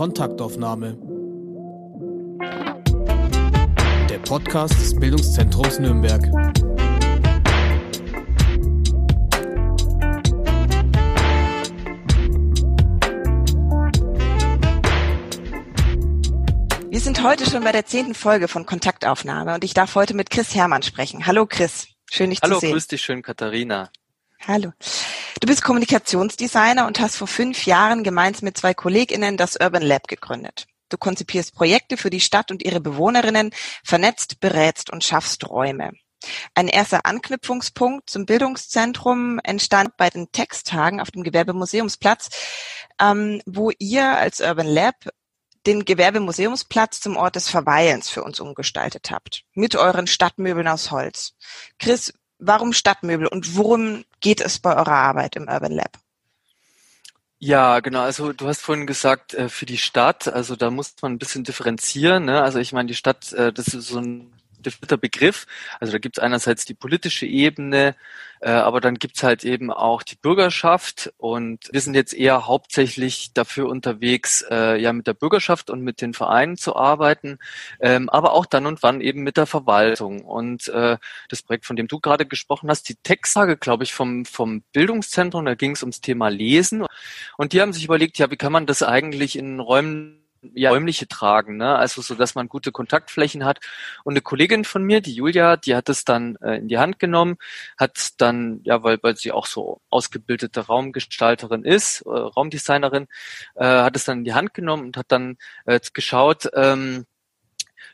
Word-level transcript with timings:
Kontaktaufnahme. 0.00 0.96
Der 4.08 4.18
Podcast 4.20 4.72
des 4.80 4.98
Bildungszentrums 4.98 5.78
Nürnberg. 5.78 6.22
Wir 16.88 17.00
sind 17.00 17.22
heute 17.22 17.44
schon 17.44 17.62
bei 17.62 17.72
der 17.72 17.84
zehnten 17.84 18.14
Folge 18.14 18.48
von 18.48 18.64
Kontaktaufnahme 18.64 19.52
und 19.52 19.64
ich 19.64 19.74
darf 19.74 19.96
heute 19.96 20.14
mit 20.14 20.30
Chris 20.30 20.54
Hermann 20.54 20.82
sprechen. 20.82 21.26
Hallo 21.26 21.44
Chris, 21.44 21.88
schön 22.10 22.30
dich 22.30 22.40
Hallo, 22.40 22.54
zu 22.54 22.60
sehen. 22.60 22.68
Hallo, 22.70 22.76
grüß 22.76 22.86
dich 22.86 23.02
schön, 23.02 23.20
Katharina. 23.20 23.90
Hallo. 24.48 24.72
Du 25.40 25.46
bist 25.46 25.64
Kommunikationsdesigner 25.64 26.86
und 26.86 27.00
hast 27.00 27.16
vor 27.16 27.26
fünf 27.26 27.64
Jahren 27.64 28.04
gemeinsam 28.04 28.44
mit 28.44 28.58
zwei 28.58 28.74
KollegInnen 28.74 29.38
das 29.38 29.56
Urban 29.56 29.80
Lab 29.80 30.06
gegründet. 30.06 30.66
Du 30.90 30.98
konzipierst 30.98 31.54
Projekte 31.54 31.96
für 31.96 32.10
die 32.10 32.20
Stadt 32.20 32.50
und 32.50 32.62
ihre 32.62 32.80
Bewohnerinnen, 32.80 33.50
vernetzt, 33.82 34.40
berätst 34.40 34.90
und 34.90 35.02
schaffst 35.02 35.48
Räume. 35.48 35.92
Ein 36.54 36.68
erster 36.68 37.06
Anknüpfungspunkt 37.06 38.10
zum 38.10 38.26
Bildungszentrum 38.26 39.40
entstand 39.42 39.96
bei 39.96 40.10
den 40.10 40.30
Texttagen 40.30 41.00
auf 41.00 41.10
dem 41.10 41.22
Gewerbemuseumsplatz, 41.22 42.28
ähm, 43.00 43.40
wo 43.46 43.70
ihr 43.78 44.18
als 44.18 44.40
Urban 44.40 44.66
Lab 44.66 44.96
den 45.66 45.86
Gewerbemuseumsplatz 45.86 47.00
zum 47.00 47.16
Ort 47.16 47.36
des 47.36 47.48
Verweilens 47.48 48.10
für 48.10 48.22
uns 48.24 48.40
umgestaltet 48.40 49.10
habt. 49.10 49.44
Mit 49.54 49.74
euren 49.74 50.06
Stadtmöbeln 50.06 50.68
aus 50.68 50.90
Holz. 50.90 51.32
Chris, 51.78 52.12
warum 52.40 52.72
Stadtmöbel 52.72 53.26
und 53.26 53.56
worum 53.56 54.04
geht 54.20 54.40
es 54.40 54.58
bei 54.58 54.74
eurer 54.74 54.92
Arbeit 54.92 55.36
im 55.36 55.48
Urban 55.48 55.72
Lab? 55.72 55.98
Ja, 57.38 57.80
genau. 57.80 58.02
Also 58.02 58.34
du 58.34 58.48
hast 58.48 58.60
vorhin 58.60 58.86
gesagt, 58.86 59.32
äh, 59.32 59.48
für 59.48 59.64
die 59.64 59.78
Stadt, 59.78 60.28
also 60.28 60.56
da 60.56 60.70
muss 60.70 60.94
man 61.00 61.12
ein 61.12 61.18
bisschen 61.18 61.42
differenzieren. 61.42 62.26
Ne? 62.26 62.42
Also 62.42 62.58
ich 62.58 62.72
meine, 62.72 62.88
die 62.88 62.94
Stadt, 62.94 63.32
äh, 63.32 63.50
das 63.50 63.68
ist 63.68 63.88
so 63.88 63.98
ein 63.98 64.30
definierter 64.60 64.96
Begriff. 64.96 65.46
Also 65.78 65.92
da 65.92 65.98
gibt 65.98 66.18
es 66.18 66.22
einerseits 66.22 66.64
die 66.64 66.74
politische 66.74 67.26
Ebene, 67.26 67.94
äh, 68.40 68.50
aber 68.50 68.80
dann 68.80 68.94
gibt's 68.94 69.22
halt 69.22 69.44
eben 69.44 69.70
auch 69.70 70.02
die 70.02 70.16
Bürgerschaft 70.16 71.12
und 71.18 71.68
wir 71.72 71.80
sind 71.80 71.94
jetzt 71.94 72.14
eher 72.14 72.46
hauptsächlich 72.46 73.32
dafür 73.34 73.68
unterwegs, 73.68 74.44
äh, 74.50 74.80
ja 74.80 74.92
mit 74.92 75.06
der 75.06 75.14
Bürgerschaft 75.14 75.68
und 75.68 75.82
mit 75.82 76.00
den 76.00 76.14
Vereinen 76.14 76.56
zu 76.56 76.74
arbeiten, 76.74 77.38
ähm, 77.80 78.08
aber 78.08 78.32
auch 78.32 78.46
dann 78.46 78.66
und 78.66 78.82
wann 78.82 79.00
eben 79.00 79.22
mit 79.22 79.36
der 79.36 79.46
Verwaltung. 79.46 80.24
Und 80.24 80.68
äh, 80.68 80.96
das 81.28 81.42
Projekt, 81.42 81.66
von 81.66 81.76
dem 81.76 81.88
du 81.88 82.00
gerade 82.00 82.24
gesprochen 82.24 82.70
hast, 82.70 82.88
die 82.88 82.96
Texttage, 82.96 83.56
glaube 83.56 83.84
ich, 83.84 83.92
vom, 83.92 84.24
vom 84.24 84.62
Bildungszentrum, 84.72 85.44
da 85.44 85.54
ging 85.54 85.72
es 85.72 85.82
ums 85.82 86.00
Thema 86.00 86.28
Lesen. 86.28 86.86
Und 87.36 87.52
die 87.52 87.60
haben 87.60 87.72
sich 87.72 87.84
überlegt, 87.84 88.18
ja, 88.18 88.30
wie 88.30 88.36
kann 88.36 88.52
man 88.52 88.66
das 88.66 88.82
eigentlich 88.82 89.36
in 89.36 89.60
Räumen 89.60 90.19
ja, 90.42 90.70
räumliche 90.70 91.06
tragen, 91.08 91.56
ne? 91.56 91.76
also 91.76 92.02
so, 92.02 92.14
dass 92.14 92.34
man 92.34 92.48
gute 92.48 92.72
Kontaktflächen 92.72 93.44
hat. 93.44 93.60
Und 94.04 94.14
eine 94.14 94.20
Kollegin 94.20 94.64
von 94.64 94.82
mir, 94.82 95.00
die 95.00 95.14
Julia, 95.14 95.56
die 95.56 95.74
hat 95.76 95.88
es 95.88 96.04
dann 96.04 96.36
äh, 96.36 96.56
in 96.56 96.68
die 96.68 96.78
Hand 96.78 96.98
genommen, 96.98 97.36
hat 97.78 98.20
dann, 98.20 98.60
ja, 98.64 98.82
weil, 98.82 98.98
weil 99.02 99.16
sie 99.16 99.32
auch 99.32 99.46
so 99.46 99.80
ausgebildete 99.90 100.60
Raumgestalterin 100.60 101.64
ist, 101.64 102.02
äh, 102.02 102.10
Raumdesignerin, 102.10 103.06
äh, 103.56 103.64
hat 103.64 103.96
es 103.96 104.04
dann 104.04 104.18
in 104.18 104.24
die 104.24 104.34
Hand 104.34 104.54
genommen 104.54 104.86
und 104.86 104.96
hat 104.96 105.06
dann 105.08 105.36
äh, 105.66 105.80
geschaut, 105.92 106.48
ähm, 106.54 107.06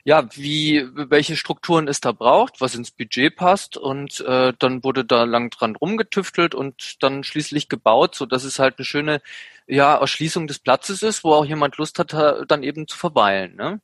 ja, 0.07 0.25
wie, 0.37 0.87
welche 0.95 1.35
Strukturen 1.35 1.89
es 1.89 2.01
da 2.01 2.13
braucht, 2.13 2.61
was 2.61 2.77
ins 2.77 2.93
Budget 2.93 3.35
passt 3.35 3.77
und 3.77 4.21
äh, 4.21 4.53
dann 4.57 4.85
wurde 4.85 5.05
da 5.05 5.25
lang 5.25 5.51
dran 5.51 5.75
rumgetüftelt 5.75 6.55
und 6.55 7.03
dann 7.03 7.25
schließlich 7.25 7.69
gebaut, 7.69 8.15
so 8.15 8.25
dass 8.25 8.45
es 8.45 8.61
halt 8.61 8.79
eine 8.79 8.85
schöne 8.85 9.21
ja, 9.67 9.97
Erschließung 9.97 10.47
des 10.47 10.61
Platzes 10.61 11.03
ist, 11.03 11.25
wo 11.25 11.33
auch 11.33 11.45
jemand 11.45 11.77
Lust 11.79 11.99
hat, 11.99 12.13
dann 12.13 12.63
eben 12.63 12.87
zu 12.87 12.97
verweilen. 12.97 13.57
Ne? 13.57 13.81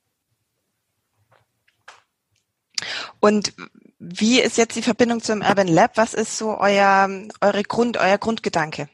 Und 3.18 3.52
wie 3.98 4.40
ist 4.40 4.58
jetzt 4.58 4.76
die 4.76 4.82
Verbindung 4.82 5.22
zum 5.22 5.40
Urban 5.40 5.66
Lab? 5.66 5.96
Was 5.96 6.14
ist 6.14 6.38
so 6.38 6.56
euer, 6.56 7.08
eure 7.40 7.64
Grund, 7.64 7.96
euer 7.96 8.18
Grundgedanke? 8.18 8.88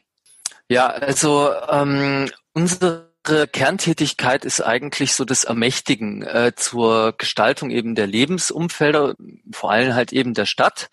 Ja, 0.67 0.87
also 0.87 1.51
ähm, 1.69 2.31
unsere 2.53 3.08
Kerntätigkeit 3.51 4.45
ist 4.45 4.61
eigentlich 4.61 5.13
so 5.13 5.25
das 5.25 5.43
Ermächtigen 5.43 6.21
äh, 6.23 6.53
zur 6.55 7.13
Gestaltung 7.17 7.69
eben 7.71 7.95
der 7.95 8.07
Lebensumfelder, 8.07 9.15
vor 9.51 9.71
allem 9.71 9.93
halt 9.93 10.13
eben 10.13 10.33
der 10.33 10.45
Stadt. 10.45 10.89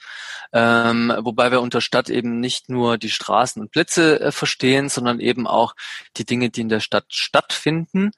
Ähm, 0.53 1.13
wobei 1.21 1.51
wir 1.51 1.61
unter 1.61 1.81
Stadt 1.81 2.09
eben 2.09 2.41
nicht 2.41 2.69
nur 2.69 2.99
die 2.99 3.11
Straßen 3.11 3.61
und 3.61 3.73
Plätze 3.73 4.21
äh, 4.21 4.33
verstehen, 4.33 4.89
sondern 4.89 5.21
eben 5.21 5.47
auch 5.47 5.75
die 6.17 6.25
Dinge, 6.25 6.51
die 6.51 6.61
in 6.61 6.69
der 6.69 6.81
Stadt 6.81 7.07
stattfinden. 7.09 8.13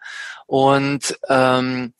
Und 0.47 1.19
ähm, 1.29 1.95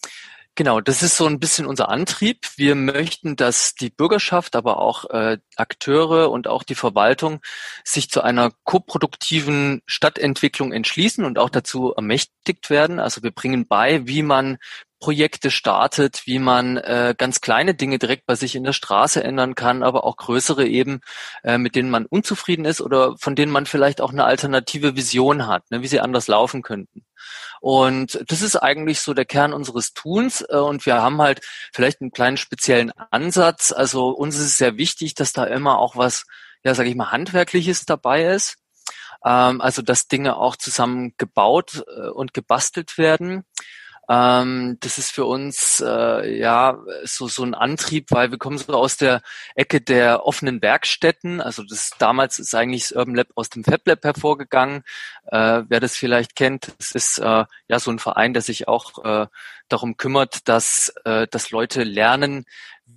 Genau, 0.59 0.81
das 0.81 1.05
ist 1.05 1.17
so 1.17 1.27
ein 1.27 1.39
bisschen 1.39 1.67
unser 1.67 1.89
Antrieb. 1.89 2.41
Wir 2.57 2.75
möchten, 2.75 3.37
dass 3.37 3.77
die 3.77 3.91
Bürgerschaft, 3.91 4.57
aber 4.57 4.79
auch 4.79 5.05
äh, 5.11 5.39
Akteure 5.55 6.33
und 6.33 6.49
auch 6.49 6.65
die 6.65 6.75
Verwaltung 6.75 7.41
sich 7.85 8.11
zu 8.11 8.23
einer 8.23 8.51
koproduktiven 8.65 9.83
Stadtentwicklung 9.87 10.73
entschließen 10.73 11.25
und 11.25 11.39
auch 11.39 11.49
dazu 11.49 11.93
ermächtigt 11.93 12.71
werden. 12.71 12.99
Also 12.99 13.23
wir 13.23 13.31
bringen 13.31 13.69
bei, 13.69 14.09
wie 14.09 14.23
man 14.25 14.59
Projekte 14.99 15.53
startet, 15.53 16.23
wie 16.27 16.41
man 16.41 16.77
äh, 16.77 17.15
ganz 17.17 17.41
kleine 17.41 17.75
Dinge 17.75 18.01
direkt 18.01 18.27
bei 18.27 18.35
sich 18.35 18.57
in 18.57 18.65
der 18.65 18.73
Straße 18.73 19.23
ändern 19.23 19.55
kann, 19.55 19.85
aber 19.85 20.03
auch 20.03 20.17
größere 20.17 20.67
eben, 20.67 21.03
äh, 21.45 21.57
mit 21.59 21.77
denen 21.77 21.91
man 21.91 22.05
unzufrieden 22.05 22.65
ist 22.65 22.81
oder 22.81 23.17
von 23.17 23.37
denen 23.37 23.53
man 23.53 23.67
vielleicht 23.67 24.01
auch 24.01 24.11
eine 24.11 24.25
alternative 24.25 24.97
Vision 24.97 25.47
hat, 25.47 25.71
ne, 25.71 25.83
wie 25.83 25.87
sie 25.87 26.01
anders 26.01 26.27
laufen 26.27 26.63
könnten. 26.63 27.05
Und 27.61 28.25
das 28.31 28.43
ist 28.43 28.57
eigentlich 28.57 29.01
so 29.01 29.15
der 29.15 29.25
Kern 29.25 29.53
unseres 29.53 29.93
Tuns. 29.93 30.45
Äh, 30.49 30.57
und 30.57 30.87
wir 30.87 31.03
haben 31.03 31.21
halt 31.21 31.41
vielleicht 31.73 32.01
einen 32.01 32.13
kleinen 32.13 32.37
speziellen 32.37 32.93
Ansatz. 33.11 33.73
Also 33.73 34.11
uns 34.11 34.37
ist 34.37 34.45
es 34.45 34.57
sehr 34.59 34.77
wichtig, 34.77 35.15
dass 35.15 35.33
da 35.33 35.45
immer 35.45 35.79
auch 35.79 35.97
was, 35.97 36.25
ja, 36.65 36.75
sage 36.75 36.89
ich 36.89 36.97
mal, 36.97 37.13
handwerkliches 37.13 37.87
dabei 37.87 38.25
ist. 38.25 38.57
Ähm, 39.25 39.61
also 39.61 39.83
dass 39.83 40.09
Dinge 40.09 40.37
auch 40.37 40.57
zusammen 40.57 41.15
gebaut 41.19 41.85
äh, 41.89 42.09
und 42.09 42.35
gebastelt 42.35 42.99
werden. 42.99 43.45
Ähm, 44.11 44.79
das 44.81 44.97
ist 44.97 45.11
für 45.11 45.27
uns 45.27 45.83
äh, 45.87 46.39
ja 46.39 46.79
so 47.05 47.29
so 47.29 47.45
ein 47.45 47.55
Antrieb, 47.55 48.07
weil 48.11 48.31
wir 48.31 48.39
kommen 48.39 48.57
so 48.57 48.73
aus 48.73 48.97
der 48.97 49.21
Ecke 49.55 49.83
der 49.83 50.25
offenen 50.25 50.63
Werkstätten. 50.63 51.43
Also 51.43 51.63
das 51.63 51.91
damals 51.99 52.39
ist 52.39 52.55
eigentlich 52.55 52.89
das 52.89 52.93
Urban 52.93 53.15
Lab 53.17 53.29
aus 53.35 53.51
dem 53.51 53.65
Fab 53.65 53.87
Lab 53.87 54.03
hervorgegangen. 54.05 54.83
Äh, 55.27 55.65
wer 55.69 55.81
das 55.81 55.95
vielleicht 55.97 56.37
kennt, 56.37 56.73
es 56.79 56.93
ist 56.93 57.19
äh, 57.19 57.45
ja 57.69 57.79
so 57.79 57.91
ein 57.91 57.99
Verein, 57.99 58.33
der 58.33 58.43
sich 58.43 58.67
auch 58.67 59.05
äh, 59.05 59.27
darum 59.69 59.99
kümmert, 59.99 60.49
dass 60.49 60.89
äh, 61.05 61.27
dass 61.31 61.51
Leute 61.51 61.85
lernen, 61.85 62.47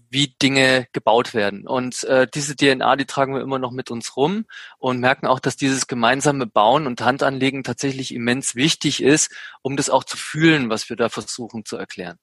wie 0.09 0.35
Dinge 0.41 0.87
gebaut 0.91 1.33
werden. 1.33 1.65
Und 1.65 2.03
äh, 2.03 2.27
diese 2.31 2.55
DNA, 2.55 2.97
die 2.97 3.05
tragen 3.05 3.33
wir 3.33 3.41
immer 3.41 3.59
noch 3.59 3.71
mit 3.71 3.89
uns 3.91 4.17
rum 4.17 4.45
und 4.77 4.99
merken 4.99 5.25
auch, 5.25 5.39
dass 5.39 5.55
dieses 5.55 5.87
gemeinsame 5.87 6.45
Bauen 6.45 6.85
und 6.85 7.01
Handanlegen 7.01 7.63
tatsächlich 7.63 8.13
immens 8.13 8.55
wichtig 8.55 9.01
ist, 9.01 9.31
um 9.61 9.77
das 9.77 9.89
auch 9.89 10.03
zu 10.03 10.17
fühlen, 10.17 10.69
was 10.69 10.89
wir 10.89 10.97
da 10.97 11.07
versuchen 11.07 11.63
zu 11.63 11.77
erklären. 11.77 12.17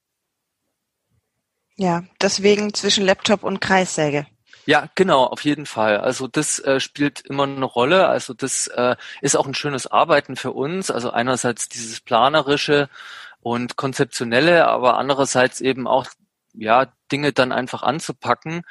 Ja, 1.76 2.04
deswegen 2.20 2.74
zwischen 2.74 3.06
Laptop 3.06 3.42
und 3.42 3.60
Kreissäge. 3.60 4.26
Ja, 4.66 4.90
genau, 4.94 5.24
auf 5.24 5.44
jeden 5.44 5.64
Fall. 5.64 5.98
Also 5.98 6.26
das 6.26 6.58
äh, 6.58 6.80
spielt 6.80 7.22
immer 7.22 7.44
eine 7.44 7.64
Rolle. 7.64 8.08
Also 8.08 8.34
das 8.34 8.66
äh, 8.66 8.96
ist 9.22 9.34
auch 9.34 9.46
ein 9.46 9.54
schönes 9.54 9.86
Arbeiten 9.86 10.36
für 10.36 10.52
uns. 10.52 10.90
Also 10.90 11.10
einerseits 11.10 11.70
dieses 11.70 12.00
planerische 12.00 12.90
und 13.40 13.76
konzeptionelle, 13.76 14.68
aber 14.68 14.98
andererseits 14.98 15.62
eben 15.62 15.86
auch 15.86 16.06
ja, 16.60 16.92
Dinge 17.10 17.32
dann 17.32 17.52
einfach 17.52 17.82
anzupacken 17.82 18.62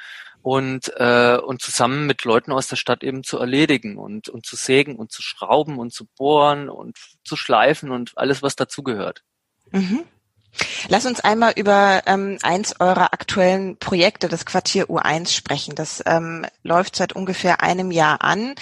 und, 0.42 0.92
äh, 0.96 1.36
und 1.36 1.60
zusammen 1.60 2.06
mit 2.06 2.24
Leuten 2.24 2.52
aus 2.52 2.68
der 2.68 2.76
Stadt 2.76 3.02
eben 3.02 3.24
zu 3.24 3.38
erledigen 3.38 3.96
und, 3.96 4.28
und 4.28 4.46
zu 4.46 4.56
sägen 4.56 4.96
und 4.96 5.12
zu 5.12 5.22
schrauben 5.22 5.78
und 5.78 5.92
zu 5.92 6.06
bohren 6.16 6.68
und 6.68 6.96
zu 7.24 7.36
schleifen 7.36 7.90
und 7.90 8.12
alles, 8.16 8.42
was 8.42 8.56
dazugehört. 8.56 9.24
Mhm. 9.72 10.04
Lass 10.88 11.06
uns 11.06 11.20
einmal 11.20 11.52
über 11.56 12.02
ähm, 12.06 12.38
eins 12.42 12.74
eurer 12.80 13.12
aktuellen 13.12 13.78
Projekte, 13.78 14.28
das 14.28 14.46
Quartier 14.46 14.86
U1, 14.86 15.30
sprechen. 15.32 15.74
Das 15.74 16.02
ähm, 16.06 16.46
läuft 16.62 16.96
seit 16.96 17.12
ungefähr 17.12 17.62
einem 17.62 17.90
Jahr 17.90 18.22
an. 18.22 18.54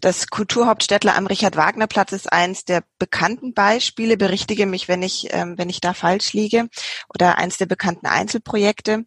Das 0.00 0.28
Kulturhauptstädtler 0.28 1.16
am 1.16 1.26
Richard-Wagner-Platz 1.26 2.12
ist 2.12 2.32
eins 2.32 2.64
der 2.64 2.82
bekannten 2.98 3.54
Beispiele. 3.54 4.16
Berichtige 4.16 4.66
mich, 4.66 4.88
wenn 4.88 5.02
ich, 5.02 5.28
ähm, 5.30 5.58
wenn 5.58 5.68
ich 5.68 5.80
da 5.80 5.94
falsch 5.94 6.32
liege. 6.32 6.68
Oder 7.14 7.38
eins 7.38 7.58
der 7.58 7.66
bekannten 7.66 8.06
Einzelprojekte. 8.06 9.04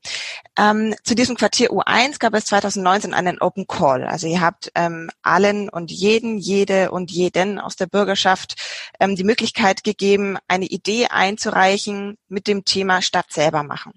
Ähm, 0.58 0.96
zu 1.04 1.16
diesem 1.16 1.36
Quartier 1.36 1.72
U1 1.72 2.20
gab 2.20 2.34
es 2.34 2.46
2019 2.46 3.14
einen 3.14 3.40
Open 3.40 3.68
Call. 3.68 4.06
Also 4.06 4.28
ihr 4.28 4.42
habt 4.42 4.72
ähm, 4.76 5.10
allen 5.22 5.70
und 5.70 5.92
jeden, 5.92 6.38
jede 6.38 6.92
und 6.92 7.12
jeden 7.12 7.60
aus 7.60 7.76
der 7.76 7.88
Bürgerschaft 7.88 8.56
ähm, 9.00 9.16
die 9.16 9.24
Möglichkeit 9.24 9.84
gegeben, 9.84 10.38
eine 10.48 10.66
Idee 10.66 11.08
einzureichen, 11.08 12.18
mit 12.28 12.48
dem 12.48 12.66
Thema 12.66 13.02
Stadt 13.02 13.32
selber 13.32 13.64
machen. 13.64 13.94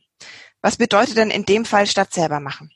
Was 0.62 0.77
bedeutet 0.77 1.17
denn 1.17 1.31
in 1.31 1.44
dem 1.44 1.65
Fall 1.65 1.87
Stadt 1.87 2.12
selber 2.12 2.41
machen? 2.41 2.71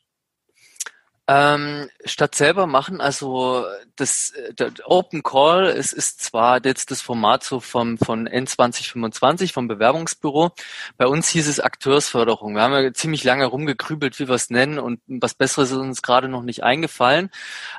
Ähm, 1.27 1.89
statt 2.03 2.35
selber 2.35 2.67
machen, 2.67 3.01
also 3.01 3.65
das, 3.95 4.33
das 4.55 4.73
Open 4.85 5.23
Call, 5.23 5.65
es 5.65 5.91
ist 5.91 6.21
zwar 6.21 6.63
jetzt 6.63 6.91
das 6.91 7.01
Format 7.01 7.43
so 7.43 7.59
vom, 7.59 7.97
von 7.97 8.29
N2025, 8.29 9.51
vom 9.51 9.67
Bewerbungsbüro. 9.67 10.51
Bei 10.97 11.07
uns 11.07 11.29
hieß 11.29 11.47
es 11.47 11.59
Akteursförderung. 11.59 12.53
Wir 12.53 12.61
haben 12.61 12.73
ja 12.73 12.93
ziemlich 12.93 13.23
lange 13.23 13.47
rumgekrübelt, 13.47 14.19
wie 14.19 14.27
wir 14.27 14.35
es 14.35 14.51
nennen 14.51 14.77
und 14.77 14.99
was 15.07 15.33
Besseres 15.33 15.71
ist 15.71 15.77
uns 15.77 16.03
gerade 16.03 16.27
noch 16.27 16.43
nicht 16.43 16.61
eingefallen. 16.61 17.31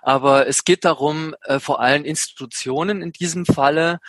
Aber 0.02 0.48
es 0.48 0.64
geht 0.64 0.84
darum, 0.84 1.36
äh, 1.42 1.60
vor 1.60 1.78
allem 1.80 2.04
Institutionen 2.04 3.00
in 3.00 3.12
diesem 3.12 3.46
Falle 3.46 4.00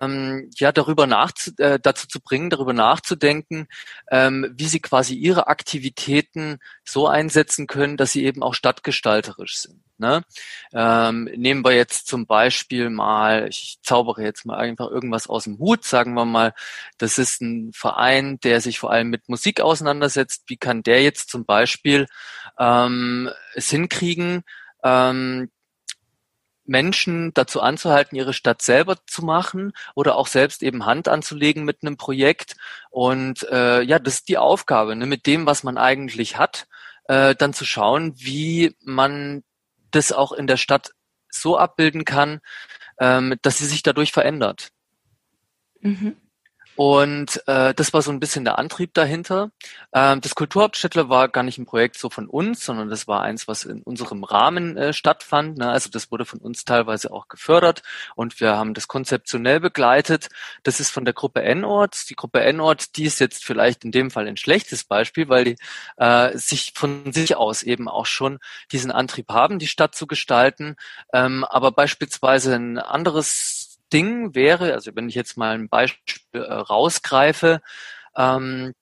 ähm, 0.00 0.50
ja 0.56 0.72
darüber 0.72 1.06
nach 1.06 1.32
äh, 1.58 1.78
dazu 1.80 2.06
zu 2.06 2.20
bringen, 2.20 2.50
darüber 2.50 2.72
nachzudenken, 2.72 3.68
ähm, 4.10 4.52
wie 4.56 4.66
sie 4.66 4.80
quasi 4.80 5.14
ihre 5.14 5.48
Aktivitäten 5.48 6.58
so 6.84 7.06
einsetzen 7.08 7.66
können, 7.66 7.96
dass 7.96 8.12
sie 8.12 8.24
eben 8.24 8.42
auch 8.42 8.54
stadtgestalterisch 8.54 9.58
sind. 9.58 9.80
Ne? 9.98 10.22
Ähm, 10.74 11.24
nehmen 11.36 11.64
wir 11.64 11.72
jetzt 11.72 12.06
zum 12.06 12.26
Beispiel 12.26 12.90
mal, 12.90 13.48
ich 13.48 13.78
zaubere 13.82 14.22
jetzt 14.22 14.44
mal 14.44 14.58
einfach 14.58 14.90
irgendwas 14.90 15.26
aus 15.26 15.44
dem 15.44 15.58
Hut, 15.58 15.84
sagen 15.84 16.12
wir 16.12 16.26
mal, 16.26 16.52
das 16.98 17.16
ist 17.16 17.40
ein 17.40 17.72
Verein, 17.72 18.38
der 18.40 18.60
sich 18.60 18.78
vor 18.78 18.90
allem 18.90 19.08
mit 19.08 19.28
Musik 19.30 19.62
auseinandersetzt. 19.62 20.44
Wie 20.48 20.58
kann 20.58 20.82
der 20.82 21.02
jetzt 21.02 21.30
zum 21.30 21.46
Beispiel 21.46 22.06
ähm, 22.58 23.30
es 23.54 23.70
hinkriegen, 23.70 24.42
ähm, 24.84 25.50
Menschen 26.66 27.32
dazu 27.34 27.60
anzuhalten, 27.60 28.16
ihre 28.16 28.32
Stadt 28.32 28.62
selber 28.62 28.96
zu 29.06 29.24
machen 29.24 29.72
oder 29.94 30.16
auch 30.16 30.26
selbst 30.26 30.62
eben 30.62 30.86
Hand 30.86 31.08
anzulegen 31.08 31.64
mit 31.64 31.78
einem 31.82 31.96
Projekt. 31.96 32.56
Und 32.90 33.44
äh, 33.50 33.82
ja, 33.82 33.98
das 33.98 34.14
ist 34.14 34.28
die 34.28 34.38
Aufgabe, 34.38 34.96
ne, 34.96 35.06
mit 35.06 35.26
dem, 35.26 35.46
was 35.46 35.62
man 35.62 35.78
eigentlich 35.78 36.38
hat, 36.38 36.66
äh, 37.08 37.34
dann 37.34 37.52
zu 37.52 37.64
schauen, 37.64 38.14
wie 38.16 38.76
man 38.84 39.44
das 39.90 40.12
auch 40.12 40.32
in 40.32 40.46
der 40.46 40.56
Stadt 40.56 40.90
so 41.30 41.58
abbilden 41.58 42.04
kann, 42.04 42.40
ähm, 42.98 43.36
dass 43.42 43.58
sie 43.58 43.66
sich 43.66 43.82
dadurch 43.82 44.12
verändert. 44.12 44.70
Mhm. 45.80 46.16
Und 46.76 47.42
äh, 47.46 47.72
das 47.72 47.94
war 47.94 48.02
so 48.02 48.10
ein 48.10 48.20
bisschen 48.20 48.44
der 48.44 48.58
Antrieb 48.58 48.92
dahinter. 48.92 49.50
Ähm, 49.94 50.20
das 50.20 50.34
Kulturhauptstädtler 50.34 51.08
war 51.08 51.28
gar 51.28 51.42
nicht 51.42 51.56
ein 51.56 51.64
Projekt 51.64 51.98
so 51.98 52.10
von 52.10 52.28
uns, 52.28 52.64
sondern 52.64 52.90
das 52.90 53.08
war 53.08 53.22
eins, 53.22 53.48
was 53.48 53.64
in 53.64 53.82
unserem 53.82 54.24
Rahmen 54.24 54.76
äh, 54.76 54.92
stattfand. 54.92 55.56
Ne? 55.56 55.70
Also 55.70 55.88
das 55.88 56.10
wurde 56.10 56.26
von 56.26 56.38
uns 56.38 56.66
teilweise 56.66 57.10
auch 57.12 57.28
gefördert 57.28 57.82
und 58.14 58.40
wir 58.40 58.56
haben 58.58 58.74
das 58.74 58.88
konzeptionell 58.88 59.58
begleitet. 59.58 60.28
Das 60.64 60.78
ist 60.78 60.90
von 60.90 61.06
der 61.06 61.14
Gruppe 61.14 61.42
N-Ort. 61.42 62.10
Die 62.10 62.14
Gruppe 62.14 62.40
N-Ort, 62.42 62.96
die 62.96 63.04
ist 63.04 63.20
jetzt 63.20 63.42
vielleicht 63.42 63.84
in 63.84 63.90
dem 63.90 64.10
Fall 64.10 64.28
ein 64.28 64.36
schlechtes 64.36 64.84
Beispiel, 64.84 65.30
weil 65.30 65.44
die 65.44 65.56
äh, 65.96 66.36
sich 66.36 66.72
von 66.74 67.10
sich 67.10 67.36
aus 67.36 67.62
eben 67.62 67.88
auch 67.88 68.06
schon 68.06 68.38
diesen 68.70 68.90
Antrieb 68.90 69.30
haben, 69.30 69.58
die 69.58 69.66
Stadt 69.66 69.94
zu 69.94 70.06
gestalten. 70.06 70.76
Ähm, 71.14 71.44
aber 71.44 71.72
beispielsweise 71.72 72.54
ein 72.54 72.78
anderes 72.78 73.65
Ding 73.92 74.34
wäre, 74.34 74.72
also 74.72 74.90
wenn 74.94 75.08
ich 75.08 75.14
jetzt 75.14 75.36
mal 75.36 75.54
ein 75.54 75.68
Beispiel 75.68 76.42
äh, 76.42 76.52
rausgreife, 76.52 77.60
ähm, 78.16 78.72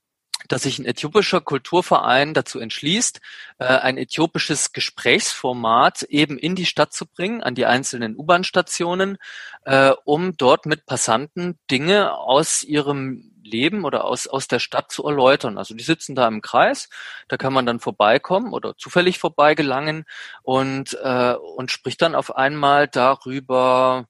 dass 0.49 0.63
sich 0.63 0.79
ein 0.79 0.85
äthiopischer 0.85 1.41
Kulturverein 1.41 2.35
dazu 2.35 2.59
entschließt, 2.59 3.21
äh, 3.59 3.65
ein 3.65 3.97
äthiopisches 3.97 4.73
Gesprächsformat 4.73 6.03
eben 6.05 6.39
in 6.39 6.55
die 6.55 6.67
Stadt 6.67 6.93
zu 6.93 7.07
bringen, 7.07 7.43
an 7.43 7.55
die 7.55 7.67
einzelnen 7.67 8.17
U-Bahn-Stationen, 8.17 9.17
äh, 9.65 9.93
um 10.05 10.37
dort 10.37 10.67
mit 10.67 10.87
Passanten 10.87 11.59
Dinge 11.71 12.13
aus 12.15 12.63
ihrem 12.63 13.31
Leben 13.43 13.85
oder 13.85 14.05
aus, 14.05 14.27
aus 14.27 14.49
der 14.49 14.59
Stadt 14.59 14.91
zu 14.91 15.05
erläutern. 15.07 15.59
Also 15.59 15.75
die 15.75 15.85
sitzen 15.85 16.15
da 16.15 16.27
im 16.27 16.41
Kreis, 16.41 16.89
da 17.29 17.37
kann 17.37 17.53
man 17.53 17.67
dann 17.67 17.81
vorbeikommen 17.81 18.53
oder 18.53 18.77
zufällig 18.77 19.19
vorbeigelangen 19.19 20.05
und, 20.43 20.99
äh, 21.03 21.35
und 21.35 21.71
spricht 21.71 22.03
dann 22.03 22.15
auf 22.15 22.35
einmal 22.35 22.89
darüber, 22.89 24.07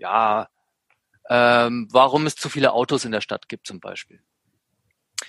ja, 0.00 0.48
ähm, 1.28 1.86
warum 1.92 2.26
es 2.26 2.34
zu 2.34 2.48
viele 2.48 2.72
Autos 2.72 3.04
in 3.04 3.12
der 3.12 3.20
Stadt 3.20 3.48
gibt 3.48 3.66
zum 3.66 3.78
Beispiel. 3.78 4.20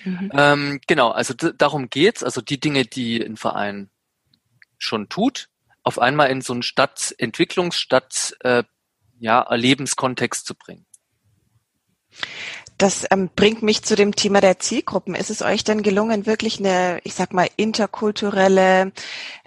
Mhm. 0.03 0.31
Ähm, 0.33 0.81
genau, 0.87 1.11
also 1.11 1.33
darum 1.33 1.89
geht's. 1.89 2.23
Also 2.23 2.41
die 2.41 2.59
Dinge, 2.59 2.85
die 2.85 3.21
ein 3.21 3.37
Verein 3.37 3.89
schon 4.79 5.09
tut, 5.09 5.49
auf 5.83 5.99
einmal 5.99 6.31
in 6.31 6.41
so 6.41 6.53
einen 6.53 6.63
Stadtentwicklungs-, 6.63 8.33
äh, 8.39 8.63
ja, 9.19 9.41
Erlebenskontext 9.41 10.47
zu 10.47 10.55
bringen. 10.55 10.85
Das 12.77 13.05
ähm, 13.11 13.29
bringt 13.35 13.61
mich 13.61 13.83
zu 13.83 13.95
dem 13.95 14.15
Thema 14.15 14.41
der 14.41 14.57
Zielgruppen. 14.57 15.13
Ist 15.13 15.29
es 15.29 15.43
euch 15.43 15.63
denn 15.63 15.83
gelungen, 15.83 16.25
wirklich 16.25 16.59
eine, 16.59 16.99
ich 17.03 17.13
sag 17.13 17.31
mal, 17.31 17.47
interkulturelle, 17.55 18.91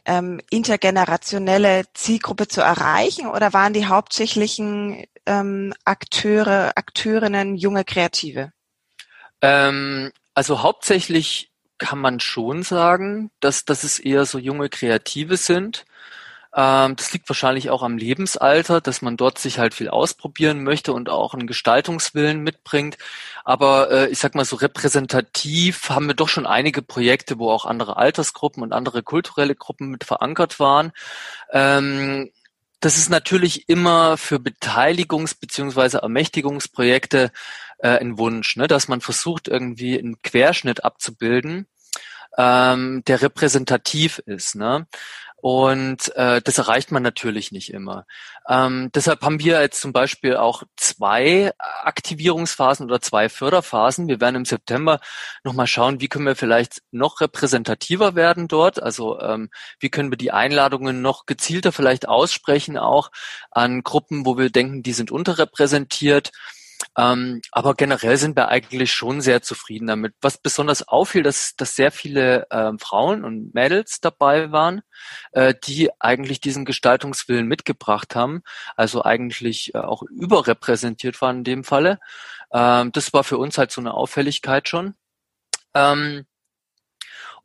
ähm, 0.04 0.40
intergenerationelle 0.50 1.84
Zielgruppe 1.94 2.48
zu 2.48 2.60
erreichen 2.60 3.26
oder 3.26 3.52
waren 3.52 3.72
die 3.72 3.86
hauptsächlichen 3.86 5.04
ähm, 5.26 5.72
Akteure, 5.84 6.72
Akteurinnen 6.76 7.56
junge 7.56 7.84
Kreative? 7.84 8.52
Ähm, 9.40 10.12
also 10.34 10.62
hauptsächlich 10.62 11.50
kann 11.78 11.98
man 11.98 12.20
schon 12.20 12.62
sagen, 12.62 13.30
dass, 13.40 13.64
dass 13.64 13.84
es 13.84 13.98
eher 13.98 14.26
so 14.26 14.38
junge 14.38 14.68
Kreative 14.68 15.36
sind. 15.36 15.84
Ähm, 16.54 16.96
das 16.96 17.12
liegt 17.12 17.28
wahrscheinlich 17.28 17.70
auch 17.70 17.82
am 17.82 17.98
Lebensalter, 17.98 18.80
dass 18.80 19.02
man 19.02 19.16
dort 19.16 19.38
sich 19.38 19.58
halt 19.58 19.74
viel 19.74 19.88
ausprobieren 19.88 20.62
möchte 20.62 20.92
und 20.92 21.08
auch 21.08 21.34
einen 21.34 21.46
Gestaltungswillen 21.46 22.40
mitbringt. 22.40 22.96
Aber 23.44 23.90
äh, 23.90 24.08
ich 24.08 24.18
sag 24.18 24.34
mal 24.34 24.44
so 24.44 24.56
repräsentativ 24.56 25.90
haben 25.90 26.06
wir 26.06 26.14
doch 26.14 26.28
schon 26.28 26.46
einige 26.46 26.82
Projekte, 26.82 27.38
wo 27.38 27.50
auch 27.50 27.64
andere 27.64 27.96
Altersgruppen 27.96 28.62
und 28.62 28.72
andere 28.72 29.02
kulturelle 29.02 29.54
Gruppen 29.54 29.88
mit 29.88 30.04
verankert 30.04 30.60
waren. 30.60 30.92
Ähm, 31.52 32.30
das 32.80 32.98
ist 32.98 33.08
natürlich 33.08 33.68
immer 33.68 34.16
für 34.18 34.36
Beteiligungs- 34.36 35.40
bzw. 35.40 35.98
Ermächtigungsprojekte 35.98 37.32
äh, 37.78 37.88
ein 37.98 38.18
Wunsch, 38.18 38.56
ne? 38.56 38.66
dass 38.68 38.88
man 38.88 39.00
versucht, 39.00 39.48
irgendwie 39.48 39.98
einen 39.98 40.20
Querschnitt 40.22 40.84
abzubilden, 40.84 41.66
ähm, 42.38 43.02
der 43.06 43.22
repräsentativ 43.22 44.18
ist. 44.26 44.54
Ne? 44.54 44.86
Und 45.44 46.16
äh, 46.16 46.40
das 46.40 46.56
erreicht 46.56 46.90
man 46.90 47.02
natürlich 47.02 47.52
nicht 47.52 47.70
immer. 47.70 48.06
Ähm, 48.48 48.90
deshalb 48.94 49.20
haben 49.20 49.40
wir 49.40 49.60
jetzt 49.60 49.78
zum 49.78 49.92
Beispiel 49.92 50.36
auch 50.36 50.62
zwei 50.74 51.52
Aktivierungsphasen 51.58 52.86
oder 52.86 53.02
zwei 53.02 53.28
Förderphasen. 53.28 54.08
Wir 54.08 54.22
werden 54.22 54.36
im 54.36 54.44
September 54.46 55.00
nochmal 55.42 55.66
schauen, 55.66 56.00
wie 56.00 56.08
können 56.08 56.24
wir 56.24 56.34
vielleicht 56.34 56.80
noch 56.92 57.20
repräsentativer 57.20 58.14
werden 58.14 58.48
dort. 58.48 58.82
Also 58.82 59.20
ähm, 59.20 59.50
wie 59.78 59.90
können 59.90 60.10
wir 60.10 60.16
die 60.16 60.32
Einladungen 60.32 61.02
noch 61.02 61.26
gezielter 61.26 61.72
vielleicht 61.72 62.08
aussprechen, 62.08 62.78
auch 62.78 63.10
an 63.50 63.82
Gruppen, 63.82 64.24
wo 64.24 64.38
wir 64.38 64.48
denken, 64.48 64.82
die 64.82 64.94
sind 64.94 65.10
unterrepräsentiert. 65.10 66.30
Ähm, 66.96 67.40
aber 67.50 67.74
generell 67.74 68.16
sind 68.16 68.36
wir 68.36 68.48
eigentlich 68.48 68.92
schon 68.92 69.20
sehr 69.20 69.42
zufrieden 69.42 69.86
damit. 69.86 70.14
Was 70.20 70.38
besonders 70.38 70.86
auffiel, 70.86 71.22
dass, 71.22 71.56
dass 71.56 71.74
sehr 71.74 71.90
viele 71.90 72.46
äh, 72.50 72.72
Frauen 72.78 73.24
und 73.24 73.54
Mädels 73.54 74.00
dabei 74.00 74.52
waren, 74.52 74.82
äh, 75.32 75.54
die 75.64 75.90
eigentlich 76.00 76.40
diesen 76.40 76.64
Gestaltungswillen 76.64 77.46
mitgebracht 77.46 78.14
haben, 78.14 78.42
also 78.76 79.02
eigentlich 79.02 79.74
äh, 79.74 79.78
auch 79.78 80.02
überrepräsentiert 80.02 81.20
waren 81.20 81.38
in 81.38 81.44
dem 81.44 81.64
Falle. 81.64 81.98
Ähm, 82.52 82.92
das 82.92 83.12
war 83.12 83.24
für 83.24 83.38
uns 83.38 83.58
halt 83.58 83.72
so 83.72 83.80
eine 83.80 83.94
Auffälligkeit 83.94 84.68
schon. 84.68 84.94
Ähm, 85.74 86.26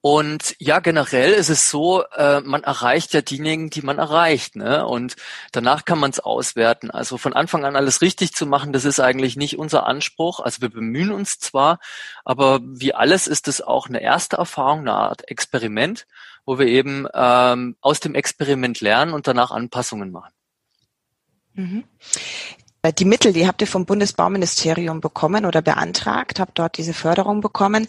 und 0.01 0.55
ja, 0.59 0.79
generell 0.79 1.33
ist 1.33 1.49
es 1.49 1.69
so, 1.69 2.03
äh, 2.15 2.39
man 2.39 2.63
erreicht 2.63 3.13
ja 3.13 3.21
diejenigen, 3.21 3.69
die 3.69 3.81
man 3.81 3.97
erreicht. 3.97 4.55
Ne? 4.55 4.85
Und 4.85 5.17
danach 5.51 5.83
kann 5.83 5.99
man 5.99 6.11
es 6.11 6.21
auswerten. 6.21 6.89
Also 6.89 7.17
von 7.17 7.33
Anfang 7.33 7.65
an 7.65 7.75
alles 7.75 8.01
richtig 8.01 8.33
zu 8.33 8.45
machen, 8.45 8.71
das 8.71 8.85
ist 8.85 9.01
eigentlich 9.01 9.35
nicht 9.35 9.59
unser 9.59 9.85
Anspruch. 9.87 10.39
Also 10.39 10.61
wir 10.61 10.69
bemühen 10.69 11.11
uns 11.11 11.39
zwar, 11.39 11.79
aber 12.23 12.61
wie 12.63 12.93
alles 12.93 13.27
ist 13.27 13.49
es 13.49 13.61
auch 13.61 13.89
eine 13.89 14.01
erste 14.01 14.37
Erfahrung, 14.37 14.79
eine 14.79 14.93
Art 14.93 15.29
Experiment, 15.29 16.07
wo 16.45 16.57
wir 16.57 16.67
eben 16.67 17.05
ähm, 17.13 17.75
aus 17.81 17.99
dem 17.99 18.15
Experiment 18.15 18.79
lernen 18.79 19.11
und 19.11 19.27
danach 19.27 19.51
Anpassungen 19.51 20.11
machen. 20.11 20.33
Mhm. 21.55 21.83
Äh, 22.83 22.93
die 22.93 23.03
Mittel, 23.05 23.33
die 23.33 23.47
habt 23.47 23.59
ihr 23.59 23.67
vom 23.67 23.85
Bundesbauministerium 23.85 25.01
bekommen 25.01 25.45
oder 25.45 25.61
beantragt, 25.61 26.39
habt 26.39 26.57
dort 26.57 26.77
diese 26.77 26.93
Förderung 26.93 27.41
bekommen. 27.41 27.87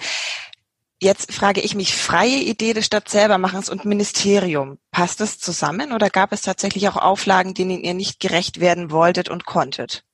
Jetzt 1.02 1.32
frage 1.32 1.62
ich 1.62 1.74
mich, 1.74 1.96
freie 1.96 2.36
Idee 2.36 2.74
des 2.74 2.84
Stadtselbermachens 2.84 3.70
und 3.70 3.86
Ministerium, 3.86 4.76
passt 4.90 5.20
das 5.20 5.38
zusammen 5.38 5.92
oder 5.92 6.10
gab 6.10 6.30
es 6.30 6.42
tatsächlich 6.42 6.88
auch 6.88 6.96
Auflagen, 6.96 7.54
denen 7.54 7.82
ihr 7.82 7.94
nicht 7.94 8.20
gerecht 8.20 8.60
werden 8.60 8.90
wolltet 8.90 9.30
und 9.30 9.46
konntet? 9.46 10.04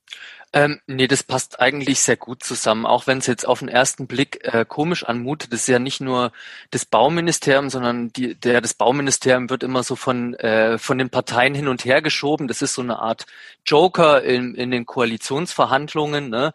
Ähm, 0.53 0.79
nee, 0.87 1.07
das 1.07 1.23
passt 1.23 1.59
eigentlich 1.59 1.99
sehr 1.99 2.15
gut 2.15 2.41
zusammen, 2.41 2.85
auch 2.85 3.05
wenn 3.05 3.17
es 3.17 3.27
jetzt 3.27 3.45
auf 3.45 3.59
den 3.59 3.67
ersten 3.67 4.07
Blick 4.07 4.39
äh, 4.45 4.63
komisch 4.65 5.03
anmutet. 5.03 5.51
Das 5.51 5.61
ist 5.61 5.67
ja 5.67 5.77
nicht 5.77 5.99
nur 5.99 6.31
das 6.71 6.85
Bauministerium, 6.85 7.69
sondern 7.69 8.13
die, 8.13 8.35
der, 8.35 8.61
das 8.61 8.73
Bauministerium 8.73 9.49
wird 9.49 9.63
immer 9.63 9.83
so 9.83 9.97
von, 9.97 10.35
äh, 10.35 10.77
von 10.77 10.97
den 10.97 11.09
Parteien 11.09 11.53
hin 11.53 11.67
und 11.67 11.83
her 11.83 12.01
geschoben. 12.01 12.47
Das 12.47 12.61
ist 12.61 12.75
so 12.75 12.81
eine 12.81 12.99
Art 12.99 13.25
Joker 13.65 14.23
in, 14.23 14.55
in 14.55 14.71
den 14.71 14.85
Koalitionsverhandlungen. 14.85 16.29
Ne? 16.29 16.53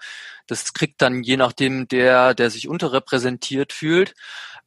Das 0.53 0.73
kriegt 0.75 1.03
dann 1.03 1.23
je 1.23 1.37
nachdem 1.37 1.89
der, 1.89 2.35
der 2.35 2.51
sich 2.51 2.69
unterrepräsentiert 2.69 3.73
fühlt. 3.73 4.15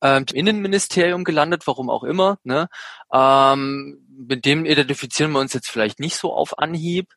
ähm, 0.01 0.25
Innenministerium 0.33 1.23
gelandet, 1.23 1.67
warum 1.67 1.89
auch 1.89 2.03
immer. 2.03 2.37
Ne? 2.43 2.67
Ähm, 3.13 3.99
mit 4.09 4.45
dem 4.45 4.65
identifizieren 4.65 5.31
wir 5.31 5.39
uns 5.39 5.53
jetzt 5.53 5.69
vielleicht 5.69 5.99
nicht 5.99 6.17
so 6.17 6.33
auf 6.33 6.59
Anhieb. 6.59 7.13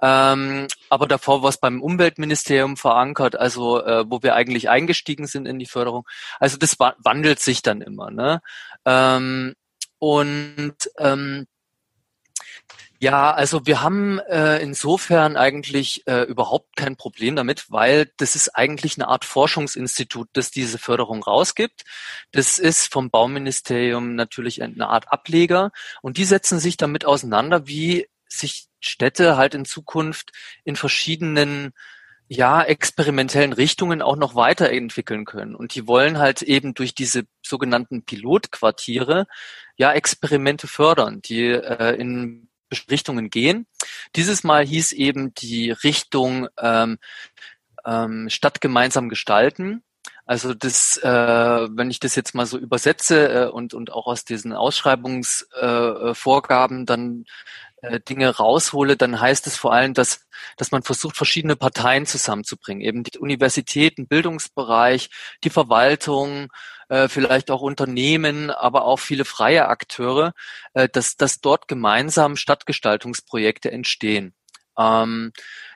Ähm, 0.00 0.68
aber 0.90 1.08
davor 1.08 1.42
war 1.42 1.48
es 1.48 1.58
beim 1.58 1.82
Umweltministerium 1.82 2.76
verankert, 2.76 3.34
also 3.36 3.82
äh, 3.84 4.04
wo 4.08 4.22
wir 4.22 4.34
eigentlich 4.34 4.68
eingestiegen 4.68 5.26
sind 5.26 5.46
in 5.46 5.58
die 5.58 5.66
Förderung. 5.66 6.06
Also 6.38 6.56
das 6.56 6.78
wa 6.78 6.94
wandelt 6.98 7.40
sich 7.40 7.62
dann 7.62 7.80
immer. 7.80 8.10
Ne? 8.10 8.40
Ähm, 8.84 9.54
und 9.98 10.76
ähm, 10.98 11.46
ja, 13.00 13.32
also 13.32 13.64
wir 13.64 13.80
haben 13.80 14.18
äh, 14.18 14.58
insofern 14.58 15.36
eigentlich 15.36 16.04
äh, 16.08 16.22
überhaupt 16.22 16.74
kein 16.74 16.96
Problem 16.96 17.36
damit, 17.36 17.70
weil 17.70 18.10
das 18.16 18.34
ist 18.34 18.56
eigentlich 18.56 18.96
eine 18.96 19.06
Art 19.06 19.24
Forschungsinstitut, 19.24 20.28
das 20.32 20.50
diese 20.50 20.78
Förderung 20.78 21.22
rausgibt. 21.22 21.84
Das 22.32 22.58
ist 22.58 22.92
vom 22.92 23.10
Bauministerium 23.10 24.16
natürlich 24.16 24.62
eine 24.62 24.88
Art 24.88 25.12
Ableger 25.12 25.70
und 26.02 26.16
die 26.16 26.24
setzen 26.24 26.58
sich 26.58 26.76
damit 26.76 27.04
auseinander, 27.04 27.68
wie 27.68 28.08
sich 28.26 28.66
Städte 28.80 29.36
halt 29.36 29.54
in 29.54 29.64
Zukunft 29.64 30.32
in 30.64 30.74
verschiedenen 30.74 31.72
ja, 32.26 32.62
experimentellen 32.62 33.52
Richtungen 33.52 34.02
auch 34.02 34.16
noch 34.16 34.34
weiterentwickeln 34.34 35.24
können. 35.24 35.54
Und 35.54 35.74
die 35.74 35.86
wollen 35.86 36.18
halt 36.18 36.42
eben 36.42 36.74
durch 36.74 36.94
diese 36.94 37.24
sogenannten 37.42 38.02
Pilotquartiere 38.02 39.26
ja 39.76 39.92
Experimente 39.92 40.66
fördern, 40.66 41.22
die 41.22 41.46
äh, 41.46 41.94
in 41.98 42.47
Richtungen 42.90 43.30
gehen. 43.30 43.66
Dieses 44.16 44.44
Mal 44.44 44.64
hieß 44.64 44.92
eben 44.92 45.34
die 45.34 45.70
Richtung 45.70 46.48
ähm, 46.58 46.98
ähm, 47.84 48.28
Stadt 48.28 48.60
gemeinsam 48.60 49.08
gestalten. 49.08 49.82
Also 50.26 50.52
das, 50.52 50.98
äh, 50.98 51.08
wenn 51.08 51.90
ich 51.90 52.00
das 52.00 52.14
jetzt 52.14 52.34
mal 52.34 52.44
so 52.44 52.58
übersetze 52.58 53.46
äh, 53.46 53.48
und, 53.48 53.72
und 53.72 53.90
auch 53.92 54.06
aus 54.06 54.26
diesen 54.26 54.52
Ausschreibungsvorgaben 54.52 56.82
äh, 56.82 56.84
dann 56.84 57.24
äh, 57.80 57.98
Dinge 58.00 58.36
raushole, 58.36 58.98
dann 58.98 59.20
heißt 59.20 59.46
es 59.46 59.56
vor 59.56 59.72
allem, 59.72 59.94
dass, 59.94 60.26
dass 60.58 60.70
man 60.70 60.82
versucht, 60.82 61.16
verschiedene 61.16 61.56
Parteien 61.56 62.04
zusammenzubringen. 62.04 62.82
Eben 62.82 63.04
die 63.04 63.18
Universitäten, 63.18 64.06
Bildungsbereich, 64.06 65.08
die 65.44 65.50
Verwaltung, 65.50 66.48
äh, 66.88 67.08
vielleicht 67.08 67.50
auch 67.50 67.60
Unternehmen, 67.60 68.50
aber 68.50 68.84
auch 68.84 68.98
viele 68.98 69.24
freie 69.24 69.68
Akteure, 69.68 70.32
äh, 70.74 70.88
dass, 70.88 71.16
dass 71.16 71.40
dort 71.40 71.68
gemeinsam 71.68 72.36
Stadtgestaltungsprojekte 72.36 73.70
entstehen. 73.70 74.34
Ähm, 74.78 75.32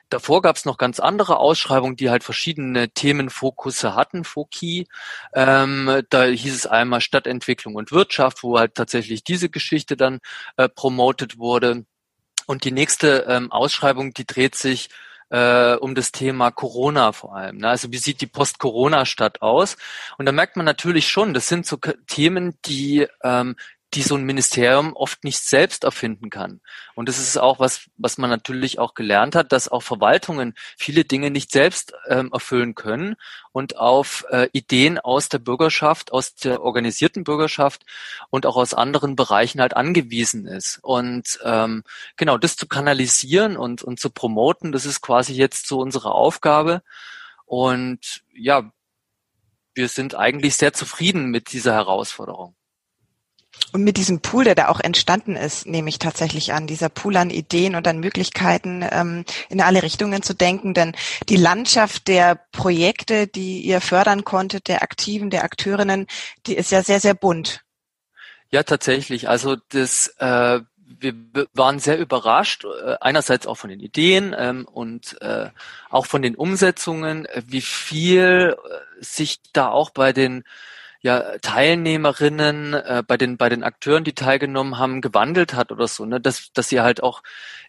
davor 0.09 0.41
gab 0.41 0.55
es 0.55 0.65
noch 0.65 0.77
ganz 0.77 0.99
andere 0.99 1.37
Ausschreibungen, 1.37 1.95
die 1.95 2.09
halt 2.09 2.23
verschiedene 2.23 2.89
Themenfokusse 2.89 3.95
hatten, 3.95 4.23
Foki. 4.23 4.87
Ähm, 5.33 6.03
da 6.09 6.25
hieß 6.25 6.53
es 6.55 6.67
einmal 6.67 7.01
Stadtentwicklung 7.01 7.75
und 7.75 7.91
Wirtschaft, 7.91 8.43
wo 8.43 8.57
halt 8.57 8.75
tatsächlich 8.75 9.23
diese 9.23 9.49
Geschichte 9.49 9.97
dann 9.97 10.19
äh, 10.57 10.69
promotet 10.69 11.37
wurde. 11.37 11.85
Und 12.45 12.65
die 12.65 12.71
nächste 12.71 13.25
ähm, 13.27 13.51
Ausschreibung, 13.51 14.13
die 14.13 14.25
dreht 14.25 14.55
sich 14.55 14.89
äh, 15.33 15.73
um 15.79 15.95
das 15.95 16.11
Thema 16.11 16.51
Corona 16.51 17.11
vor 17.11 17.35
allem. 17.35 17.57
Ne? 17.57 17.67
Also 17.67 17.91
wie 17.91 17.97
sieht 17.97 18.21
die 18.21 18.27
Post-Corona-Stadt 18.27 19.41
aus? 19.41 19.77
Und 20.19 20.27
da 20.27 20.31
merkt 20.31 20.57
man 20.57 20.65
natürlich 20.65 21.07
schon, 21.07 21.33
das 21.33 21.47
sind 21.47 21.65
so 21.65 21.77
Themen, 22.05 22.55
die 22.65 23.07
ähm, 23.23 23.55
die 23.93 24.01
so 24.01 24.15
ein 24.15 24.23
Ministerium 24.23 24.93
oft 24.93 25.23
nicht 25.23 25.39
selbst 25.39 25.83
erfinden 25.83 26.29
kann. 26.29 26.61
Und 26.95 27.09
das 27.09 27.19
ist 27.19 27.37
auch 27.37 27.59
was, 27.59 27.89
was 27.97 28.17
man 28.17 28.29
natürlich 28.29 28.79
auch 28.79 28.95
gelernt 28.95 29.35
hat, 29.35 29.51
dass 29.51 29.69
auch 29.69 29.83
Verwaltungen 29.83 30.55
viele 30.77 31.05
Dinge 31.05 31.29
nicht 31.29 31.51
selbst 31.51 31.93
ähm, 32.07 32.31
erfüllen 32.33 32.75
können 32.75 33.15
und 33.51 33.77
auf 33.77 34.25
äh, 34.29 34.49
Ideen 34.51 34.99
aus 34.99 35.29
der 35.29 35.39
Bürgerschaft, 35.39 36.11
aus 36.11 36.35
der 36.35 36.61
organisierten 36.61 37.23
Bürgerschaft 37.23 37.85
und 38.29 38.45
auch 38.45 38.55
aus 38.55 38.73
anderen 38.73 39.15
Bereichen 39.15 39.61
halt 39.61 39.75
angewiesen 39.75 40.47
ist. 40.47 40.79
Und 40.81 41.39
ähm, 41.43 41.83
genau 42.17 42.37
das 42.37 42.55
zu 42.55 42.67
kanalisieren 42.67 43.57
und, 43.57 43.83
und 43.83 43.99
zu 43.99 44.09
promoten, 44.09 44.71
das 44.71 44.85
ist 44.85 45.01
quasi 45.01 45.33
jetzt 45.33 45.67
so 45.67 45.79
unsere 45.79 46.11
Aufgabe. 46.11 46.81
Und 47.45 48.23
ja, 48.33 48.71
wir 49.75 49.87
sind 49.87 50.15
eigentlich 50.15 50.55
sehr 50.55 50.73
zufrieden 50.73 51.29
mit 51.29 51.51
dieser 51.51 51.73
Herausforderung. 51.73 52.55
Und 53.71 53.83
mit 53.83 53.97
diesem 53.97 54.19
Pool, 54.19 54.43
der 54.43 54.55
da 54.55 54.67
auch 54.67 54.79
entstanden 54.79 55.35
ist, 55.35 55.65
nehme 55.65 55.89
ich 55.89 55.97
tatsächlich 55.97 56.53
an, 56.53 56.67
dieser 56.67 56.89
Pool 56.89 57.17
an 57.17 57.31
Ideen 57.31 57.75
und 57.75 57.87
an 57.87 57.99
Möglichkeiten, 57.99 58.85
ähm, 58.89 59.25
in 59.49 59.61
alle 59.61 59.81
Richtungen 59.81 60.21
zu 60.21 60.35
denken. 60.35 60.73
Denn 60.73 60.95
die 61.27 61.37
Landschaft 61.37 62.07
der 62.07 62.39
Projekte, 62.51 63.25
die 63.27 63.61
ihr 63.61 63.81
fördern 63.81 64.23
konntet, 64.23 64.67
der 64.67 64.83
Aktiven, 64.83 65.31
der 65.31 65.43
Akteurinnen, 65.43 66.07
die 66.45 66.55
ist 66.55 66.71
ja 66.71 66.83
sehr, 66.83 66.99
sehr 66.99 67.15
bunt. 67.15 67.63
Ja, 68.51 68.61
tatsächlich. 68.61 69.27
Also 69.27 69.57
das, 69.69 70.13
äh, 70.19 70.59
wir 70.77 71.15
waren 71.53 71.79
sehr 71.79 71.97
überrascht, 71.97 72.65
äh, 72.65 72.95
einerseits 73.01 73.47
auch 73.47 73.55
von 73.55 73.71
den 73.71 73.79
Ideen 73.79 74.35
ähm, 74.37 74.67
und 74.71 75.19
äh, 75.21 75.49
auch 75.89 76.05
von 76.05 76.21
den 76.21 76.35
Umsetzungen, 76.35 77.25
äh, 77.25 77.41
wie 77.47 77.61
viel 77.61 78.55
äh, 78.55 79.03
sich 79.03 79.39
da 79.53 79.69
auch 79.69 79.89
bei 79.89 80.13
den 80.13 80.43
ja 81.03 81.37
Teilnehmerinnen 81.39 82.73
äh, 82.73 83.03
bei 83.05 83.17
den 83.17 83.37
bei 83.37 83.49
den 83.49 83.61
Akteuren, 83.61 84.05
die 84.05 84.13
teilgenommen 84.13 84.77
haben, 84.79 85.01
gewandelt 85.01 85.53
hat 85.53 85.71
oder 85.73 85.87
so, 85.87 86.05
ne, 86.05 86.21
dass 86.21 86.51
dass 86.53 86.69
sie 86.69 86.79
halt 86.79 87.03
auch 87.03 87.23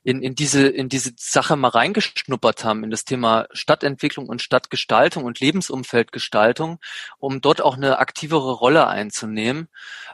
in 0.05 0.23
in 0.23 0.37
diese 0.37 0.69
in 0.69 0.89
diese 0.89 1.13
Sache 1.19 1.57
mal 1.57 1.69
reingeschnuppert 1.69 2.65
haben 2.65 2.85
in 2.85 2.91
das 2.93 3.05
Thema 3.05 3.47
Stadtentwicklung 3.53 4.29
und 4.29 4.41
Stadtgestaltung 4.41 5.25
und 5.25 5.41
Lebensumfeldgestaltung, 5.41 6.79
um 7.19 7.41
dort 7.41 7.61
auch 7.61 7.77
eine 7.77 7.99
aktivere 7.99 8.53
Rolle 8.53 8.87
einzunehmen. 8.87 9.69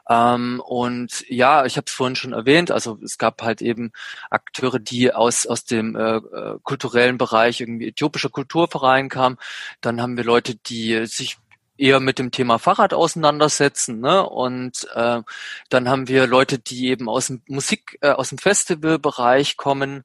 Ähm, 0.09 0.63
und 0.67 1.25
ja, 1.29 1.67
ich 1.67 1.77
habe 1.77 1.85
es 1.89 1.93
vorhin 1.93 2.17
schon 2.17 2.33
erwähnt, 2.33 2.71
also 2.71 2.99
es 3.05 3.19
gab 3.19 3.43
halt 3.43 3.61
eben 3.61 3.93
Akteure, 4.31 4.79
die 4.79 5.13
aus 5.13 5.47
aus 5.47 5.65
dem 5.67 5.95
äh, 5.95 6.17
äh 6.17 6.59
kulturellen 6.63 7.19
Bereich 7.19 7.61
irgendwie 7.61 7.89
äthiopischer 7.89 8.31
Kulturverein 8.31 9.11
kamen. 9.11 9.37
Dann 9.83 10.01
haben 10.01 10.17
wir 10.17 10.25
Leute, 10.25 10.55
die 10.55 11.05
sich 11.07 11.39
eher 11.81 12.01
mit 12.01 12.19
dem 12.19 12.31
Thema 12.31 12.59
Fahrrad 12.59 12.95
auseinandersetzen. 12.95 14.01
Ne? 14.01 14.29
Und 14.29 14.87
äh, 14.95 15.23
dann 15.69 15.89
haben 15.89 16.09
wir 16.09 16.27
Leute, 16.27 16.59
die 16.59 16.89
eben 16.89 17.09
aus 17.09 17.29
dem 17.29 17.43
Musik, 17.49 17.99
äh, 18.03 18.11
aus 18.11 18.29
dem 18.29 18.39
Festivalbereich 18.39 19.57
kommen. 19.57 20.05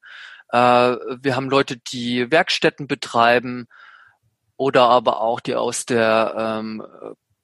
Äh, 0.50 0.58
wir 0.58 1.36
haben 1.36 1.50
Leute, 1.50 1.76
die 1.76 2.30
Werkstätten 2.30 2.86
betreiben 2.86 3.68
oder 4.56 4.84
aber 4.84 5.20
auch 5.20 5.40
die 5.40 5.54
aus 5.54 5.86
der 5.86 6.34
ähm, 6.36 6.82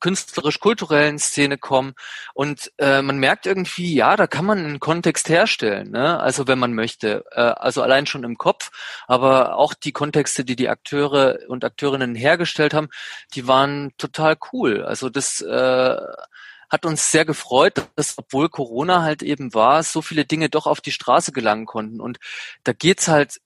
künstlerisch-kulturellen 0.02 1.18
Szene 1.18 1.56
kommen. 1.56 1.94
Und 2.34 2.72
äh, 2.78 3.00
man 3.02 3.18
merkt 3.18 3.46
irgendwie, 3.46 3.94
ja, 3.94 4.16
da 4.16 4.26
kann 4.26 4.44
man 4.44 4.58
einen 4.58 4.80
Kontext 4.80 5.28
herstellen, 5.28 5.92
ne? 5.92 6.20
also 6.20 6.46
wenn 6.46 6.58
man 6.58 6.74
möchte. 6.74 7.24
Äh, 7.30 7.40
also 7.40 7.82
allein 7.82 8.06
schon 8.06 8.24
im 8.24 8.36
Kopf, 8.36 8.70
aber 9.06 9.56
auch 9.56 9.74
die 9.74 9.92
Kontexte, 9.92 10.44
die 10.44 10.56
die 10.56 10.68
Akteure 10.68 11.38
und 11.48 11.64
Akteurinnen 11.64 12.14
hergestellt 12.14 12.74
haben, 12.74 12.88
die 13.34 13.46
waren 13.46 13.92
total 13.96 14.36
cool. 14.52 14.84
Also 14.84 15.08
das 15.08 15.40
äh, 15.40 15.96
hat 16.68 16.84
uns 16.84 17.10
sehr 17.10 17.24
gefreut, 17.24 17.86
dass 17.94 18.18
obwohl 18.18 18.48
Corona 18.48 19.02
halt 19.02 19.22
eben 19.22 19.54
war, 19.54 19.82
so 19.84 20.02
viele 20.02 20.24
Dinge 20.24 20.48
doch 20.48 20.66
auf 20.66 20.80
die 20.80 20.92
Straße 20.92 21.30
gelangen 21.30 21.66
konnten. 21.66 22.00
Und 22.00 22.18
da 22.64 22.72
geht's 22.72 23.08
halt 23.08 23.40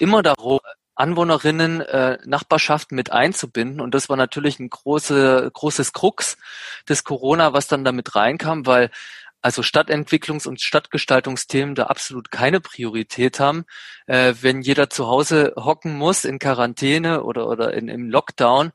immer 0.00 0.22
darum, 0.22 0.58
Anwohnerinnen, 0.94 1.80
äh, 1.80 2.18
Nachbarschaften 2.24 2.94
mit 2.94 3.12
einzubinden. 3.12 3.80
Und 3.80 3.94
das 3.94 4.08
war 4.08 4.16
natürlich 4.16 4.58
ein 4.60 4.70
große, 4.70 5.50
großes 5.52 5.92
Krux 5.92 6.36
des 6.88 7.04
Corona, 7.04 7.52
was 7.52 7.66
dann 7.66 7.84
damit 7.84 8.14
reinkam, 8.14 8.66
weil 8.66 8.90
also 9.42 9.62
Stadtentwicklungs- 9.62 10.46
und 10.46 10.60
Stadtgestaltungsthemen 10.60 11.74
da 11.74 11.84
absolut 11.84 12.30
keine 12.30 12.60
Priorität 12.60 13.40
haben. 13.40 13.64
Äh, 14.06 14.34
wenn 14.40 14.62
jeder 14.62 14.88
zu 14.88 15.08
Hause 15.08 15.54
hocken 15.56 15.96
muss 15.96 16.24
in 16.24 16.38
Quarantäne 16.38 17.24
oder, 17.24 17.48
oder 17.48 17.74
in, 17.74 17.88
im 17.88 18.08
Lockdown 18.08 18.72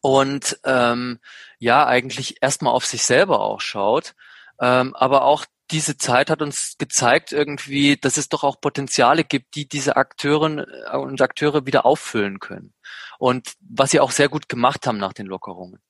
und 0.00 0.58
ähm, 0.64 1.20
ja, 1.58 1.86
eigentlich 1.86 2.36
erstmal 2.40 2.72
auf 2.72 2.86
sich 2.86 3.02
selber 3.04 3.40
auch 3.40 3.60
schaut, 3.60 4.14
ähm, 4.60 4.96
aber 4.96 5.24
auch 5.24 5.44
diese 5.70 5.96
Zeit 5.96 6.30
hat 6.30 6.42
uns 6.42 6.76
gezeigt 6.78 7.32
irgendwie, 7.32 7.96
dass 7.96 8.16
es 8.16 8.28
doch 8.28 8.44
auch 8.44 8.60
Potenziale 8.60 9.24
gibt, 9.24 9.54
die 9.54 9.68
diese 9.68 9.96
Akteurinnen 9.96 10.66
äh, 10.90 10.96
und 10.96 11.20
Akteure 11.20 11.66
wieder 11.66 11.86
auffüllen 11.86 12.40
können. 12.40 12.74
Und 13.18 13.54
was 13.60 13.90
sie 13.90 14.00
auch 14.00 14.10
sehr 14.10 14.28
gut 14.28 14.48
gemacht 14.48 14.86
haben 14.86 14.98
nach 14.98 15.12
den 15.12 15.26
Lockerungen. 15.26 15.80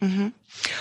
Mhm. 0.00 0.32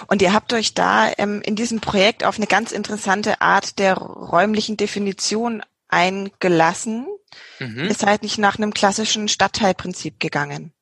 Und 0.07 0.21
ihr 0.21 0.33
habt 0.33 0.53
euch 0.53 0.73
da 0.73 1.11
ähm, 1.17 1.41
in 1.43 1.55
diesem 1.55 1.79
Projekt 1.81 2.23
auf 2.23 2.37
eine 2.37 2.47
ganz 2.47 2.71
interessante 2.71 3.41
Art 3.41 3.79
der 3.79 3.95
räumlichen 3.95 4.77
Definition 4.77 5.61
eingelassen. 5.87 7.07
Mhm. 7.59 7.85
Ihr 7.85 7.93
seid 7.93 8.23
nicht 8.23 8.37
nach 8.37 8.57
einem 8.57 8.73
klassischen 8.73 9.27
Stadtteilprinzip 9.27 10.19
gegangen. 10.19 10.73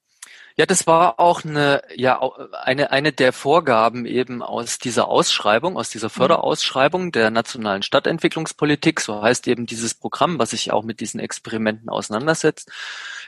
Ja, 0.61 0.67
das 0.67 0.85
war 0.85 1.19
auch 1.19 1.43
eine, 1.43 1.81
ja, 1.95 2.21
eine, 2.61 2.91
eine 2.91 3.11
der 3.11 3.33
Vorgaben 3.33 4.05
eben 4.05 4.43
aus 4.43 4.77
dieser 4.77 5.07
Ausschreibung, 5.07 5.75
aus 5.75 5.89
dieser 5.89 6.09
mhm. 6.09 6.11
Förderausschreibung 6.11 7.11
der 7.11 7.31
nationalen 7.31 7.81
Stadtentwicklungspolitik. 7.81 9.01
So 9.01 9.23
heißt 9.23 9.47
eben 9.47 9.65
dieses 9.65 9.95
Programm, 9.95 10.37
was 10.37 10.51
sich 10.51 10.71
auch 10.71 10.83
mit 10.83 10.99
diesen 10.99 11.19
Experimenten 11.19 11.89
auseinandersetzt, 11.89 12.69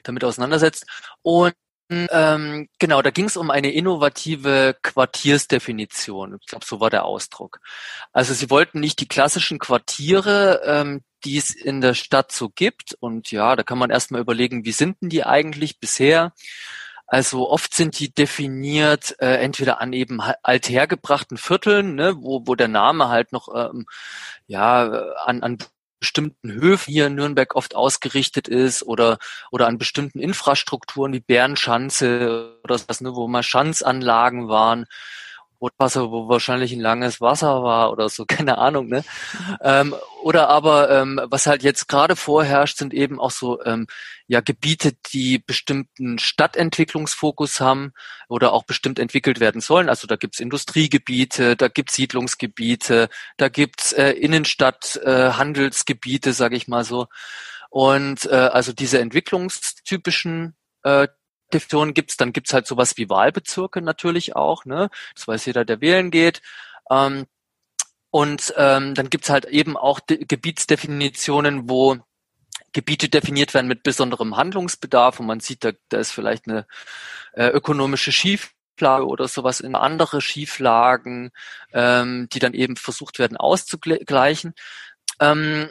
damit 0.04 0.24
auseinandersetzt. 0.24 0.86
Und 1.24 1.56
ähm, 1.90 2.70
genau, 2.78 3.02
da 3.02 3.10
ging 3.10 3.26
es 3.26 3.36
um 3.36 3.50
eine 3.50 3.72
innovative 3.72 4.78
Quartiersdefinition. 4.84 6.38
Ich 6.40 6.46
glaube, 6.46 6.66
so 6.66 6.80
war 6.80 6.92
der 6.92 7.04
Ausdruck. 7.04 7.62
Also 8.12 8.36
sie 8.36 8.52
wollten 8.52 8.80
nicht 8.80 9.00
die 9.00 9.08
klassischen 9.08 9.58
Quartiere, 9.58 10.62
ähm, 10.68 11.02
die 11.26 11.38
es 11.38 11.50
in 11.50 11.82
der 11.82 11.96
Stadt 11.96 12.32
so 12.32 12.50
gibt. 12.50 12.94
Und 13.00 13.32
ja, 13.32 13.56
da 13.56 13.64
kann 13.64 13.80
man 13.80 13.90
erstmal 13.90 14.22
überlegen, 14.22 14.66
wie 14.66 14.72
sind 14.72 15.02
denn 15.02 15.10
die 15.10 15.24
eigentlich 15.24 15.80
bisher? 15.80 16.32
Also 17.08 17.50
oft 17.50 17.74
sind 17.74 18.00
die 18.00 18.14
definiert 18.14 19.16
äh, 19.20 19.36
entweder 19.36 19.82
an 19.82 19.94
eben 19.94 20.22
althergebrachten 20.22 21.38
Vierteln, 21.38 21.96
ne, 21.96 22.16
wo, 22.18 22.44
wo 22.46 22.56
der 22.56 22.68
Name 22.70 23.10
halt 23.10 23.32
noch 23.32 23.50
ähm, 23.54 23.86
ja 24.48 24.84
an, 25.26 25.44
an 25.44 25.58
bestimmten 26.00 26.52
Höfen 26.52 26.92
hier 26.92 27.08
in 27.08 27.16
Nürnberg 27.16 27.56
oft 27.56 27.76
ausgerichtet 27.76 28.48
ist 28.48 28.84
oder 28.84 29.20
oder 29.52 29.68
an 29.68 29.78
bestimmten 29.78 30.20
Infrastrukturen 30.20 31.14
wie 31.14 31.22
Bärenschanze 31.22 32.58
oder 32.64 32.80
was, 32.88 33.02
ne, 33.02 33.16
wo 33.16 33.28
mal 33.28 33.44
Schanzanlagen 33.44 34.50
waren 34.50 34.86
Wasser, 35.78 36.12
wo 36.12 36.28
wahrscheinlich 36.28 36.74
ein 36.74 36.80
langes 36.80 37.22
Wasser 37.22 37.64
war 37.64 37.92
oder 37.92 38.10
so, 38.10 38.26
keine 38.28 38.58
Ahnung, 38.58 38.88
ne? 38.88 39.04
Ähm, 39.62 39.96
oder 40.22 40.50
aber 40.50 40.90
ähm, 40.90 41.20
was 41.26 41.48
halt 41.48 41.64
jetzt 41.64 41.88
gerade 41.88 42.16
vorherrscht, 42.16 42.78
sind 42.78 42.94
eben 42.94 43.20
auch 43.20 43.32
so 43.32 43.64
ähm, 43.64 43.88
ja 44.28 44.42
Gebiete, 44.42 44.94
die 45.14 45.40
bestimmten 45.40 46.20
Stadtentwicklungsfokus 46.20 47.62
haben 47.62 47.94
oder 48.28 48.54
auch 48.54 48.64
bestimmt 48.64 49.00
entwickelt 49.00 49.40
werden 49.40 49.62
sollen. 49.62 49.90
Also 49.90 50.08
da 50.08 50.16
gibt's 50.16 50.40
Industriegebiete, 50.40 51.56
da 51.56 51.68
gibt's 51.68 51.96
Siedlungsgebiete, 51.96 53.10
da 53.38 53.50
gibt's 53.50 53.94
äh, 53.94 54.12
Innenstadt, 54.12 55.00
äh, 55.04 55.32
sage 56.32 56.56
ich 56.56 56.68
mal 56.68 56.84
so. 56.84 57.08
Und 57.70 58.26
äh, 58.26 58.36
also 58.36 58.72
diese 58.72 59.00
entwicklungstypischen 59.00 60.56
äh, 60.84 61.08
Definitionen 61.54 61.94
gibt's, 61.94 62.18
dann 62.18 62.34
gibt's 62.34 62.54
halt 62.54 62.68
sowas 62.68 62.98
wie 62.98 63.10
Wahlbezirke 63.10 63.82
natürlich 63.82 64.36
auch, 64.36 64.66
ne? 64.66 64.90
Das 65.16 65.28
weiß 65.28 65.46
jeder, 65.46 65.66
der 65.66 65.82
wählen 65.82 66.12
geht. 66.12 66.42
Ähm, 66.90 67.26
und 68.12 68.54
ähm, 68.58 68.94
dann 68.94 69.10
gibt's 69.10 69.30
halt 69.30 69.46
eben 69.46 69.76
auch 69.76 70.00
Gebietsdefinitionen, 70.08 71.70
wo 71.70 71.98
Gebiete 72.74 73.10
definiert 73.10 73.54
werden 73.54 73.68
mit 73.68 73.84
besonderem 73.84 74.36
Handlungsbedarf 74.36 75.20
und 75.20 75.28
man 75.28 75.40
sieht, 75.40 75.64
da, 75.64 75.72
da 75.90 76.00
ist 76.00 76.12
vielleicht 76.12 76.48
eine 76.48 76.66
äh, 77.34 77.48
ökonomische 77.48 78.12
Schieflage 78.12 79.08
oder 79.08 79.28
sowas 79.28 79.60
in 79.60 79.76
andere 79.76 80.22
Schieflagen, 80.22 81.32
ähm, 81.72 82.28
die 82.32 82.40
dann 82.40 82.54
eben 82.54 82.76
versucht 82.76 83.20
werden 83.20 83.38
auszugleichen. 83.38 84.54
Ähm, 85.20 85.70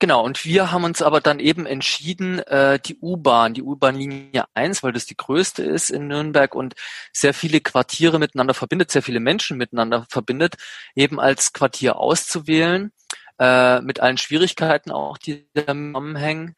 Genau, 0.00 0.24
und 0.24 0.46
wir 0.46 0.72
haben 0.72 0.84
uns 0.84 1.02
aber 1.02 1.20
dann 1.20 1.40
eben 1.40 1.66
entschieden, 1.66 2.38
äh, 2.38 2.80
die 2.80 2.96
U-Bahn, 3.02 3.52
die 3.52 3.62
U-Bahn-Linie 3.62 4.46
1, 4.54 4.82
weil 4.82 4.92
das 4.92 5.04
die 5.04 5.16
größte 5.16 5.62
ist 5.62 5.90
in 5.90 6.08
Nürnberg 6.08 6.54
und 6.54 6.74
sehr 7.12 7.34
viele 7.34 7.60
Quartiere 7.60 8.18
miteinander 8.18 8.54
verbindet, 8.54 8.90
sehr 8.90 9.02
viele 9.02 9.20
Menschen 9.20 9.58
miteinander 9.58 10.06
verbindet, 10.08 10.56
eben 10.94 11.20
als 11.20 11.52
Quartier 11.52 11.96
auszuwählen, 11.96 12.92
äh, 13.38 13.82
mit 13.82 14.00
allen 14.00 14.16
Schwierigkeiten 14.16 14.90
auch, 14.90 15.18
die 15.18 15.46
damit 15.52 15.94
zusammenhängen. 15.94 16.56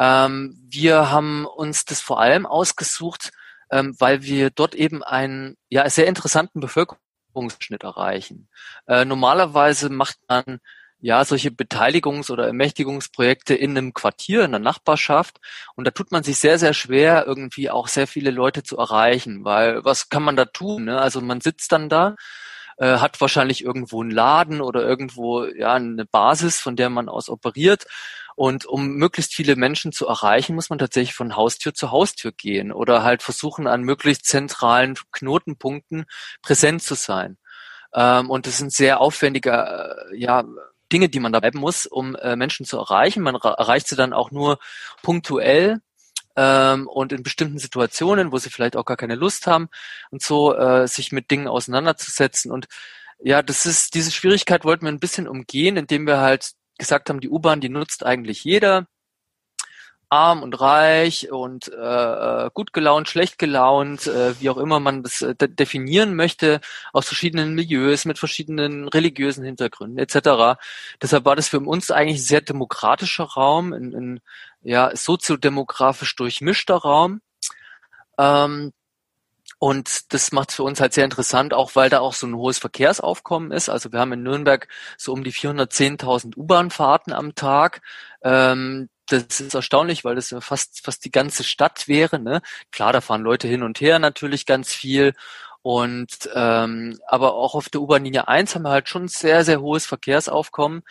Ähm, 0.00 0.58
wir 0.66 1.10
haben 1.10 1.44
uns 1.44 1.84
das 1.84 2.00
vor 2.00 2.20
allem 2.20 2.46
ausgesucht, 2.46 3.32
ähm, 3.70 3.96
weil 3.98 4.22
wir 4.22 4.48
dort 4.48 4.74
eben 4.74 5.02
einen 5.02 5.58
ja, 5.68 5.90
sehr 5.90 6.06
interessanten 6.06 6.60
Bevölkerungsschnitt 6.60 7.82
erreichen. 7.82 8.48
Äh, 8.86 9.04
normalerweise 9.04 9.90
macht 9.90 10.16
man 10.26 10.60
ja, 11.00 11.24
solche 11.24 11.50
Beteiligungs- 11.50 12.30
oder 12.30 12.46
Ermächtigungsprojekte 12.46 13.54
in 13.54 13.76
einem 13.76 13.94
Quartier, 13.94 14.44
in 14.44 14.50
der 14.50 14.60
Nachbarschaft. 14.60 15.38
Und 15.76 15.86
da 15.86 15.90
tut 15.92 16.10
man 16.10 16.24
sich 16.24 16.38
sehr, 16.38 16.58
sehr 16.58 16.74
schwer, 16.74 17.24
irgendwie 17.26 17.70
auch 17.70 17.88
sehr 17.88 18.06
viele 18.06 18.30
Leute 18.30 18.62
zu 18.62 18.76
erreichen, 18.78 19.44
weil 19.44 19.84
was 19.84 20.08
kann 20.08 20.24
man 20.24 20.36
da 20.36 20.44
tun? 20.44 20.86
Ne? 20.86 21.00
Also 21.00 21.20
man 21.20 21.40
sitzt 21.40 21.72
dann 21.72 21.88
da, 21.88 22.16
äh, 22.78 22.98
hat 22.98 23.20
wahrscheinlich 23.20 23.64
irgendwo 23.64 24.02
einen 24.02 24.10
Laden 24.10 24.60
oder 24.60 24.82
irgendwo 24.82 25.44
ja 25.44 25.74
eine 25.74 26.04
Basis, 26.04 26.58
von 26.58 26.76
der 26.76 26.90
man 26.90 27.08
aus 27.08 27.28
operiert. 27.28 27.86
Und 28.34 28.66
um 28.66 28.94
möglichst 28.94 29.34
viele 29.34 29.56
Menschen 29.56 29.90
zu 29.92 30.06
erreichen, 30.06 30.54
muss 30.54 30.70
man 30.70 30.78
tatsächlich 30.78 31.14
von 31.14 31.34
Haustür 31.34 31.74
zu 31.74 31.90
Haustür 31.90 32.32
gehen 32.32 32.70
oder 32.72 33.02
halt 33.02 33.22
versuchen, 33.22 33.66
an 33.66 33.82
möglichst 33.82 34.26
zentralen 34.26 34.94
Knotenpunkten 35.12 36.06
präsent 36.40 36.82
zu 36.82 36.94
sein. 36.94 37.36
Ähm, 37.94 38.30
und 38.30 38.46
das 38.46 38.58
sind 38.58 38.72
sehr 38.72 39.00
aufwendige, 39.00 39.50
äh, 40.12 40.16
ja, 40.16 40.44
Dinge, 40.92 41.08
die 41.08 41.20
man 41.20 41.32
da 41.32 41.40
bleiben 41.40 41.58
muss, 41.58 41.86
um 41.86 42.16
äh, 42.16 42.36
Menschen 42.36 42.66
zu 42.66 42.78
erreichen. 42.78 43.22
Man 43.22 43.34
erreicht 43.34 43.88
sie 43.88 43.96
dann 43.96 44.12
auch 44.12 44.30
nur 44.30 44.58
punktuell 45.02 45.80
ähm, 46.36 46.86
und 46.86 47.12
in 47.12 47.22
bestimmten 47.22 47.58
Situationen, 47.58 48.32
wo 48.32 48.38
sie 48.38 48.50
vielleicht 48.50 48.76
auch 48.76 48.84
gar 48.84 48.96
keine 48.96 49.16
Lust 49.16 49.46
haben 49.46 49.68
und 50.10 50.22
so 50.22 50.54
äh, 50.54 50.86
sich 50.86 51.12
mit 51.12 51.30
Dingen 51.30 51.48
auseinanderzusetzen. 51.48 52.52
Und 52.52 52.66
ja, 53.18 53.42
das 53.42 53.66
ist 53.66 53.94
diese 53.94 54.12
Schwierigkeit 54.12 54.64
wollten 54.64 54.84
wir 54.86 54.92
ein 54.92 55.00
bisschen 55.00 55.28
umgehen, 55.28 55.76
indem 55.76 56.06
wir 56.06 56.18
halt 56.18 56.52
gesagt 56.78 57.10
haben, 57.10 57.20
die 57.20 57.28
U-Bahn, 57.28 57.60
die 57.60 57.68
nutzt 57.68 58.06
eigentlich 58.06 58.44
jeder 58.44 58.86
arm 60.10 60.42
und 60.42 60.60
reich 60.60 61.30
und 61.30 61.68
äh, 61.68 62.46
äh, 62.46 62.50
gut 62.54 62.72
gelaunt, 62.72 63.08
schlecht 63.08 63.38
gelaunt, 63.38 64.06
äh, 64.06 64.40
wie 64.40 64.50
auch 64.50 64.56
immer 64.56 64.80
man 64.80 65.02
das 65.02 65.22
äh, 65.22 65.34
definieren 65.36 66.14
möchte, 66.14 66.60
aus 66.92 67.06
verschiedenen 67.06 67.54
Milieus, 67.54 68.04
mit 68.04 68.18
verschiedenen 68.18 68.88
religiösen 68.88 69.44
Hintergründen 69.44 69.98
etc. 69.98 70.58
Deshalb 71.02 71.24
war 71.24 71.36
das 71.36 71.48
für 71.48 71.60
uns 71.60 71.90
eigentlich 71.90 72.20
ein 72.20 72.24
sehr 72.24 72.40
demokratischer 72.40 73.24
Raum, 73.24 73.72
ein, 73.72 73.94
ein 73.94 74.20
ja, 74.62 74.94
soziodemografisch 74.94 76.16
durchmischter 76.16 76.76
Raum. 76.76 77.20
Ähm, 78.18 78.72
und 79.58 80.12
das 80.12 80.30
macht 80.30 80.50
es 80.50 80.56
für 80.56 80.62
uns 80.62 80.80
halt 80.80 80.92
sehr 80.94 81.04
interessant, 81.04 81.52
auch 81.52 81.74
weil 81.74 81.90
da 81.90 81.98
auch 81.98 82.14
so 82.14 82.26
ein 82.26 82.36
hohes 82.36 82.58
Verkehrsaufkommen 82.58 83.50
ist. 83.50 83.68
Also 83.68 83.92
wir 83.92 83.98
haben 83.98 84.12
in 84.12 84.22
Nürnberg 84.22 84.68
so 84.96 85.12
um 85.12 85.24
die 85.24 85.32
410.000 85.32 86.36
U-Bahn-Fahrten 86.36 87.12
am 87.12 87.34
Tag. 87.34 87.82
Ähm, 88.22 88.88
das 89.08 89.40
ist 89.40 89.54
erstaunlich, 89.54 90.04
weil 90.04 90.14
das 90.14 90.34
fast, 90.40 90.84
fast 90.84 91.04
die 91.04 91.10
ganze 91.10 91.44
Stadt 91.44 91.88
wäre. 91.88 92.18
Ne? 92.18 92.42
Klar, 92.70 92.92
da 92.92 93.00
fahren 93.00 93.22
Leute 93.22 93.48
hin 93.48 93.62
und 93.62 93.80
her 93.80 93.98
natürlich 93.98 94.46
ganz 94.46 94.72
viel. 94.72 95.14
Und 95.62 96.30
ähm, 96.34 96.98
aber 97.06 97.34
auch 97.34 97.54
auf 97.54 97.68
der 97.68 97.80
U-Bahn-Linie 97.80 98.28
1 98.28 98.54
haben 98.54 98.62
wir 98.62 98.70
halt 98.70 98.88
schon 98.88 99.08
sehr, 99.08 99.44
sehr 99.44 99.60
hohes 99.60 99.86
Verkehrsaufkommen. 99.86 100.82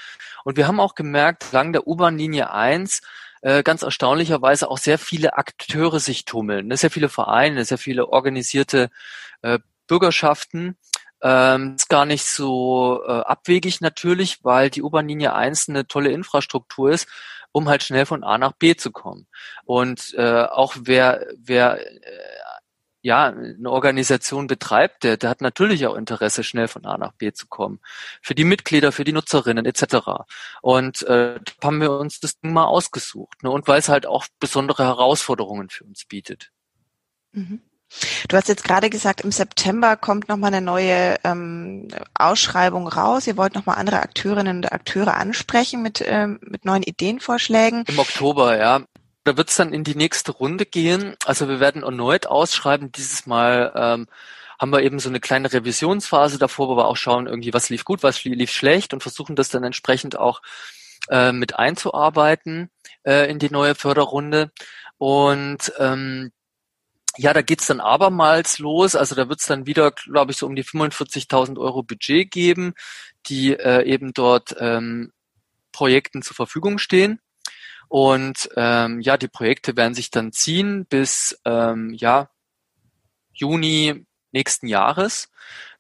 Und 0.44 0.58
wir 0.58 0.68
haben 0.68 0.80
auch 0.80 0.96
gemerkt, 0.96 1.52
lang 1.52 1.74
der 1.74 1.88
U-Bahn-Linie 1.88 2.52
1 2.52 3.02
äh, 3.42 3.64
ganz 3.64 3.82
erstaunlicherweise 3.82 4.70
auch 4.70 4.78
sehr 4.78 5.00
viele 5.00 5.38
Akteure 5.38 6.00
sich 6.00 6.26
tummeln, 6.26 6.68
ne? 6.68 6.78
sehr 6.78 6.92
viele 6.92 7.10
Vereine, 7.10 7.66
sehr 7.66 7.78
viele 7.78 8.10
organisierte 8.10 8.90
äh, 9.42 9.60
Bürgerschaften. 9.88 10.78
Ähm, 11.24 11.76
ist 11.76 11.90
gar 11.90 12.06
nicht 12.06 12.26
so 12.26 13.02
äh, 13.08 13.12
abwegig 13.12 13.82
natürlich, 13.82 14.44
weil 14.44 14.70
die 14.70 14.84
U-Bahn-Linie 14.84 15.34
1 15.34 15.70
eine 15.70 15.88
tolle 15.88 16.12
Infrastruktur 16.12 16.92
ist 16.92 17.08
um 17.58 17.68
halt 17.68 17.82
schnell 17.82 18.06
von 18.06 18.24
A 18.24 18.38
nach 18.38 18.54
B 18.54 18.76
zu 18.76 18.92
kommen. 18.92 19.28
Und 19.66 20.14
äh, 20.16 20.44
auch 20.44 20.76
wer, 20.80 21.26
wer 21.38 21.80
äh, 21.80 22.38
ja, 23.02 23.26
eine 23.28 23.70
Organisation 23.72 24.46
betreibt, 24.46 25.04
der, 25.04 25.18
der 25.18 25.32
hat 25.32 25.42
natürlich 25.42 25.88
auch 25.88 25.96
Interesse, 25.96 26.44
schnell 26.44 26.68
von 26.68 26.86
A 26.86 27.00
nach 27.00 27.14
B 27.14 27.32
zu 27.32 27.48
kommen. 27.48 27.80
Für 28.22 28.36
die 28.36 28.44
Mitglieder, 28.44 28.92
für 28.92 29.04
die 29.04 29.12
Nutzerinnen 29.12 29.66
etc. 29.66 30.26
Und 30.62 31.02
äh, 31.04 31.40
da 31.40 31.68
haben 31.68 31.82
wir 31.82 31.92
uns 31.92 32.20
das 32.20 32.40
Ding 32.40 32.54
mal 32.54 32.66
ausgesucht. 32.66 33.42
Ne? 33.42 33.50
Und 33.50 33.68
weil 33.68 33.80
es 33.80 33.90
halt 33.90 34.06
auch 34.06 34.28
besondere 34.40 34.84
Herausforderungen 34.84 35.70
für 35.70 35.84
uns 35.84 36.06
bietet. 36.06 36.52
Mhm. 37.32 37.62
Du 38.28 38.36
hast 38.36 38.50
jetzt 38.50 38.64
gerade 38.64 38.90
gesagt, 38.90 39.22
im 39.22 39.32
September 39.32 39.96
kommt 39.96 40.28
nochmal 40.28 40.54
eine 40.54 40.66
neue 40.66 41.16
ähm, 41.24 41.88
Ausschreibung 42.14 42.88
raus. 42.88 43.28
Ihr 43.28 43.38
wollt 43.38 43.56
nochmal 43.56 43.78
andere 43.78 44.02
Akteurinnen 44.02 44.58
und 44.58 44.72
Akteure 44.72 45.16
ansprechen 45.16 45.82
mit, 45.82 46.04
ähm, 46.06 46.40
mit 46.42 46.66
neuen 46.66 46.84
Ideenvorschlägen. 46.84 47.86
Im 47.88 48.00
Oktober, 48.00 48.58
ja. 48.58 48.82
Da 49.24 49.36
wird 49.38 49.50
es 49.50 49.56
dann 49.56 49.74
in 49.74 49.84
die 49.84 49.96
nächste 49.96 50.32
Runde 50.32 50.66
gehen. 50.66 51.16
Also 51.26 51.50
wir 51.50 51.60
werden 51.60 51.84
erneut 51.84 52.28
ausschreiben. 52.28 52.92
Dieses 52.92 53.26
Mal 53.26 53.72
ähm, 53.76 54.08
haben 54.60 54.72
wir 54.72 54.82
eben 54.82 55.00
so 55.00 55.10
eine 55.10 55.20
kleine 55.20 55.52
Revisionsphase 55.52 56.38
davor, 56.38 56.70
wo 56.70 56.78
wir 56.78 56.88
auch 56.88 56.98
schauen, 56.98 57.28
irgendwie, 57.28 57.54
was 57.54 57.70
lief 57.70 57.86
gut, 57.86 58.04
was 58.04 58.24
lief 58.24 58.52
schlecht 58.52 58.94
und 58.94 59.02
versuchen 59.02 59.36
das 59.36 59.50
dann 59.50 59.64
entsprechend 59.64 60.18
auch 60.18 60.42
äh, 61.10 61.32
mit 61.32 61.58
einzuarbeiten 61.58 62.70
äh, 63.04 63.30
in 63.30 63.40
die 63.40 63.50
neue 63.50 63.76
Förderrunde. 63.76 64.52
Und 64.98 65.74
ähm, 65.78 66.32
ja, 67.16 67.34
da 67.34 67.42
geht's 67.42 67.68
dann 67.68 67.80
abermals 67.80 68.60
los. 68.60 68.96
Also 68.96 69.16
da 69.16 69.30
wird's 69.30 69.48
dann 69.48 69.66
wieder, 69.66 69.92
glaube 69.92 70.32
ich, 70.32 70.38
so 70.38 70.46
um 70.46 70.56
die 70.56 70.64
45.000 70.64 71.60
Euro 71.60 71.84
Budget 71.84 72.30
geben, 72.32 72.74
die 73.28 73.54
äh, 73.54 73.84
eben 73.84 74.14
dort 74.14 74.56
ähm, 74.60 75.12
Projekten 75.72 76.22
zur 76.22 76.36
Verfügung 76.36 76.78
stehen. 76.78 77.20
Und 77.88 78.50
ähm, 78.58 79.00
ja, 79.00 79.18
die 79.18 79.30
Projekte 79.30 79.78
werden 79.78 79.94
sich 79.94 80.12
dann 80.12 80.32
ziehen 80.34 80.86
bis 80.86 81.40
ähm, 81.46 81.94
ja 81.94 82.30
Juni 83.34 84.06
nächsten 84.32 84.68
Jahres. 84.68 85.30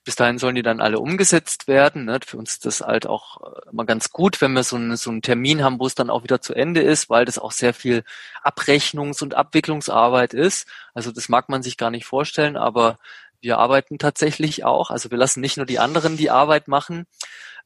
Bis 0.07 0.15
dahin 0.15 0.37
sollen 0.37 0.55
die 0.55 0.61
dann 0.61 0.79
alle 0.79 0.99
umgesetzt 0.99 1.67
werden. 1.67 2.05
Ne? 2.05 2.19
Für 2.25 2.37
uns 2.37 2.53
ist 2.53 2.65
das 2.65 2.79
halt 2.79 3.05
auch 3.05 3.41
äh, 3.41 3.69
immer 3.73 3.83
ganz 3.83 4.09
gut, 4.09 4.39
wenn 4.39 4.53
wir 4.53 4.63
so, 4.63 4.77
einen, 4.77 4.95
so 4.95 5.09
einen 5.09 5.21
Termin 5.21 5.65
haben, 5.65 5.81
wo 5.81 5.85
es 5.85 5.95
dann 5.95 6.09
auch 6.09 6.23
wieder 6.23 6.39
zu 6.39 6.53
Ende 6.53 6.79
ist, 6.79 7.09
weil 7.09 7.25
das 7.25 7.37
auch 7.37 7.51
sehr 7.51 7.73
viel 7.73 8.05
Abrechnungs- 8.41 9.21
und 9.21 9.33
Abwicklungsarbeit 9.33 10.33
ist. 10.33 10.65
Also 10.93 11.11
das 11.11 11.27
mag 11.27 11.49
man 11.49 11.61
sich 11.61 11.75
gar 11.75 11.91
nicht 11.91 12.05
vorstellen, 12.05 12.55
aber 12.55 12.99
wir 13.41 13.57
arbeiten 13.57 13.99
tatsächlich 13.99 14.63
auch. 14.63 14.91
Also 14.91 15.11
wir 15.11 15.17
lassen 15.17 15.41
nicht 15.41 15.57
nur 15.57 15.65
die 15.65 15.79
anderen 15.79 16.15
die 16.15 16.31
Arbeit 16.31 16.69
machen. 16.69 17.05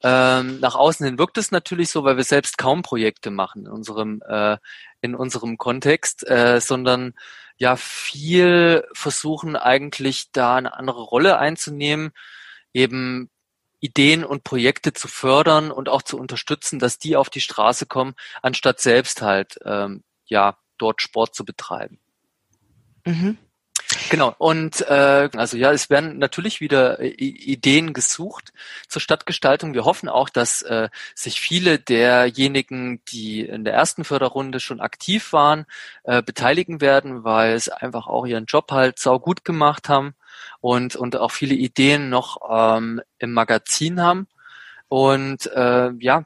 Ähm, 0.02 0.60
nach 0.62 0.74
außen 0.74 1.06
hin 1.06 1.20
wirkt 1.20 1.38
es 1.38 1.52
natürlich 1.52 1.92
so, 1.92 2.04
weil 2.04 2.18
wir 2.18 2.24
selbst 2.24 2.58
kaum 2.58 2.82
Projekte 2.82 3.30
machen 3.30 3.68
in 3.68 3.72
unserem 3.72 4.24
äh, 4.28 4.58
in 5.02 5.14
unserem 5.14 5.60
Kontext, 5.60 6.28
äh, 6.28 6.60
sondern 6.60 7.14
ja 7.62 7.76
viel 7.76 8.88
versuchen 8.92 9.56
eigentlich 9.56 10.32
da 10.32 10.56
eine 10.56 10.74
andere 10.74 11.04
Rolle 11.04 11.38
einzunehmen, 11.38 12.12
eben 12.74 13.30
Ideen 13.80 14.24
und 14.24 14.44
Projekte 14.44 14.94
zu 14.94 15.08
fördern 15.08 15.70
und 15.70 15.88
auch 15.88 16.02
zu 16.02 16.18
unterstützen, 16.18 16.80
dass 16.80 16.98
die 16.98 17.16
auf 17.16 17.30
die 17.30 17.40
Straße 17.40 17.86
kommen, 17.86 18.16
anstatt 18.42 18.80
selbst 18.80 19.22
halt 19.22 19.60
ähm, 19.64 20.04
ja 20.26 20.58
dort 20.80 21.04
Sport 21.04 21.36
zu 21.36 21.46
betreiben. 21.46 22.00
Mhm. 23.06 23.38
Genau, 24.10 24.34
und 24.38 24.82
äh, 24.90 25.30
also 25.36 25.58
ja, 25.58 25.72
es 25.72 25.90
werden 25.90 26.18
natürlich 26.18 26.62
wieder 26.62 27.00
äh, 27.00 27.08
Ideen 27.10 27.94
gesucht 27.94 28.54
zur 28.88 29.02
Stadtgestaltung. 29.02 29.74
Wir 29.74 29.86
hoffen 29.86 30.08
auch, 30.08 30.30
dass 30.30 30.62
äh, 30.62 30.90
sich 31.16 31.42
viele 31.42 31.80
derjenigen, 31.80 33.04
die 33.06 33.42
in 33.42 33.64
der 33.66 33.74
ersten 33.74 34.04
Förderrunde 34.04 34.60
schon 34.60 34.80
aktiv 34.80 35.34
waren, 35.34 35.66
äh, 36.04 36.22
beteiligen 36.22 36.80
werden, 36.80 37.24
weil 37.24 37.54
es 37.54 37.70
einfach 37.70 38.08
auch 38.08 38.26
ihren 38.26 38.46
Job 38.46 38.72
halt 38.72 39.00
sau 39.00 39.20
gut 39.20 39.44
gemacht 39.44 39.90
haben 39.90 40.16
und, 40.62 40.96
und 40.96 41.18
auch 41.18 41.32
viele 41.32 41.56
Ideen 41.56 42.10
noch 42.10 42.38
ähm, 42.50 43.02
im 43.18 43.34
Magazin 43.34 44.02
haben. 44.02 44.28
Und 44.88 45.48
äh, 45.48 45.92
ja, 46.00 46.26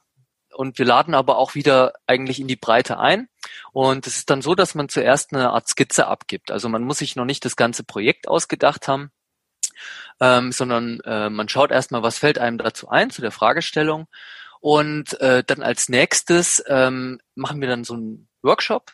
und 0.55 0.77
wir 0.77 0.85
laden 0.85 1.13
aber 1.13 1.37
auch 1.37 1.55
wieder 1.55 1.93
eigentlich 2.07 2.39
in 2.39 2.47
die 2.47 2.55
Breite 2.55 2.97
ein. 2.99 3.27
Und 3.73 4.07
es 4.07 4.17
ist 4.17 4.29
dann 4.29 4.41
so, 4.41 4.55
dass 4.55 4.75
man 4.75 4.89
zuerst 4.89 5.33
eine 5.33 5.51
Art 5.51 5.67
Skizze 5.67 6.07
abgibt. 6.07 6.51
Also 6.51 6.69
man 6.69 6.83
muss 6.83 6.99
sich 6.99 7.15
noch 7.15 7.25
nicht 7.25 7.45
das 7.45 7.55
ganze 7.55 7.83
Projekt 7.83 8.27
ausgedacht 8.27 8.87
haben, 8.87 9.11
ähm, 10.19 10.51
sondern 10.51 10.99
äh, 11.01 11.29
man 11.29 11.49
schaut 11.49 11.71
erstmal, 11.71 12.03
was 12.03 12.17
fällt 12.17 12.39
einem 12.39 12.57
dazu 12.57 12.89
ein, 12.89 13.09
zu 13.09 13.21
der 13.21 13.31
Fragestellung. 13.31 14.07
Und 14.59 15.19
äh, 15.21 15.43
dann 15.45 15.61
als 15.61 15.89
nächstes 15.89 16.63
ähm, 16.67 17.19
machen 17.35 17.61
wir 17.61 17.67
dann 17.67 17.83
so 17.83 17.93
einen 17.93 18.27
Workshop, 18.41 18.93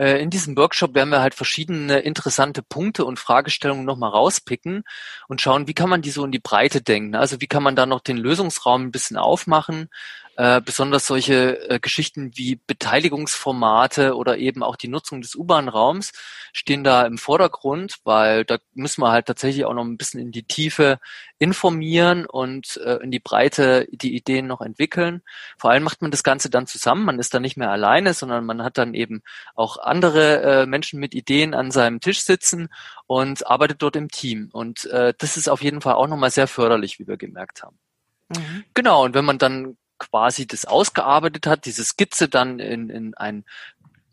äh, 0.00 0.22
in 0.22 0.30
diesem 0.30 0.56
Workshop 0.56 0.94
werden 0.94 1.10
wir 1.10 1.20
halt 1.20 1.34
verschiedene 1.34 1.98
interessante 1.98 2.62
Punkte 2.62 3.04
und 3.04 3.18
Fragestellungen 3.18 3.84
nochmal 3.84 4.10
rauspicken 4.10 4.82
und 5.28 5.42
schauen, 5.42 5.68
wie 5.68 5.74
kann 5.74 5.90
man 5.90 6.00
die 6.00 6.10
so 6.10 6.24
in 6.24 6.32
die 6.32 6.38
Breite 6.38 6.80
denken. 6.80 7.14
Also 7.14 7.42
wie 7.42 7.46
kann 7.46 7.62
man 7.62 7.76
da 7.76 7.84
noch 7.84 8.00
den 8.00 8.16
Lösungsraum 8.16 8.84
ein 8.84 8.92
bisschen 8.92 9.18
aufmachen, 9.18 9.90
äh, 10.40 10.62
besonders 10.64 11.06
solche 11.06 11.68
äh, 11.68 11.78
Geschichten 11.80 12.30
wie 12.34 12.56
Beteiligungsformate 12.56 14.16
oder 14.16 14.38
eben 14.38 14.62
auch 14.62 14.76
die 14.76 14.88
Nutzung 14.88 15.20
des 15.20 15.34
U-Bahn-Raums 15.34 16.12
stehen 16.54 16.82
da 16.82 17.02
im 17.02 17.18
Vordergrund, 17.18 17.98
weil 18.04 18.46
da 18.46 18.56
müssen 18.72 19.02
wir 19.02 19.12
halt 19.12 19.26
tatsächlich 19.26 19.66
auch 19.66 19.74
noch 19.74 19.84
ein 19.84 19.98
bisschen 19.98 20.18
in 20.18 20.32
die 20.32 20.44
Tiefe 20.44 20.98
informieren 21.38 22.24
und 22.24 22.78
äh, 22.78 22.96
in 23.02 23.10
die 23.10 23.18
Breite 23.18 23.86
die 23.92 24.16
Ideen 24.16 24.46
noch 24.46 24.62
entwickeln. 24.62 25.20
Vor 25.58 25.72
allem 25.72 25.82
macht 25.82 26.00
man 26.00 26.10
das 26.10 26.22
Ganze 26.22 26.48
dann 26.48 26.66
zusammen. 26.66 27.04
Man 27.04 27.18
ist 27.18 27.34
da 27.34 27.38
nicht 27.38 27.58
mehr 27.58 27.70
alleine, 27.70 28.14
sondern 28.14 28.46
man 28.46 28.62
hat 28.62 28.78
dann 28.78 28.94
eben 28.94 29.20
auch 29.54 29.76
andere 29.76 30.40
äh, 30.40 30.66
Menschen 30.66 31.00
mit 31.00 31.14
Ideen 31.14 31.52
an 31.52 31.70
seinem 31.70 32.00
Tisch 32.00 32.22
sitzen 32.22 32.70
und 33.06 33.46
arbeitet 33.46 33.82
dort 33.82 33.94
im 33.94 34.08
Team. 34.08 34.48
Und 34.52 34.86
äh, 34.86 35.12
das 35.18 35.36
ist 35.36 35.50
auf 35.50 35.60
jeden 35.60 35.82
Fall 35.82 35.96
auch 35.96 36.08
nochmal 36.08 36.30
sehr 36.30 36.46
förderlich, 36.46 36.98
wie 36.98 37.06
wir 37.06 37.18
gemerkt 37.18 37.62
haben. 37.62 37.78
Mhm. 38.30 38.64
Genau, 38.72 39.04
und 39.04 39.12
wenn 39.12 39.26
man 39.26 39.36
dann 39.36 39.76
quasi 40.00 40.48
das 40.48 40.64
ausgearbeitet 40.64 41.46
hat, 41.46 41.64
diese 41.64 41.84
Skizze 41.84 42.28
dann 42.28 42.58
in, 42.58 42.90
in 42.90 43.14
ein 43.14 43.44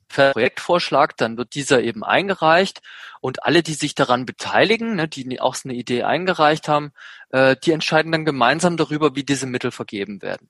Projektvorschlag, 0.10 1.18
dann 1.18 1.38
wird 1.38 1.56
dieser 1.56 1.82
eben 1.82 2.04
eingereicht 2.04 2.82
und 3.20 3.44
alle, 3.44 3.64
die 3.64 3.74
sich 3.74 3.96
daran 3.96 4.26
beteiligen, 4.26 4.96
ne, 4.96 5.08
die 5.08 5.42
auch 5.42 5.56
so 5.56 5.68
eine 5.68 5.78
Idee 5.78 6.04
eingereicht 6.04 6.68
haben, 6.68 6.92
äh, 7.32 7.56
die 7.62 7.72
entscheiden 7.72 8.12
dann 8.12 8.26
gemeinsam 8.26 8.78
darüber, 8.78 9.16
wie 9.16 9.24
diese 9.24 9.48
Mittel 9.48 9.72
vergeben 9.72 10.22
werden. 10.22 10.50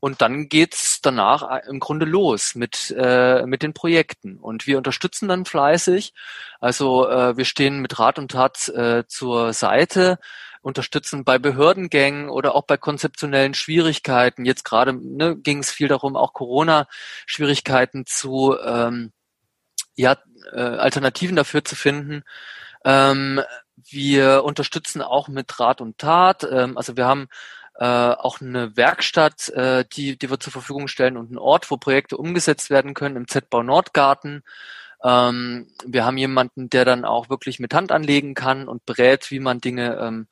Und 0.00 0.20
dann 0.20 0.48
geht's 0.48 1.00
danach 1.00 1.42
äh, 1.50 1.68
im 1.68 1.80
Grunde 1.80 2.06
los 2.06 2.54
mit, 2.54 2.94
äh, 2.96 3.46
mit 3.46 3.62
den 3.62 3.72
Projekten. 3.72 4.36
Und 4.38 4.66
wir 4.66 4.76
unterstützen 4.76 5.28
dann 5.28 5.44
fleißig. 5.44 6.12
Also 6.60 7.08
äh, 7.08 7.36
wir 7.36 7.44
stehen 7.44 7.80
mit 7.80 7.98
Rat 7.98 8.18
und 8.18 8.30
Tat 8.32 8.68
äh, 8.68 9.04
zur 9.06 9.52
Seite 9.52 10.18
unterstützen 10.68 11.24
bei 11.24 11.38
Behördengängen 11.38 12.28
oder 12.28 12.54
auch 12.54 12.64
bei 12.64 12.76
konzeptionellen 12.76 13.54
Schwierigkeiten. 13.54 14.44
Jetzt 14.44 14.64
gerade 14.64 14.92
ne, 14.92 15.36
ging 15.36 15.58
es 15.60 15.70
viel 15.70 15.88
darum, 15.88 16.14
auch 16.14 16.34
Corona-Schwierigkeiten 16.34 18.04
zu 18.06 18.56
ähm, 18.64 19.10
ja, 19.96 20.16
äh, 20.52 20.60
Alternativen 20.60 21.36
dafür 21.36 21.64
zu 21.64 21.74
finden. 21.74 22.22
Ähm, 22.84 23.40
wir 23.76 24.44
unterstützen 24.44 25.00
auch 25.02 25.28
mit 25.28 25.58
Rat 25.58 25.80
und 25.80 25.98
Tat. 25.98 26.46
Ähm, 26.50 26.76
also 26.76 26.96
wir 26.98 27.06
haben 27.06 27.28
äh, 27.78 27.84
auch 27.86 28.40
eine 28.40 28.76
Werkstatt, 28.76 29.48
äh, 29.48 29.84
die, 29.90 30.18
die 30.18 30.30
wir 30.30 30.38
zur 30.38 30.52
Verfügung 30.52 30.86
stellen 30.86 31.16
und 31.16 31.28
einen 31.28 31.38
Ort, 31.38 31.70
wo 31.70 31.78
Projekte 31.78 32.18
umgesetzt 32.18 32.68
werden 32.68 32.92
können 32.92 33.16
im 33.16 33.26
Z-Bau 33.26 33.62
Nordgarten. 33.62 34.42
Ähm, 35.02 35.68
wir 35.86 36.04
haben 36.04 36.18
jemanden, 36.18 36.68
der 36.70 36.84
dann 36.84 37.04
auch 37.04 37.30
wirklich 37.30 37.58
mit 37.58 37.72
Hand 37.72 37.90
anlegen 37.90 38.34
kann 38.34 38.68
und 38.68 38.84
berät, 38.84 39.30
wie 39.30 39.40
man 39.40 39.60
Dinge 39.60 39.96
ähm, 39.96 40.26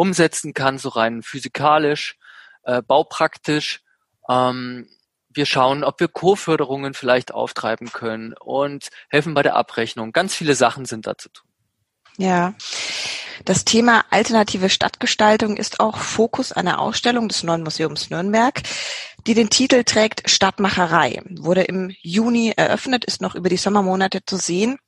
umsetzen 0.00 0.54
kann, 0.54 0.78
so 0.78 0.88
rein 0.88 1.22
physikalisch, 1.22 2.16
äh, 2.62 2.80
baupraktisch. 2.80 3.82
Ähm, 4.30 4.88
wir 5.28 5.44
schauen, 5.44 5.84
ob 5.84 6.00
wir 6.00 6.08
Co-Förderungen 6.08 6.94
vielleicht 6.94 7.34
auftreiben 7.34 7.92
können 7.92 8.32
und 8.32 8.88
helfen 9.10 9.34
bei 9.34 9.42
der 9.42 9.56
Abrechnung. 9.56 10.12
Ganz 10.12 10.34
viele 10.34 10.54
Sachen 10.54 10.86
sind 10.86 11.06
da 11.06 11.18
zu 11.18 11.28
tun. 11.28 11.46
Ja. 12.16 12.54
Das 13.44 13.66
Thema 13.66 14.06
alternative 14.08 14.70
Stadtgestaltung 14.70 15.58
ist 15.58 15.80
auch 15.80 15.98
Fokus 15.98 16.50
einer 16.50 16.78
Ausstellung 16.78 17.28
des 17.28 17.42
Neuen 17.42 17.62
Museums 17.62 18.08
Nürnberg, 18.08 18.62
die 19.26 19.34
den 19.34 19.50
Titel 19.50 19.84
trägt 19.84 20.30
Stadtmacherei. 20.30 21.22
Wurde 21.28 21.62
im 21.62 21.94
Juni 22.00 22.54
eröffnet, 22.56 23.04
ist 23.04 23.20
noch 23.20 23.34
über 23.34 23.50
die 23.50 23.58
Sommermonate 23.58 24.24
zu 24.24 24.36
sehen 24.38 24.78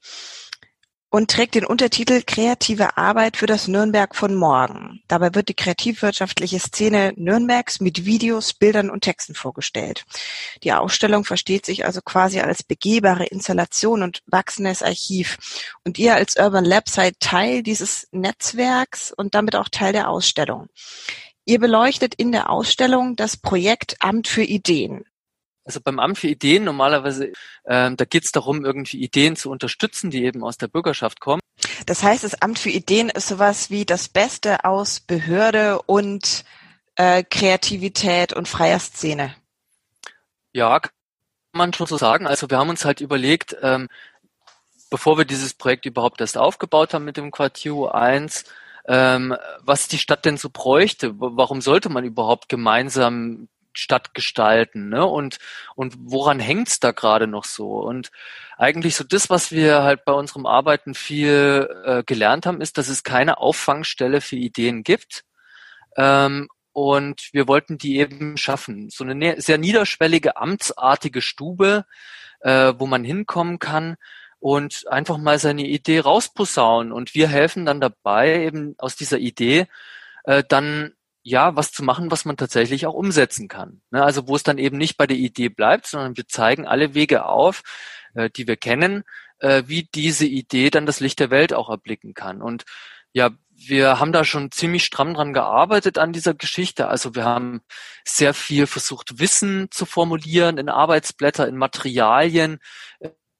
und 1.12 1.30
trägt 1.30 1.54
den 1.54 1.66
Untertitel 1.66 2.22
Kreative 2.26 2.96
Arbeit 2.96 3.36
für 3.36 3.44
das 3.44 3.68
Nürnberg 3.68 4.16
von 4.16 4.34
morgen. 4.34 5.02
Dabei 5.08 5.34
wird 5.34 5.50
die 5.50 5.54
kreativwirtschaftliche 5.54 6.58
Szene 6.58 7.12
Nürnbergs 7.16 7.80
mit 7.80 8.06
Videos, 8.06 8.54
Bildern 8.54 8.88
und 8.88 9.02
Texten 9.02 9.34
vorgestellt. 9.34 10.04
Die 10.62 10.72
Ausstellung 10.72 11.26
versteht 11.26 11.66
sich 11.66 11.84
also 11.84 12.00
quasi 12.00 12.40
als 12.40 12.62
begehbare 12.62 13.26
Installation 13.26 14.02
und 14.02 14.22
wachsendes 14.24 14.82
Archiv. 14.82 15.36
Und 15.84 15.98
ihr 15.98 16.14
als 16.14 16.38
Urban 16.38 16.64
Lab 16.64 16.88
seid 16.88 17.20
Teil 17.20 17.62
dieses 17.62 18.08
Netzwerks 18.10 19.12
und 19.14 19.34
damit 19.34 19.54
auch 19.54 19.68
Teil 19.68 19.92
der 19.92 20.08
Ausstellung. 20.08 20.68
Ihr 21.44 21.58
beleuchtet 21.58 22.14
in 22.14 22.32
der 22.32 22.48
Ausstellung 22.48 23.16
das 23.16 23.36
Projekt 23.36 23.96
Amt 24.00 24.28
für 24.28 24.44
Ideen. 24.44 25.04
Also 25.64 25.80
beim 25.80 26.00
Amt 26.00 26.18
für 26.18 26.28
Ideen 26.28 26.64
normalerweise, 26.64 27.32
ähm, 27.66 27.96
da 27.96 28.04
geht 28.04 28.24
es 28.24 28.32
darum, 28.32 28.64
irgendwie 28.64 29.00
Ideen 29.00 29.36
zu 29.36 29.50
unterstützen, 29.50 30.10
die 30.10 30.24
eben 30.24 30.42
aus 30.42 30.58
der 30.58 30.68
Bürgerschaft 30.68 31.20
kommen. 31.20 31.40
Das 31.86 32.02
heißt, 32.02 32.24
das 32.24 32.40
Amt 32.42 32.58
für 32.58 32.70
Ideen 32.70 33.08
ist 33.08 33.28
sowas 33.28 33.70
wie 33.70 33.84
das 33.84 34.08
Beste 34.08 34.64
aus 34.64 35.00
Behörde 35.00 35.80
und 35.82 36.44
äh, 36.96 37.22
Kreativität 37.22 38.32
und 38.32 38.48
freier 38.48 38.78
Szene. 38.78 39.34
Ja, 40.52 40.80
kann 40.80 40.92
man 41.52 41.72
schon 41.72 41.86
so 41.86 41.96
sagen. 41.96 42.26
Also 42.26 42.50
wir 42.50 42.58
haben 42.58 42.68
uns 42.68 42.84
halt 42.84 43.00
überlegt, 43.00 43.56
ähm, 43.62 43.88
bevor 44.90 45.16
wir 45.16 45.24
dieses 45.24 45.54
Projekt 45.54 45.86
überhaupt 45.86 46.20
erst 46.20 46.36
aufgebaut 46.36 46.92
haben 46.92 47.04
mit 47.04 47.16
dem 47.16 47.30
Quartier 47.30 47.94
1, 47.94 48.44
ähm, 48.86 49.36
was 49.60 49.88
die 49.88 49.98
Stadt 49.98 50.24
denn 50.24 50.36
so 50.36 50.50
bräuchte. 50.50 51.14
Warum 51.18 51.60
sollte 51.60 51.88
man 51.88 52.04
überhaupt 52.04 52.48
gemeinsam 52.48 53.48
Stadt 53.72 54.14
gestalten, 54.14 54.88
ne? 54.88 55.06
Und 55.06 55.38
und 55.74 55.94
woran 55.98 56.40
hängt's 56.40 56.80
da 56.80 56.92
gerade 56.92 57.26
noch 57.26 57.44
so? 57.44 57.80
Und 57.80 58.10
eigentlich 58.58 58.96
so 58.96 59.04
das, 59.04 59.30
was 59.30 59.50
wir 59.50 59.82
halt 59.82 60.04
bei 60.04 60.12
unserem 60.12 60.46
Arbeiten 60.46 60.94
viel 60.94 61.68
äh, 61.84 62.02
gelernt 62.04 62.46
haben, 62.46 62.60
ist, 62.60 62.78
dass 62.78 62.88
es 62.88 63.02
keine 63.02 63.38
Auffangstelle 63.38 64.20
für 64.20 64.36
Ideen 64.36 64.82
gibt. 64.82 65.24
Ähm, 65.96 66.48
und 66.72 67.28
wir 67.32 67.48
wollten 67.48 67.78
die 67.78 67.98
eben 67.98 68.36
schaffen. 68.36 68.88
So 68.90 69.04
eine 69.04 69.40
sehr 69.40 69.58
niederschwellige, 69.58 70.36
amtsartige 70.36 71.20
Stube, 71.20 71.84
äh, 72.40 72.72
wo 72.78 72.86
man 72.86 73.04
hinkommen 73.04 73.58
kann 73.58 73.96
und 74.40 74.86
einfach 74.88 75.18
mal 75.18 75.38
seine 75.38 75.66
Idee 75.66 76.00
rausposaunen. 76.00 76.92
Und 76.92 77.14
wir 77.14 77.28
helfen 77.28 77.66
dann 77.66 77.80
dabei, 77.80 78.44
eben 78.44 78.74
aus 78.78 78.96
dieser 78.96 79.18
Idee 79.18 79.66
äh, 80.24 80.42
dann 80.48 80.94
ja, 81.22 81.56
was 81.56 81.72
zu 81.72 81.82
machen, 81.82 82.10
was 82.10 82.24
man 82.24 82.36
tatsächlich 82.36 82.86
auch 82.86 82.94
umsetzen 82.94 83.48
kann. 83.48 83.82
Ne? 83.90 84.02
Also 84.02 84.28
wo 84.28 84.36
es 84.36 84.42
dann 84.42 84.58
eben 84.58 84.76
nicht 84.76 84.96
bei 84.96 85.06
der 85.06 85.16
Idee 85.16 85.48
bleibt, 85.48 85.86
sondern 85.86 86.16
wir 86.16 86.26
zeigen 86.26 86.66
alle 86.66 86.94
Wege 86.94 87.26
auf, 87.26 87.62
äh, 88.14 88.30
die 88.30 88.46
wir 88.46 88.56
kennen, 88.56 89.04
äh, 89.38 89.64
wie 89.66 89.88
diese 89.94 90.26
Idee 90.26 90.70
dann 90.70 90.86
das 90.86 91.00
Licht 91.00 91.20
der 91.20 91.30
Welt 91.30 91.52
auch 91.52 91.68
erblicken 91.70 92.14
kann. 92.14 92.42
Und 92.42 92.64
ja, 93.12 93.30
wir 93.54 94.00
haben 94.00 94.12
da 94.12 94.24
schon 94.24 94.50
ziemlich 94.50 94.84
stramm 94.84 95.14
dran 95.14 95.32
gearbeitet 95.32 95.98
an 95.98 96.12
dieser 96.12 96.34
Geschichte. 96.34 96.88
Also 96.88 97.14
wir 97.14 97.24
haben 97.24 97.62
sehr 98.04 98.34
viel 98.34 98.66
versucht, 98.66 99.20
Wissen 99.20 99.68
zu 99.70 99.86
formulieren 99.86 100.58
in 100.58 100.68
Arbeitsblätter, 100.68 101.46
in 101.46 101.56
Materialien, 101.56 102.58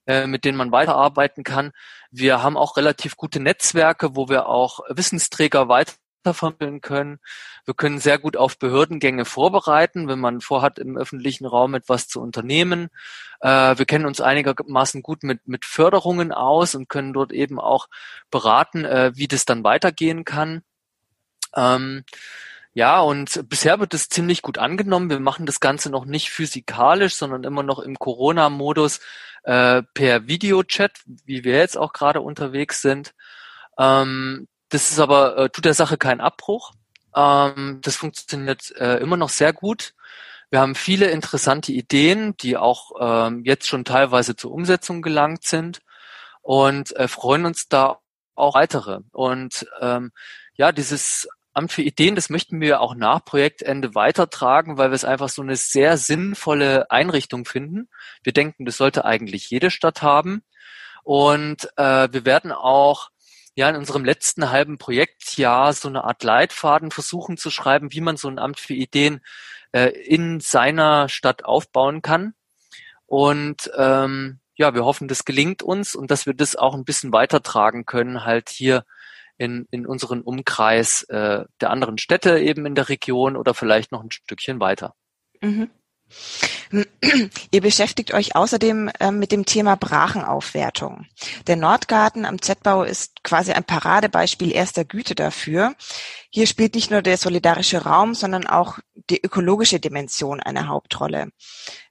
äh, 0.07 0.27
mit 0.27 0.45
denen 0.45 0.59
man 0.59 0.73
weiterarbeiten 0.73 1.45
kann. 1.45 1.73
Wir 2.11 2.43
haben 2.43 2.57
auch 2.57 2.77
relativ 2.77 3.17
gute 3.17 3.41
Netzwerke, 3.41 4.15
wo 4.15 4.29
wir 4.29 4.47
auch 4.47 4.81
Wissensträger 4.89 5.69
weiter 5.69 5.95
vermitteln 6.25 6.81
können. 6.81 7.19
Wir 7.65 7.75
können 7.75 7.99
sehr 7.99 8.19
gut 8.19 8.37
auf 8.37 8.59
Behördengänge 8.59 9.25
vorbereiten, 9.25 10.07
wenn 10.07 10.21
man 10.21 10.41
vorhat, 10.41 10.79
im 10.79 10.97
öffentlichen 10.97 11.47
Raum 11.47 11.75
etwas 11.75 12.07
zu 12.07 12.21
unternehmen. 12.21 12.89
Äh, 13.41 13.77
wir 13.77 13.85
kennen 13.85 14.07
uns 14.07 14.21
einigermaßen 14.21 15.03
gut 15.03 15.25
mit, 15.25 15.49
mit 15.49 15.65
Förderungen 15.65 16.31
aus 16.33 16.77
und 16.77 16.89
können 16.89 17.13
dort 17.13 17.33
eben 17.33 17.59
auch 17.59 17.89
beraten, 18.31 18.85
äh, 18.85 19.11
wie 19.17 19.27
das 19.27 19.45
dann 19.45 19.65
weitergehen 19.65 20.25
kann. 20.25 20.63
Ähm, 21.57 22.05
ja, 22.75 23.01
und 23.01 23.49
bisher 23.51 23.81
wird 23.81 23.93
es 23.93 24.09
ziemlich 24.09 24.41
gut 24.41 24.57
angenommen. 24.59 25.11
Wir 25.11 25.21
machen 25.21 25.45
das 25.45 25.61
Ganze 25.61 25.91
noch 25.91 26.07
nicht 26.07 26.31
physikalisch, 26.31 27.17
sondern 27.17 27.45
immer 27.45 27.63
noch 27.63 27.81
im 27.81 27.99
Corona-Modus 27.99 29.01
äh, 29.43 29.83
per 29.95 30.27
Videochat, 30.27 30.93
wie 31.27 31.45
wir 31.45 31.59
jetzt 31.59 31.77
auch 31.77 31.93
gerade 31.93 32.21
unterwegs 32.23 32.81
sind. 32.81 33.15
Ähm, 33.79 34.49
das 34.73 34.91
ist 34.91 34.99
aber, 34.99 35.37
äh, 35.37 35.51
tut 35.51 35.67
der 35.67 35.75
Sache 35.75 35.99
keinen 35.99 36.23
Abbruch. 36.23 36.73
Ähm, 37.15 37.81
das 37.83 37.97
funktioniert 37.97 38.75
äh, 38.77 38.97
immer 38.97 39.19
noch 39.19 39.29
sehr 39.29 39.53
gut. 39.53 39.93
Wir 40.51 40.61
haben 40.61 40.75
viele 40.75 41.11
interessante 41.11 41.73
Ideen, 41.73 42.37
die 42.39 42.57
auch 42.57 42.93
ähm, 42.99 43.43
jetzt 43.45 43.69
schon 43.69 43.85
teilweise 43.85 44.35
zur 44.35 44.51
Umsetzung 44.53 45.03
gelangt 45.03 45.45
sind 45.45 45.83
und 46.41 46.97
äh, 46.97 47.07
freuen 47.07 47.45
uns 47.45 47.69
da 47.69 47.99
auch 48.35 48.55
weitere. 48.55 49.01
Und 49.13 49.67
ähm, 49.81 50.11
ja, 50.55 50.73
dieses 50.73 51.29
Amt 51.53 51.73
für 51.73 51.83
Ideen, 51.83 52.15
das 52.15 52.31
möchten 52.31 52.63
wir 52.63 52.81
auch 52.81 52.95
nach 52.95 53.23
Projektende 53.23 53.95
weitertragen, 53.95 54.79
weil 54.79 54.91
wir 54.91 54.95
es 54.95 55.05
einfach 55.05 55.29
so 55.29 55.43
eine 55.43 55.57
sehr 55.57 55.99
sinnvolle 55.99 56.91
Einrichtung 56.91 57.45
finden. 57.45 57.91
Wir 58.23 58.33
denken, 58.33 58.65
das 58.65 58.79
sollte 58.79 59.05
eigentlich 59.05 59.51
jede 59.51 59.71
Stadt 59.71 60.01
haben. 60.01 60.43
Und 61.05 61.69
äh, 61.77 62.09
wir 62.11 62.25
werden 62.25 62.53
auch 62.53 63.12
ja 63.55 63.69
in 63.69 63.77
unserem 63.77 64.05
letzten 64.05 64.51
halben 64.51 64.79
Projektjahr 64.79 65.73
so 65.73 65.89
eine 65.89 66.05
Art 66.05 66.23
Leitfaden 66.23 66.91
versuchen 66.91 67.37
zu 67.37 67.51
schreiben, 67.51 67.93
wie 67.93 68.01
man 68.01 68.17
so 68.17 68.29
ein 68.29 68.39
Amt 68.39 68.61
für 68.61 68.75
Ideen 68.75 69.21
äh, 69.73 69.89
in 69.89 70.41
seiner 70.41 71.09
Stadt 71.09 71.45
aufbauen 71.45 72.03
kann. 72.03 72.35
Und 73.07 73.71
ähm, 73.77 74.41
ja, 74.55 74.75
wir 74.75 74.85
hoffen, 74.85 75.09
das 75.09 75.25
gelingt 75.25 75.63
uns 75.63 75.95
und 75.95 76.11
dass 76.11 76.27
wir 76.27 76.35
das 76.35 76.57
auch 76.57 76.75
ein 76.75 76.85
bisschen 76.85 77.13
weitertragen 77.13 77.85
können, 77.85 78.25
halt 78.25 78.49
hier 78.49 78.85
in, 79.39 79.67
in 79.71 79.87
unseren 79.87 80.23
Umkreis 80.23 81.03
äh, 81.05 81.45
der 81.61 81.71
anderen 81.71 81.99
Städte 81.99 82.39
eben 82.39 82.65
in 82.65 82.75
der 82.75 82.89
Region 82.89 83.37
oder 83.37 83.55
vielleicht 83.55 83.93
noch 83.93 84.03
ein 84.03 84.11
Stückchen 84.11 84.61
weiter. 84.61 84.95
Mhm. 85.41 85.71
Ihr 87.51 87.61
beschäftigt 87.61 88.15
euch 88.15 88.35
außerdem 88.35 88.91
äh, 88.99 89.11
mit 89.11 89.33
dem 89.33 89.45
Thema 89.45 89.77
Brachenaufwertung. 89.77 91.07
Der 91.47 91.57
Nordgarten 91.57 92.25
am 92.25 92.41
Z-Bau 92.41 92.83
ist 92.83 93.23
quasi 93.23 93.53
ein 93.53 93.65
Paradebeispiel 93.65 94.53
erster 94.53 94.85
Güte 94.85 95.15
dafür. 95.15 95.75
Hier 96.31 96.47
spielt 96.47 96.75
nicht 96.75 96.91
nur 96.91 97.03
der 97.03 97.19
solidarische 97.19 97.85
Raum, 97.85 98.15
sondern 98.15 98.47
auch 98.47 98.79
die 99.11 99.23
ökologische 99.23 99.81
Dimension 99.81 100.41
eine 100.41 100.69
Hauptrolle. 100.69 101.29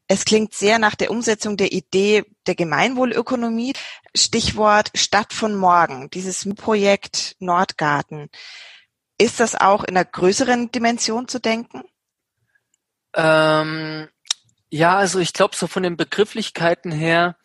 Es 0.07 0.25
klingt 0.25 0.53
sehr 0.53 0.77
nach 0.77 0.95
der 0.95 1.09
Umsetzung 1.09 1.55
der 1.55 1.71
Idee 1.71 2.23
der 2.45 2.55
Gemeinwohlökonomie. 2.55 3.73
Stichwort 4.13 4.91
Stadt 4.93 5.31
von 5.31 5.55
morgen, 5.55 6.09
dieses 6.09 6.47
Projekt 6.55 7.37
Nordgarten. 7.39 8.29
Ist 9.17 9.39
das 9.39 9.55
auch 9.55 9.83
in 9.83 9.95
einer 9.95 10.03
größeren 10.03 10.71
Dimension 10.71 11.27
zu 11.27 11.39
denken? 11.39 11.83
Ähm, 13.15 14.07
ja, 14.69 14.97
also 14.97 15.19
ich 15.19 15.33
glaube 15.33 15.55
so 15.55 15.67
von 15.67 15.83
den 15.83 15.97
Begrifflichkeiten 15.97 16.91
her, 16.91 17.35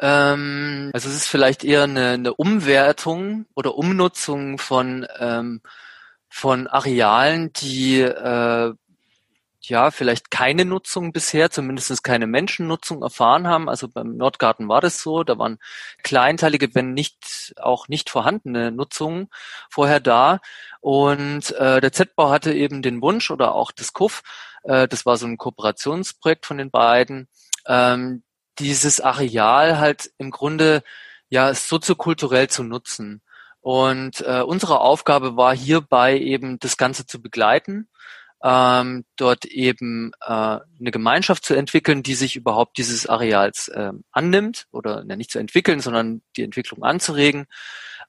ähm, 0.00 0.90
also 0.92 1.08
es 1.08 1.16
ist 1.16 1.28
vielleicht 1.28 1.64
eher 1.64 1.84
eine, 1.84 2.10
eine 2.10 2.34
Umwertung 2.34 3.46
oder 3.54 3.76
Umnutzung 3.76 4.58
von 4.58 5.06
ähm, 5.18 5.60
von 6.28 6.66
Arealen, 6.66 7.52
die 7.52 8.00
äh, 8.00 8.74
ja 9.68 9.90
vielleicht 9.90 10.30
keine 10.30 10.64
Nutzung 10.64 11.12
bisher, 11.12 11.50
zumindest 11.50 12.04
keine 12.04 12.26
Menschennutzung 12.26 13.02
erfahren 13.02 13.46
haben. 13.46 13.68
Also 13.68 13.88
beim 13.88 14.16
Nordgarten 14.16 14.68
war 14.68 14.80
das 14.80 15.02
so, 15.02 15.24
da 15.24 15.38
waren 15.38 15.58
kleinteilige, 16.02 16.74
wenn 16.74 16.94
nicht 16.94 17.54
auch 17.60 17.88
nicht 17.88 18.10
vorhandene 18.10 18.70
Nutzungen 18.72 19.28
vorher 19.70 20.00
da. 20.00 20.40
Und 20.80 21.52
äh, 21.52 21.80
der 21.80 21.92
Z-Bau 21.92 22.30
hatte 22.30 22.52
eben 22.52 22.82
den 22.82 23.00
Wunsch 23.02 23.30
oder 23.30 23.54
auch 23.54 23.72
das 23.72 23.92
KUF, 23.92 24.22
äh, 24.64 24.88
das 24.88 25.06
war 25.06 25.16
so 25.16 25.26
ein 25.26 25.38
Kooperationsprojekt 25.38 26.46
von 26.46 26.58
den 26.58 26.70
beiden, 26.70 27.28
ähm, 27.66 28.22
dieses 28.58 29.00
Areal 29.00 29.78
halt 29.78 30.10
im 30.18 30.30
Grunde 30.30 30.82
ja 31.28 31.54
soziokulturell 31.54 32.48
zu 32.48 32.62
nutzen. 32.62 33.22
Und 33.60 34.20
äh, 34.20 34.42
unsere 34.42 34.80
Aufgabe 34.80 35.36
war 35.36 35.54
hierbei 35.56 36.18
eben 36.18 36.58
das 36.58 36.76
Ganze 36.76 37.06
zu 37.06 37.22
begleiten, 37.22 37.88
ähm, 38.44 39.04
dort 39.16 39.46
eben 39.46 40.12
äh, 40.20 40.30
eine 40.30 40.90
Gemeinschaft 40.90 41.44
zu 41.44 41.54
entwickeln, 41.54 42.02
die 42.02 42.14
sich 42.14 42.36
überhaupt 42.36 42.78
dieses 42.78 43.06
Areals 43.08 43.68
äh, 43.68 43.92
annimmt 44.12 44.66
oder 44.70 45.04
ja, 45.08 45.16
nicht 45.16 45.30
zu 45.30 45.38
entwickeln, 45.38 45.80
sondern 45.80 46.22
die 46.36 46.42
Entwicklung 46.42 46.84
anzuregen 46.84 47.46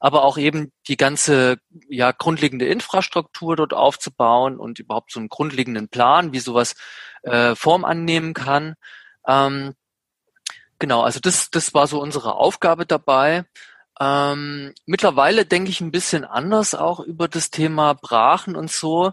aber 0.00 0.24
auch 0.24 0.38
eben 0.38 0.72
die 0.88 0.96
ganze 0.96 1.58
ja 1.88 2.12
grundlegende 2.12 2.66
Infrastruktur 2.66 3.56
dort 3.56 3.74
aufzubauen 3.74 4.58
und 4.58 4.78
überhaupt 4.78 5.12
so 5.12 5.20
einen 5.20 5.28
grundlegenden 5.28 5.88
Plan, 5.88 6.32
wie 6.32 6.38
sowas 6.38 6.74
äh, 7.22 7.54
Form 7.54 7.84
annehmen 7.84 8.34
kann. 8.34 8.74
Ähm, 9.26 9.74
genau, 10.78 11.02
also 11.02 11.20
das, 11.20 11.50
das 11.50 11.74
war 11.74 11.86
so 11.86 12.00
unsere 12.00 12.34
Aufgabe 12.34 12.86
dabei. 12.86 13.44
Ähm, 13.98 14.74
mittlerweile 14.84 15.46
denke 15.46 15.70
ich 15.70 15.80
ein 15.80 15.90
bisschen 15.90 16.24
anders 16.24 16.74
auch 16.74 17.00
über 17.00 17.28
das 17.28 17.50
Thema 17.50 17.94
Brachen 17.94 18.56
und 18.56 18.70
so. 18.70 19.12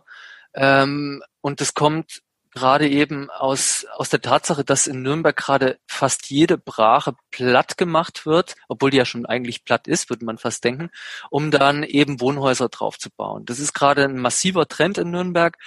Ähm, 0.53 1.23
und 1.41 1.61
das 1.61 1.73
kommt 1.73 2.21
gerade 2.53 2.87
eben 2.87 3.29
aus, 3.29 3.85
aus 3.95 4.09
der 4.09 4.21
Tatsache, 4.21 4.63
dass 4.63 4.87
in 4.87 5.01
Nürnberg 5.01 5.35
gerade 5.35 5.79
fast 5.87 6.29
jede 6.29 6.57
Brache 6.57 7.15
platt 7.31 7.77
gemacht 7.77 8.25
wird, 8.25 8.55
obwohl 8.67 8.91
die 8.91 8.97
ja 8.97 9.05
schon 9.05 9.25
eigentlich 9.25 9.65
platt 9.65 9.87
ist, 9.87 10.09
würde 10.09 10.25
man 10.25 10.37
fast 10.37 10.63
denken, 10.63 10.89
um 11.29 11.51
dann 11.51 11.83
eben 11.83 12.21
Wohnhäuser 12.21 12.69
draufzubauen. 12.69 13.45
Das 13.45 13.59
ist 13.59 13.73
gerade 13.73 14.03
ein 14.03 14.19
massiver 14.19 14.67
Trend 14.67 14.97
in 14.99 15.11
Nürnberg, 15.11 15.57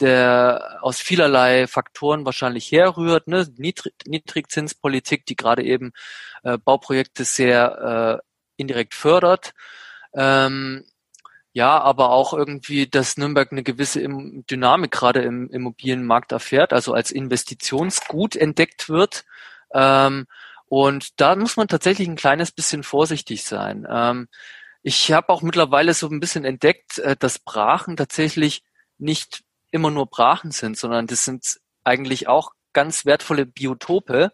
der 0.00 0.78
aus 0.82 1.00
vielerlei 1.00 1.66
Faktoren 1.66 2.26
wahrscheinlich 2.26 2.70
herrührt, 2.70 3.28
ne? 3.28 3.48
Niedrig 3.56 3.94
Niedrigzinspolitik, 4.06 5.24
die 5.24 5.36
gerade 5.36 5.62
eben 5.64 5.92
äh, 6.42 6.58
Bauprojekte 6.58 7.24
sehr 7.24 8.20
äh, 8.22 8.26
indirekt 8.56 8.94
fördert. 8.94 9.54
Ähm, 10.14 10.84
ja, 11.56 11.80
aber 11.80 12.10
auch 12.10 12.34
irgendwie, 12.34 12.86
dass 12.86 13.16
Nürnberg 13.16 13.50
eine 13.50 13.62
gewisse 13.62 14.06
Dynamik 14.06 14.90
gerade 14.90 15.22
im 15.22 15.48
Immobilienmarkt 15.48 16.32
erfährt, 16.32 16.74
also 16.74 16.92
als 16.92 17.10
Investitionsgut 17.10 18.36
entdeckt 18.36 18.90
wird. 18.90 19.24
Ähm, 19.72 20.26
und 20.66 21.18
da 21.18 21.34
muss 21.34 21.56
man 21.56 21.66
tatsächlich 21.66 22.08
ein 22.08 22.16
kleines 22.16 22.52
bisschen 22.52 22.82
vorsichtig 22.82 23.44
sein. 23.44 23.86
Ähm, 23.90 24.28
ich 24.82 25.10
habe 25.12 25.30
auch 25.30 25.40
mittlerweile 25.40 25.94
so 25.94 26.10
ein 26.10 26.20
bisschen 26.20 26.44
entdeckt, 26.44 26.98
äh, 26.98 27.16
dass 27.16 27.38
Brachen 27.38 27.96
tatsächlich 27.96 28.62
nicht 28.98 29.42
immer 29.70 29.90
nur 29.90 30.10
Brachen 30.10 30.50
sind, 30.50 30.76
sondern 30.76 31.06
das 31.06 31.24
sind 31.24 31.58
eigentlich 31.84 32.28
auch 32.28 32.50
ganz 32.74 33.06
wertvolle 33.06 33.46
Biotope, 33.46 34.30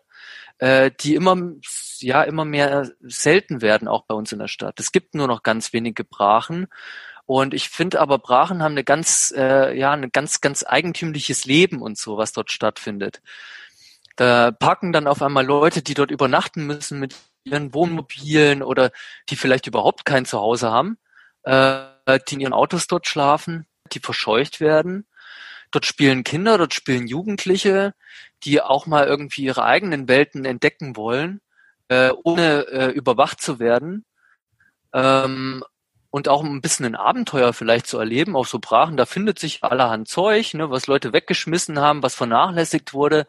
äh, 0.58 0.90
die 0.98 1.14
immer 1.14 1.36
ja 2.00 2.24
immer 2.24 2.44
mehr 2.44 2.90
selten 3.00 3.62
werden, 3.62 3.86
auch 3.86 4.06
bei 4.06 4.14
uns 4.16 4.32
in 4.32 4.40
der 4.40 4.48
Stadt. 4.48 4.80
Es 4.80 4.90
gibt 4.90 5.14
nur 5.14 5.28
noch 5.28 5.44
ganz 5.44 5.72
wenige 5.72 6.02
Brachen 6.02 6.66
und 7.26 7.54
ich 7.54 7.68
finde 7.68 8.00
aber 8.00 8.18
Brachen 8.18 8.62
haben 8.62 8.72
eine 8.72 8.84
ganz, 8.84 9.32
äh, 9.36 9.76
ja, 9.76 9.92
ein 9.92 10.10
ganz, 10.10 10.40
ganz 10.40 10.64
eigentümliches 10.66 11.44
Leben 11.44 11.82
und 11.82 11.98
so, 11.98 12.16
was 12.16 12.32
dort 12.32 12.52
stattfindet. 12.52 13.22
Da 14.16 14.50
parken 14.50 14.92
dann 14.92 15.06
auf 15.06 15.22
einmal 15.22 15.46
Leute, 15.46 15.82
die 15.82 15.94
dort 15.94 16.10
übernachten 16.10 16.66
müssen 16.66 17.00
mit 17.00 17.14
ihren 17.44 17.74
Wohnmobilen 17.74 18.62
oder 18.62 18.90
die 19.28 19.36
vielleicht 19.36 19.66
überhaupt 19.66 20.04
kein 20.04 20.24
Zuhause 20.26 20.70
haben, 20.70 20.98
äh, 21.44 21.84
die 22.28 22.34
in 22.34 22.40
ihren 22.40 22.52
Autos 22.52 22.86
dort 22.86 23.06
schlafen, 23.06 23.66
die 23.92 24.00
verscheucht 24.00 24.60
werden. 24.60 25.06
Dort 25.70 25.86
spielen 25.86 26.24
Kinder, 26.24 26.58
dort 26.58 26.74
spielen 26.74 27.06
Jugendliche, 27.06 27.94
die 28.44 28.60
auch 28.60 28.86
mal 28.86 29.06
irgendwie 29.06 29.44
ihre 29.44 29.64
eigenen 29.64 30.08
Welten 30.08 30.44
entdecken 30.44 30.96
wollen, 30.96 31.40
äh, 31.88 32.10
ohne 32.24 32.66
äh, 32.68 32.90
überwacht 32.90 33.40
zu 33.40 33.58
werden. 33.58 34.04
Ähm, 34.92 35.64
und 36.12 36.28
auch 36.28 36.44
ein 36.44 36.60
bisschen 36.60 36.84
ein 36.84 36.94
Abenteuer 36.94 37.54
vielleicht 37.54 37.86
zu 37.86 37.98
erleben 37.98 38.36
auf 38.36 38.46
so 38.46 38.58
Brachen. 38.58 38.98
Da 38.98 39.06
findet 39.06 39.38
sich 39.38 39.64
allerhand 39.64 40.08
Zeug, 40.08 40.52
ne, 40.52 40.70
was 40.70 40.86
Leute 40.86 41.14
weggeschmissen 41.14 41.80
haben, 41.80 42.02
was 42.02 42.14
vernachlässigt 42.14 42.92
wurde. 42.92 43.26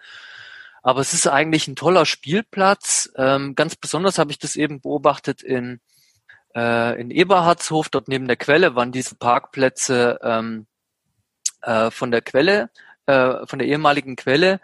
Aber 0.83 0.99
es 0.99 1.13
ist 1.13 1.25
eigentlich 1.27 1.69
ein 1.69 1.77
toller 1.77 2.05
Spielplatz. 2.05 3.09
Ähm, 3.15 3.55
ganz 3.55 3.77
besonders 3.77 4.19
habe 4.19 4.31
ich 4.31 4.37
das 4.37 4.57
eben 4.57 4.81
beobachtet 4.81 5.41
in 5.41 5.79
äh, 6.55 6.99
in 6.99 7.09
Eberhardshof, 7.09 7.87
dort 7.87 8.09
neben 8.09 8.27
der 8.27 8.35
Quelle, 8.35 8.75
waren 8.75 8.91
diese 8.91 9.15
Parkplätze 9.15 10.19
ähm, 10.21 10.67
äh, 11.61 11.89
von 11.89 12.11
der 12.11 12.21
Quelle, 12.21 12.69
äh, 13.05 13.45
von 13.45 13.59
der 13.59 13.67
ehemaligen 13.67 14.15
Quelle. 14.15 14.59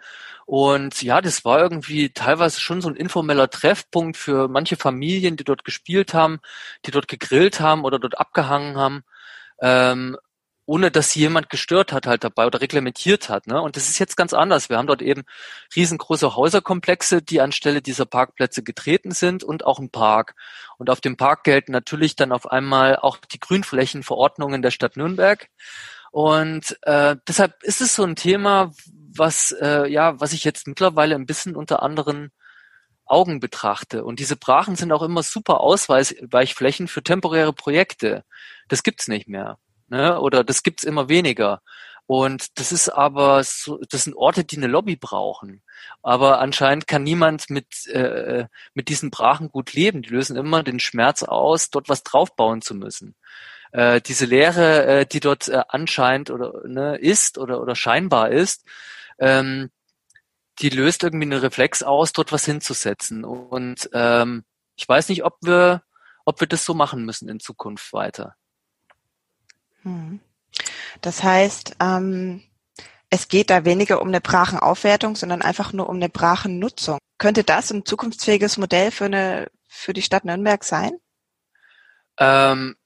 Und 0.46 1.02
ja, 1.02 1.20
das 1.20 1.44
war 1.44 1.60
irgendwie 1.60 2.10
teilweise 2.10 2.60
schon 2.60 2.80
so 2.80 2.88
ein 2.88 2.96
informeller 2.96 3.50
Treffpunkt 3.50 4.16
für 4.16 4.48
manche 4.48 4.76
Familien, 4.76 5.36
die 5.36 5.44
dort 5.44 5.64
gespielt 5.64 6.12
haben, 6.12 6.40
die 6.84 6.90
dort 6.90 7.06
gegrillt 7.08 7.60
haben 7.60 7.84
oder 7.84 7.98
dort 8.00 8.18
abgehangen 8.18 8.76
haben. 8.76 9.04
Ähm, 9.60 10.16
ohne 10.70 10.92
dass 10.92 11.16
jemand 11.16 11.50
gestört 11.50 11.92
hat 11.92 12.06
halt 12.06 12.22
dabei 12.22 12.46
oder 12.46 12.60
reglementiert 12.60 13.28
hat. 13.28 13.48
Ne? 13.48 13.60
Und 13.60 13.74
das 13.74 13.88
ist 13.88 13.98
jetzt 13.98 14.16
ganz 14.16 14.32
anders. 14.32 14.68
Wir 14.68 14.78
haben 14.78 14.86
dort 14.86 15.02
eben 15.02 15.24
riesengroße 15.74 16.36
Häuserkomplexe, 16.36 17.22
die 17.22 17.40
anstelle 17.40 17.82
dieser 17.82 18.06
Parkplätze 18.06 18.62
getreten 18.62 19.10
sind 19.10 19.42
und 19.42 19.66
auch 19.66 19.80
ein 19.80 19.90
Park. 19.90 20.36
Und 20.78 20.88
auf 20.88 21.00
dem 21.00 21.16
Park 21.16 21.42
gelten 21.42 21.72
natürlich 21.72 22.14
dann 22.14 22.30
auf 22.30 22.48
einmal 22.48 22.94
auch 22.94 23.16
die 23.16 23.40
Grünflächenverordnungen 23.40 24.62
der 24.62 24.70
Stadt 24.70 24.96
Nürnberg. 24.96 25.48
Und 26.10 26.76
äh, 26.82 27.16
deshalb 27.28 27.62
ist 27.62 27.80
es 27.80 27.94
so 27.94 28.04
ein 28.04 28.16
Thema, 28.16 28.72
was 29.16 29.52
äh, 29.60 29.88
ja, 29.88 30.20
was 30.20 30.32
ich 30.32 30.44
jetzt 30.44 30.66
mittlerweile 30.66 31.14
ein 31.14 31.26
bisschen 31.26 31.56
unter 31.56 31.82
anderen 31.82 32.32
Augen 33.04 33.40
betrachte. 33.40 34.04
Und 34.04 34.20
diese 34.20 34.36
Brachen 34.36 34.76
sind 34.76 34.92
auch 34.92 35.02
immer 35.02 35.22
super 35.22 35.60
Ausweichflächen 35.60 36.88
für 36.88 37.02
temporäre 37.02 37.52
Projekte. 37.52 38.24
Das 38.68 38.82
gibt's 38.82 39.08
nicht 39.08 39.28
mehr 39.28 39.58
ne? 39.90 40.18
oder 40.20 40.44
das 40.44 40.62
gibt's 40.62 40.84
immer 40.84 41.08
weniger. 41.08 41.60
Und 42.06 42.58
das 42.58 42.72
ist 42.72 42.88
aber 42.88 43.44
so, 43.44 43.78
das 43.88 44.04
sind 44.04 44.16
Orte, 44.16 44.42
die 44.44 44.56
eine 44.56 44.66
Lobby 44.66 44.96
brauchen. 44.96 45.62
Aber 46.02 46.40
anscheinend 46.40 46.88
kann 46.88 47.04
niemand 47.04 47.50
mit, 47.50 47.86
äh, 47.86 48.46
mit 48.74 48.88
diesen 48.88 49.10
Brachen 49.10 49.50
gut 49.50 49.74
leben. 49.74 50.02
Die 50.02 50.08
lösen 50.08 50.36
immer 50.36 50.64
den 50.64 50.80
Schmerz 50.80 51.22
aus, 51.22 51.70
dort 51.70 51.88
was 51.88 52.02
draufbauen 52.02 52.62
zu 52.62 52.74
müssen. 52.74 53.14
Äh, 53.72 54.00
diese 54.00 54.26
Leere, 54.26 54.86
äh, 54.86 55.06
die 55.06 55.20
dort 55.20 55.48
äh, 55.48 55.62
anscheinend 55.68 56.30
oder 56.30 56.66
ne, 56.66 56.96
ist 56.96 57.38
oder, 57.38 57.60
oder 57.60 57.76
scheinbar 57.76 58.30
ist, 58.30 58.64
ähm, 59.18 59.70
die 60.58 60.70
löst 60.70 61.04
irgendwie 61.04 61.24
einen 61.24 61.40
Reflex 61.40 61.82
aus, 61.82 62.12
dort 62.12 62.32
was 62.32 62.44
hinzusetzen. 62.44 63.24
Und 63.24 63.88
ähm, 63.92 64.44
ich 64.76 64.88
weiß 64.88 65.08
nicht, 65.08 65.24
ob 65.24 65.36
wir, 65.42 65.82
ob 66.24 66.40
wir 66.40 66.46
das 66.46 66.64
so 66.64 66.74
machen 66.74 67.04
müssen 67.04 67.28
in 67.28 67.40
Zukunft 67.40 67.92
weiter. 67.92 68.34
Hm. 69.82 70.20
Das 71.00 71.22
heißt, 71.22 71.76
ähm, 71.80 72.42
es 73.08 73.28
geht 73.28 73.50
da 73.50 73.64
weniger 73.64 74.02
um 74.02 74.08
eine 74.08 74.20
Brachenaufwertung, 74.20 75.16
sondern 75.16 75.42
einfach 75.42 75.72
nur 75.72 75.88
um 75.88 75.96
eine 75.96 76.08
Brachennutzung. 76.08 76.98
Könnte 77.18 77.44
das 77.44 77.70
ein 77.70 77.84
zukunftsfähiges 77.84 78.56
Modell 78.56 78.90
für 78.90 79.06
eine 79.06 79.50
für 79.68 79.92
die 79.92 80.02
Stadt 80.02 80.24
Nürnberg 80.24 80.64
sein? 80.64 80.92
Ähm, 82.18 82.76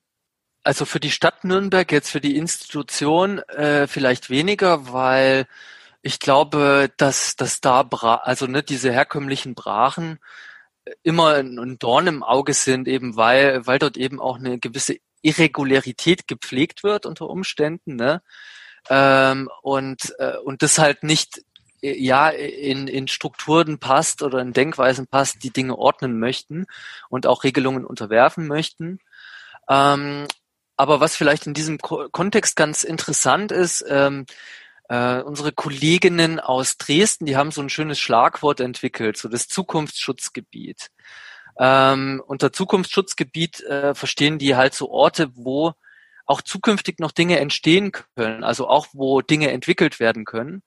also 0.65 0.85
für 0.85 1.01
die 1.01 1.11
Stadt 1.11 1.45
Nürnberg 1.45 1.91
jetzt 1.93 2.11
für 2.11 2.21
die 2.21 2.37
Institution 2.37 3.39
äh, 3.51 3.87
vielleicht 3.87 4.31
weniger, 4.31 4.93
weil 4.93 5.47
ich 6.03 6.19
glaube, 6.21 6.91
dass 6.97 7.37
dass 7.37 7.61
da 7.61 7.83
Bra 7.83 8.17
also 8.17 8.47
ne, 8.47 8.63
diese 8.63 8.93
herkömmlichen 8.93 9.55
Brachen 9.55 10.19
immer 11.03 11.35
ein 11.37 11.79
Dorn 11.79 12.07
im 12.09 12.23
Auge 12.23 12.55
sind, 12.55 12.89
eben 12.89 13.17
weil 13.17 13.67
weil 13.67 13.79
dort 13.79 13.97
eben 13.97 14.21
auch 14.21 14.39
eine 14.39 14.59
gewisse 14.59 14.97
Irregularität 15.23 16.29
gepflegt 16.29 16.85
wird 16.85 17.07
unter 17.07 17.29
Umständen, 17.29 17.97
ne? 17.97 18.23
Ähm, 18.91 19.49
und, 19.63 20.15
äh, 20.19 20.37
und 20.39 20.63
das 20.63 20.79
halt 20.79 21.03
nicht 21.03 21.43
äh, 21.83 21.97
ja 21.99 22.29
in, 22.29 22.89
in 22.89 23.09
Strukturen 23.09 23.79
passt 23.79 24.23
oder 24.23 24.41
in 24.41 24.53
Denkweisen 24.53 25.07
passt, 25.07 25.43
die 25.43 25.51
Dinge 25.51 25.77
ordnen 25.79 26.19
möchten 26.19 26.67
und 27.09 27.27
auch 27.27 27.45
Regelungen 27.45 27.87
unterwerfen 27.87 28.47
möchten. 28.47 28.99
Ähm, 29.69 30.27
aber 30.77 31.01
was 31.01 31.17
vielleicht 31.17 31.47
in 31.47 31.55
diesem 31.55 31.79
Ko 31.79 32.09
Kontext 32.11 32.57
ganz 32.57 32.83
interessant 32.85 33.53
ist, 33.53 33.85
ähm, 33.89 34.27
äh, 34.89 35.21
unsere 35.21 35.53
Kolleginnen 35.53 36.41
aus 36.41 36.77
Dresden, 36.77 37.27
die 37.27 37.37
haben 37.37 37.51
so 37.51 37.63
ein 37.63 37.71
schönes 37.71 37.99
Schlagwort 37.99 38.61
entwickelt, 38.61 39.17
so 39.17 39.29
das 39.29 39.49
Zukunftsschutzgebiet. 39.49 40.91
Ähm, 41.59 42.23
unter 42.27 42.53
Zukunftsschutzgebiet 42.53 43.61
äh, 43.63 43.95
verstehen 43.95 44.39
die 44.39 44.57
halt 44.57 44.75
so 44.75 44.91
Orte, 44.91 45.31
wo 45.35 45.73
auch 46.27 46.43
zukünftig 46.43 46.99
noch 46.99 47.13
Dinge 47.13 47.39
entstehen 47.39 47.93
können, 47.93 48.45
also 48.45 48.69
auch 48.69 48.89
wo 48.93 49.21
Dinge 49.21 49.51
entwickelt 49.53 50.01
werden 50.01 50.25
können. 50.25 50.63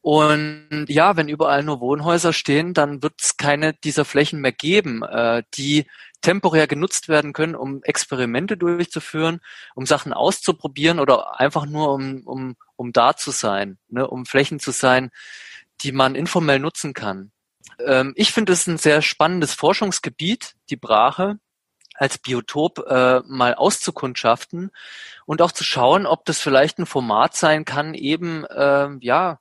Und 0.00 0.86
ja, 0.88 1.16
wenn 1.16 1.28
überall 1.28 1.62
nur 1.62 1.80
Wohnhäuser 1.80 2.32
stehen, 2.32 2.74
dann 2.74 3.02
wird 3.02 3.14
es 3.20 3.36
keine 3.36 3.74
dieser 3.74 4.04
Flächen 4.04 4.40
mehr 4.40 4.52
geben, 4.52 5.02
äh, 5.02 5.42
die 5.54 5.86
temporär 6.26 6.66
genutzt 6.66 7.08
werden 7.08 7.32
können, 7.32 7.54
um 7.54 7.84
Experimente 7.84 8.56
durchzuführen, 8.56 9.40
um 9.76 9.86
Sachen 9.86 10.12
auszuprobieren 10.12 10.98
oder 10.98 11.38
einfach 11.38 11.66
nur 11.66 11.92
um, 11.92 12.22
um, 12.24 12.56
um 12.74 12.92
da 12.92 13.14
zu 13.14 13.30
sein, 13.30 13.78
ne, 13.88 14.08
um 14.08 14.26
Flächen 14.26 14.58
zu 14.58 14.72
sein, 14.72 15.10
die 15.82 15.92
man 15.92 16.16
informell 16.16 16.58
nutzen 16.58 16.94
kann. 16.94 17.30
Ähm, 17.78 18.12
ich 18.16 18.32
finde 18.32 18.54
es 18.54 18.66
ein 18.66 18.76
sehr 18.76 19.02
spannendes 19.02 19.54
Forschungsgebiet, 19.54 20.56
die 20.68 20.74
Brache 20.76 21.38
als 21.94 22.18
Biotop 22.18 22.84
äh, 22.88 23.20
mal 23.26 23.54
auszukundschaften 23.54 24.72
und 25.26 25.40
auch 25.40 25.52
zu 25.52 25.62
schauen, 25.62 26.06
ob 26.06 26.24
das 26.24 26.40
vielleicht 26.40 26.80
ein 26.80 26.86
Format 26.86 27.36
sein 27.36 27.64
kann, 27.64 27.94
eben 27.94 28.44
äh, 28.46 28.88
ja, 29.00 29.38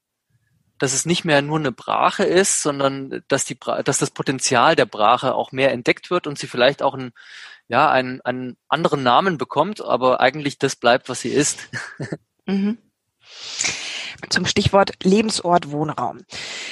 dass 0.77 0.93
es 0.93 1.05
nicht 1.05 1.25
mehr 1.25 1.41
nur 1.41 1.59
eine 1.59 1.71
Brache 1.71 2.23
ist, 2.23 2.61
sondern 2.61 3.23
dass 3.27 3.45
die 3.45 3.57
dass 3.83 3.97
das 3.97 4.11
Potenzial 4.11 4.75
der 4.75 4.85
Brache 4.85 5.33
auch 5.33 5.51
mehr 5.51 5.71
entdeckt 5.71 6.09
wird 6.09 6.27
und 6.27 6.37
sie 6.37 6.47
vielleicht 6.47 6.81
auch 6.81 6.93
ein 6.93 7.11
ja 7.67 7.89
einen, 7.89 8.21
einen 8.21 8.57
anderen 8.67 9.03
Namen 9.03 9.37
bekommt, 9.37 9.81
aber 9.81 10.19
eigentlich 10.19 10.59
das 10.59 10.75
bleibt, 10.75 11.09
was 11.09 11.21
sie 11.21 11.29
ist. 11.29 11.69
Mhm 12.47 12.77
zum 14.29 14.45
Stichwort 14.45 14.91
Lebensort 15.03 15.71
Wohnraum. 15.71 16.21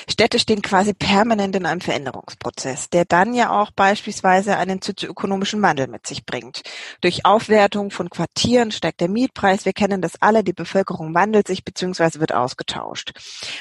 Städte 0.10 0.40
stehen 0.40 0.62
quasi 0.62 0.94
permanent 0.94 1.56
in 1.56 1.66
einem 1.66 1.82
Veränderungsprozess, 1.82 2.90
der 2.90 3.06
dann 3.06 3.34
ja 3.34 3.52
auch 3.52 3.72
beispielsweise 3.72 4.58
einen 4.58 4.82
sozioökonomischen 4.82 5.62
Wandel 5.62 5.88
mit 5.88 6.08
sich 6.08 6.26
bringt. 6.26 6.64
Durch 7.02 7.26
Aufwertung 7.26 7.92
von 7.92 8.10
Quartieren 8.10 8.72
steigt 8.72 9.02
der 9.02 9.10
Mietpreis. 9.10 9.66
Wir 9.66 9.74
kennen 9.74 10.02
das 10.02 10.22
alle. 10.22 10.44
Die 10.44 10.54
Bevölkerung 10.54 11.14
wandelt 11.14 11.48
sich 11.48 11.64
bzw. 11.64 12.20
wird 12.20 12.34
ausgetauscht. 12.34 13.12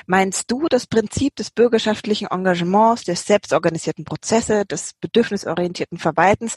Meinst 0.07 0.51
du, 0.51 0.67
das 0.69 0.87
Prinzip 0.87 1.37
des 1.37 1.51
bürgerschaftlichen 1.51 2.29
Engagements, 2.29 3.05
des 3.05 3.27
selbstorganisierten 3.27 4.05
Prozesse, 4.05 4.65
des 4.65 4.95
bedürfnisorientierten 5.01 5.99
Verwaltens 5.99 6.57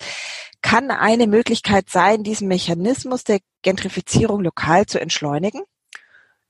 kann 0.61 0.89
eine 0.89 1.27
Möglichkeit 1.27 1.89
sein, 1.89 2.23
diesen 2.23 2.47
Mechanismus 2.47 3.23
der 3.23 3.39
Gentrifizierung 3.61 4.41
lokal 4.41 4.85
zu 4.85 4.99
entschleunigen? 4.99 5.61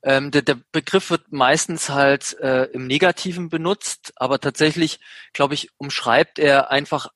Ähm, 0.02 0.30
der, 0.30 0.42
der 0.42 0.58
Begriff 0.72 1.10
wird 1.10 1.32
meistens 1.32 1.88
halt 1.90 2.38
äh, 2.40 2.64
im 2.66 2.86
Negativen 2.86 3.48
benutzt, 3.48 4.12
aber 4.16 4.40
tatsächlich, 4.40 5.00
glaube 5.32 5.54
ich, 5.54 5.70
umschreibt 5.78 6.38
er 6.38 6.70
einfach 6.70 7.08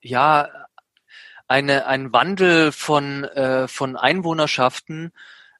ja 0.00 0.48
eine 1.48 1.86
ein 1.86 2.12
Wandel 2.12 2.72
von 2.72 3.24
äh, 3.24 3.68
von 3.68 3.96
Einwohnerschaften, 3.96 5.12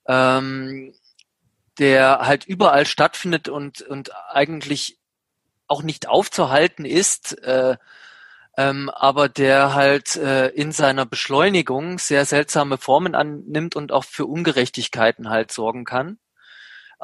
ähm, 0.07 0.95
der 1.79 2.21
halt 2.21 2.47
überall 2.47 2.87
stattfindet 2.87 3.49
und 3.49 3.83
und 3.83 4.11
eigentlich 4.31 4.99
auch 5.69 5.83
nicht 5.83 6.09
aufzuhalten 6.09 6.85
ist. 6.85 7.39
Äh, 7.43 7.77
ähm, 8.57 8.91
aber 8.91 9.29
der 9.29 9.75
halt 9.75 10.17
äh, 10.17 10.49
in 10.49 10.73
seiner 10.73 11.07
Beschleunigung 11.07 11.99
sehr 11.99 12.27
seltsame 12.27 12.77
Formen 12.79 13.15
annimmt 13.15 13.77
und 13.77 13.93
auch 13.93 14.05
für 14.05 14.27
Ungerechtigkeiten 14.27 15.31
halt 15.31 15.53
sorgen 15.53 15.85
kann. 15.85 16.19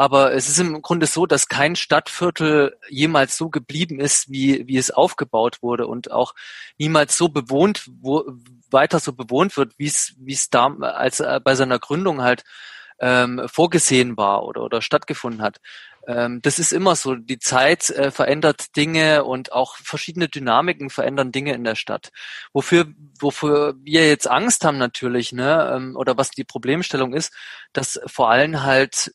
Aber 0.01 0.33
es 0.33 0.49
ist 0.49 0.61
im 0.61 0.81
Grunde 0.81 1.07
so, 1.07 1.27
dass 1.27 1.49
kein 1.49 1.75
Stadtviertel 1.75 2.77
jemals 2.89 3.37
so 3.37 3.51
geblieben 3.51 3.99
ist, 3.99 4.31
wie, 4.31 4.69
wie 4.69 4.77
es 4.77 4.93
aufgebaut 4.93 5.59
wurde 5.61 5.89
und 5.89 6.13
auch 6.13 6.37
niemals 6.79 7.17
so 7.17 7.29
bewohnt, 7.29 7.91
wo, 8.01 8.25
weiter 8.71 9.01
so 9.01 9.13
bewohnt 9.13 9.57
wird, 9.57 9.73
wie 9.77 9.89
es, 9.89 10.15
wie 10.21 10.35
es 10.35 10.51
da 10.51 10.69
als 10.69 11.19
äh, 11.19 11.41
bei 11.43 11.57
seiner 11.57 11.81
Gründung 11.81 12.23
halt 12.23 12.45
ähm, 13.01 13.43
vorgesehen 13.47 14.17
war 14.17 14.45
oder, 14.45 14.63
oder 14.63 14.83
stattgefunden 14.83 15.43
hat. 15.43 15.59
Ähm, 16.07 16.41
das 16.43 16.61
ist 16.61 16.73
immer 16.73 16.95
so. 16.95 17.17
Die 17.17 17.41
Zeit 17.41 17.91
äh, 17.91 18.13
verändert 18.13 18.77
Dinge 18.77 19.25
und 19.25 19.51
auch 19.51 19.75
verschiedene 19.79 20.29
Dynamiken 20.29 20.91
verändern 20.91 21.33
Dinge 21.33 21.55
in 21.55 21.65
der 21.65 21.75
Stadt. 21.75 22.11
Wofür, 22.53 22.87
wofür 23.19 23.75
wir 23.83 24.07
jetzt 24.09 24.31
Angst 24.31 24.65
haben 24.65 24.79
natürlich, 24.79 25.33
ne, 25.33 25.73
ähm, 25.75 25.97
oder 25.97 26.17
was 26.17 26.31
die 26.31 26.45
Problemstellung 26.45 27.15
ist, 27.15 27.35
dass 27.73 28.01
vor 28.07 28.31
allem 28.31 28.63
halt 28.63 29.13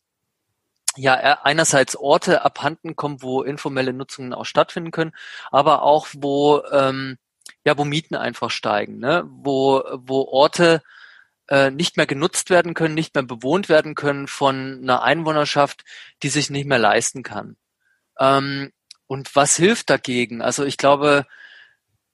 ja 0.96 1.40
einerseits 1.44 1.96
Orte 1.96 2.44
abhanden 2.46 2.96
kommen, 2.96 3.22
wo 3.22 3.42
informelle 3.42 3.94
Nutzungen 3.94 4.34
auch 4.34 4.46
stattfinden 4.46 4.92
können, 4.92 5.14
aber 5.52 5.84
auch 5.84 6.08
wo 6.14 6.64
ähm, 6.72 7.18
ja 7.66 7.78
wo 7.78 7.86
Mieten 7.86 8.16
einfach 8.16 8.52
steigen, 8.52 9.00
ne? 9.00 9.24
wo 9.28 9.84
wo 9.96 10.24
Orte 10.24 10.82
äh, 11.50 11.72
nicht 11.72 11.98
mehr 11.98 12.06
genutzt 12.06 12.50
werden 12.50 12.74
können, 12.74 12.96
nicht 12.96 13.16
mehr 13.16 13.24
bewohnt 13.24 13.70
werden 13.70 13.96
können 13.96 14.28
von 14.28 14.80
einer 14.84 15.04
Einwohnerschaft, 15.04 15.84
die 16.24 16.30
sich 16.30 16.50
nicht 16.50 16.66
mehr 16.68 16.80
leisten 16.80 17.24
kann. 17.24 17.58
Ähm, 18.20 18.72
und 19.08 19.36
was 19.36 19.56
hilft 19.58 19.90
dagegen? 19.90 20.42
Also 20.42 20.64
ich 20.66 20.78
glaube, 20.78 21.26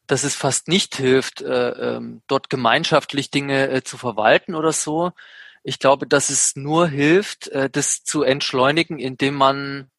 dass 0.07 0.23
es 0.23 0.35
fast 0.35 0.67
nicht 0.67 0.95
hilft, 0.95 1.41
äh, 1.41 1.69
ähm, 1.69 2.23
dort 2.27 2.49
gemeinschaftlich 2.49 3.29
Dinge 3.29 3.69
äh, 3.69 3.83
zu 3.83 3.97
verwalten 3.97 4.55
oder 4.55 4.73
so. 4.73 5.11
Ich 5.63 5.79
glaube, 5.79 6.07
dass 6.07 6.29
es 6.29 6.55
nur 6.55 6.87
hilft, 6.87 7.47
äh, 7.49 7.69
das 7.69 8.03
zu 8.03 8.23
entschleunigen, 8.23 8.99
indem 8.99 9.35
man 9.35 9.89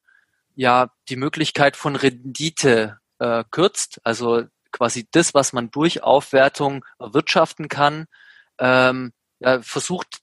ja 0.55 0.91
die 1.09 1.17
Möglichkeit 1.17 1.77
von 1.77 1.97
Rendite 1.97 2.99
äh, 3.19 3.45
kürzt, 3.51 4.01
also 4.05 4.45
quasi 4.73 5.07
das, 5.11 5.35
was 5.35 5.53
man 5.53 5.71
durch 5.71 6.03
Aufwertung 6.03 6.85
erwirtschaften 6.99 7.69
kann, 7.69 8.07
ähm, 8.59 9.13
ja, 9.41 9.63
versucht 9.63 10.21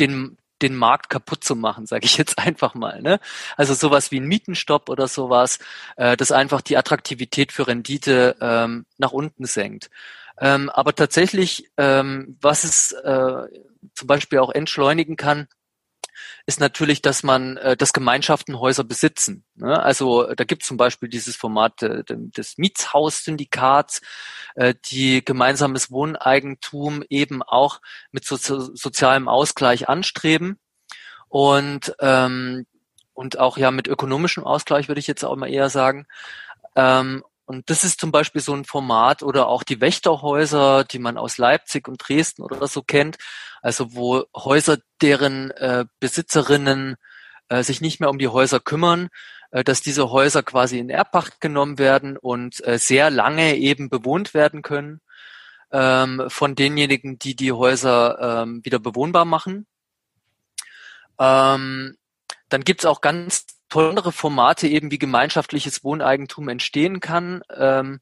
den 0.00 0.36
den 0.62 0.76
Markt 0.76 1.10
kaputt 1.10 1.44
zu 1.44 1.56
machen, 1.56 1.86
sage 1.86 2.06
ich 2.06 2.16
jetzt 2.18 2.38
einfach 2.38 2.74
mal. 2.74 3.02
Ne? 3.02 3.20
Also 3.56 3.74
sowas 3.74 4.10
wie 4.10 4.20
ein 4.20 4.26
Mietenstopp 4.26 4.88
oder 4.88 5.08
sowas, 5.08 5.58
äh, 5.96 6.16
das 6.16 6.32
einfach 6.32 6.60
die 6.60 6.76
Attraktivität 6.76 7.52
für 7.52 7.66
Rendite 7.66 8.36
ähm, 8.40 8.86
nach 8.98 9.12
unten 9.12 9.44
senkt. 9.44 9.90
Ähm, 10.40 10.70
aber 10.70 10.94
tatsächlich, 10.94 11.70
ähm, 11.76 12.36
was 12.40 12.64
es 12.64 12.92
äh, 12.92 13.46
zum 13.94 14.06
Beispiel 14.06 14.40
auch 14.40 14.50
entschleunigen 14.50 15.16
kann, 15.16 15.46
ist 16.46 16.60
natürlich, 16.60 17.02
dass 17.02 17.22
man, 17.22 17.56
äh, 17.56 17.76
dass 17.76 17.92
Gemeinschaften 17.92 18.58
Häuser 18.58 18.84
besitzen. 18.84 19.44
Ne? 19.54 19.80
Also 19.82 20.34
da 20.34 20.44
gibt 20.44 20.62
es 20.62 20.68
zum 20.68 20.76
Beispiel 20.76 21.08
dieses 21.08 21.36
Format 21.36 21.82
äh, 21.82 22.04
des 22.06 22.58
Mietshaus-Syndikats, 22.58 24.00
äh, 24.54 24.74
die 24.86 25.24
gemeinsames 25.24 25.90
Wohneigentum 25.90 27.02
eben 27.08 27.42
auch 27.42 27.80
mit 28.10 28.24
so, 28.24 28.36
sozialem 28.36 29.28
Ausgleich 29.28 29.88
anstreben 29.88 30.58
und 31.28 31.94
ähm, 32.00 32.66
und 33.14 33.38
auch 33.38 33.56
ja 33.58 33.70
mit 33.70 33.86
ökonomischem 33.86 34.44
Ausgleich 34.44 34.88
würde 34.88 34.98
ich 34.98 35.06
jetzt 35.06 35.24
auch 35.24 35.36
mal 35.36 35.48
eher 35.48 35.70
sagen. 35.70 36.06
Ähm, 36.74 37.22
und 37.46 37.68
das 37.68 37.84
ist 37.84 38.00
zum 38.00 38.10
Beispiel 38.10 38.40
so 38.40 38.54
ein 38.54 38.64
Format 38.64 39.22
oder 39.22 39.48
auch 39.48 39.62
die 39.62 39.80
Wächterhäuser, 39.80 40.84
die 40.84 40.98
man 40.98 41.18
aus 41.18 41.38
Leipzig 41.38 41.88
und 41.88 41.98
Dresden 41.98 42.42
oder 42.42 42.66
so 42.66 42.82
kennt. 42.82 43.18
Also 43.60 43.94
wo 43.94 44.24
Häuser, 44.34 44.78
deren 45.02 45.50
äh, 45.52 45.84
Besitzerinnen 46.00 46.96
äh, 47.48 47.62
sich 47.62 47.80
nicht 47.80 48.00
mehr 48.00 48.10
um 48.10 48.18
die 48.18 48.28
Häuser 48.28 48.60
kümmern, 48.60 49.08
äh, 49.50 49.62
dass 49.62 49.82
diese 49.82 50.10
Häuser 50.10 50.42
quasi 50.42 50.78
in 50.78 50.88
Erbpacht 50.88 51.40
genommen 51.40 51.78
werden 51.78 52.16
und 52.16 52.66
äh, 52.66 52.78
sehr 52.78 53.10
lange 53.10 53.56
eben 53.56 53.90
bewohnt 53.90 54.32
werden 54.32 54.62
können 54.62 55.00
ähm, 55.70 56.24
von 56.28 56.54
denjenigen, 56.54 57.18
die 57.18 57.36
die 57.36 57.52
Häuser 57.52 58.42
ähm, 58.42 58.64
wieder 58.64 58.78
bewohnbar 58.78 59.24
machen. 59.26 59.66
Ähm, 61.18 61.96
dann 62.48 62.64
gibt's 62.64 62.84
auch 62.86 63.00
ganz 63.00 63.46
tollere 63.74 64.12
Formate 64.12 64.68
eben 64.68 64.92
wie 64.92 64.98
gemeinschaftliches 64.98 65.82
Wohneigentum 65.82 66.48
entstehen 66.48 67.00
kann. 67.00 67.42
Ähm, 67.56 67.98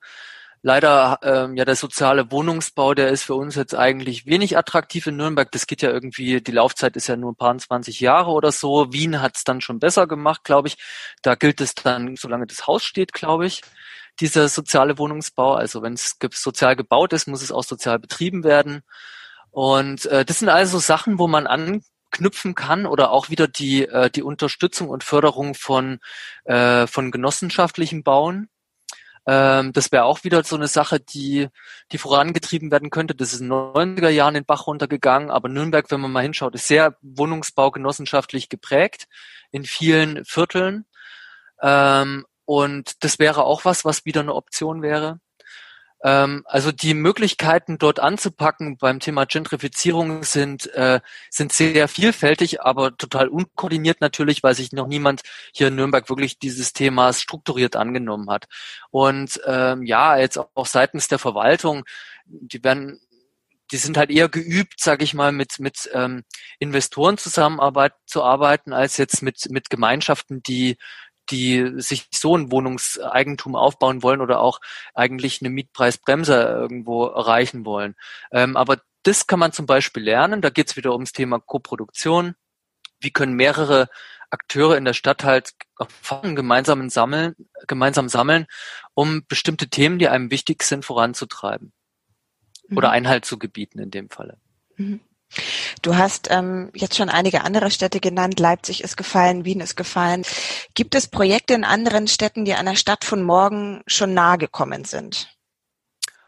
leider 0.60 1.18
ähm, 1.22 1.56
ja 1.56 1.64
der 1.64 1.76
soziale 1.76 2.30
Wohnungsbau, 2.30 2.92
der 2.92 3.08
ist 3.08 3.24
für 3.24 3.34
uns 3.34 3.54
jetzt 3.54 3.74
eigentlich 3.74 4.26
wenig 4.26 4.58
attraktiv 4.58 5.06
in 5.06 5.16
Nürnberg. 5.16 5.50
Das 5.50 5.66
geht 5.66 5.80
ja 5.80 5.90
irgendwie, 5.90 6.42
die 6.42 6.52
Laufzeit 6.52 6.94
ist 6.96 7.06
ja 7.06 7.16
nur 7.16 7.32
ein 7.32 7.36
paar 7.36 7.56
20 7.56 8.00
Jahre 8.00 8.32
oder 8.32 8.52
so. 8.52 8.92
Wien 8.92 9.22
hat 9.22 9.36
es 9.36 9.44
dann 9.44 9.62
schon 9.62 9.78
besser 9.78 10.06
gemacht, 10.06 10.44
glaube 10.44 10.68
ich. 10.68 10.76
Da 11.22 11.36
gilt 11.36 11.62
es 11.62 11.74
dann, 11.74 12.16
solange 12.16 12.46
das 12.46 12.66
Haus 12.66 12.84
steht, 12.84 13.14
glaube 13.14 13.46
ich, 13.46 13.62
dieser 14.20 14.48
soziale 14.48 14.98
Wohnungsbau. 14.98 15.54
Also 15.54 15.80
wenn 15.80 15.94
es 15.94 16.18
sozial 16.34 16.76
gebaut 16.76 17.14
ist, 17.14 17.28
muss 17.28 17.42
es 17.42 17.50
auch 17.50 17.64
sozial 17.64 17.98
betrieben 17.98 18.44
werden. 18.44 18.82
Und 19.50 20.04
äh, 20.06 20.26
das 20.26 20.40
sind 20.40 20.50
also 20.50 20.78
Sachen, 20.78 21.18
wo 21.18 21.28
man 21.28 21.46
an 21.46 21.82
knüpfen 22.12 22.54
kann 22.54 22.86
oder 22.86 23.10
auch 23.10 23.30
wieder 23.30 23.48
die, 23.48 23.86
äh, 23.88 24.10
die 24.10 24.22
Unterstützung 24.22 24.88
und 24.88 25.02
Förderung 25.02 25.54
von, 25.54 25.98
äh, 26.44 26.86
von 26.86 27.10
genossenschaftlichem 27.10 28.04
Bauen. 28.04 28.48
Ähm, 29.26 29.72
das 29.72 29.92
wäre 29.92 30.04
auch 30.04 30.24
wieder 30.24 30.42
so 30.44 30.56
eine 30.56 30.68
Sache, 30.68 31.00
die, 31.00 31.48
die 31.92 31.98
vorangetrieben 31.98 32.70
werden 32.70 32.90
könnte. 32.90 33.14
Das 33.14 33.32
ist 33.32 33.40
in 33.40 33.48
den 33.48 33.58
90er 33.58 34.08
Jahren 34.08 34.34
den 34.34 34.44
Bach 34.44 34.66
runtergegangen, 34.66 35.30
aber 35.30 35.48
Nürnberg, 35.48 35.90
wenn 35.90 36.00
man 36.00 36.12
mal 36.12 36.22
hinschaut, 36.22 36.54
ist 36.54 36.68
sehr 36.68 36.96
Wohnungsbau 37.02 37.70
genossenschaftlich 37.70 38.48
geprägt 38.48 39.06
in 39.50 39.64
vielen 39.64 40.24
Vierteln. 40.24 40.86
Ähm, 41.60 42.26
und 42.44 43.04
das 43.04 43.18
wäre 43.18 43.44
auch 43.44 43.64
was, 43.64 43.84
was 43.84 44.04
wieder 44.04 44.20
eine 44.20 44.34
Option 44.34 44.82
wäre. 44.82 45.20
Ähm, 46.02 46.42
also 46.46 46.72
die 46.72 46.94
Möglichkeiten 46.94 47.78
dort 47.78 48.00
anzupacken 48.00 48.76
beim 48.76 49.00
Thema 49.00 49.24
Gentrifizierung 49.24 50.24
sind, 50.24 50.72
äh, 50.74 51.00
sind 51.30 51.52
sehr 51.52 51.88
vielfältig, 51.88 52.62
aber 52.62 52.96
total 52.96 53.28
unkoordiniert 53.28 54.00
natürlich, 54.00 54.42
weil 54.42 54.54
sich 54.54 54.72
noch 54.72 54.88
niemand 54.88 55.22
hier 55.52 55.68
in 55.68 55.76
Nürnberg 55.76 56.08
wirklich 56.08 56.38
dieses 56.38 56.72
Themas 56.72 57.20
strukturiert 57.20 57.76
angenommen 57.76 58.30
hat. 58.30 58.46
Und 58.90 59.40
ähm, 59.46 59.84
ja, 59.84 60.16
jetzt 60.18 60.38
auch 60.38 60.66
seitens 60.66 61.08
der 61.08 61.18
Verwaltung, 61.18 61.84
die 62.26 62.62
werden 62.64 63.00
die 63.70 63.78
sind 63.78 63.96
halt 63.96 64.10
eher 64.10 64.28
geübt, 64.28 64.80
sage 64.80 65.02
ich 65.02 65.14
mal, 65.14 65.32
mit 65.32 65.58
mit 65.58 65.88
ähm, 65.94 66.24
Investoren 66.58 67.16
zusammenarbeit 67.16 67.94
zu 68.06 68.22
arbeiten, 68.22 68.72
als 68.74 68.98
jetzt 68.98 69.22
mit 69.22 69.50
mit 69.50 69.70
Gemeinschaften, 69.70 70.42
die 70.42 70.76
die 71.30 71.80
sich 71.80 72.08
so 72.12 72.36
ein 72.36 72.50
Wohnungseigentum 72.50 73.54
aufbauen 73.54 74.02
wollen 74.02 74.20
oder 74.20 74.40
auch 74.40 74.60
eigentlich 74.94 75.40
eine 75.40 75.50
Mietpreisbremse 75.50 76.34
irgendwo 76.34 77.06
erreichen 77.06 77.64
wollen. 77.64 77.94
Ähm, 78.32 78.56
aber 78.56 78.78
das 79.02 79.26
kann 79.26 79.38
man 79.38 79.52
zum 79.52 79.66
Beispiel 79.66 80.02
lernen. 80.02 80.42
Da 80.42 80.50
geht 80.50 80.70
es 80.70 80.76
wieder 80.76 80.92
ums 80.92 81.12
Thema 81.12 81.40
Koproduktion. 81.40 82.34
Wie 83.00 83.10
können 83.10 83.34
mehrere 83.34 83.88
Akteure 84.30 84.76
in 84.76 84.84
der 84.84 84.94
Stadt 84.94 85.24
halt 85.24 85.52
gemeinsam 86.22 86.88
sammeln, 86.88 87.34
gemeinsam 87.66 88.08
sammeln, 88.08 88.46
um 88.94 89.24
bestimmte 89.26 89.68
Themen, 89.68 89.98
die 89.98 90.08
einem 90.08 90.30
wichtig 90.30 90.62
sind, 90.62 90.84
voranzutreiben. 90.84 91.72
Mhm. 92.68 92.76
Oder 92.76 92.90
Einhalt 92.90 93.24
zu 93.24 93.38
gebieten 93.38 93.78
in 93.78 93.90
dem 93.90 94.08
Falle. 94.08 94.38
Mhm. 94.76 95.00
Du 95.82 95.96
hast 95.96 96.30
ähm, 96.30 96.70
jetzt 96.74 96.96
schon 96.96 97.08
einige 97.08 97.42
andere 97.42 97.70
Städte 97.70 97.98
genannt. 97.98 98.38
Leipzig 98.38 98.84
ist 98.84 98.96
gefallen, 98.96 99.44
Wien 99.44 99.60
ist 99.60 99.76
gefallen. 99.76 100.22
Gibt 100.74 100.94
es 100.94 101.08
Projekte 101.08 101.54
in 101.54 101.64
anderen 101.64 102.06
Städten, 102.06 102.44
die 102.44 102.54
einer 102.54 102.76
Stadt 102.76 103.04
von 103.04 103.22
morgen 103.22 103.82
schon 103.88 104.14
nahe 104.14 104.38
gekommen 104.38 104.84
sind? 104.84 105.28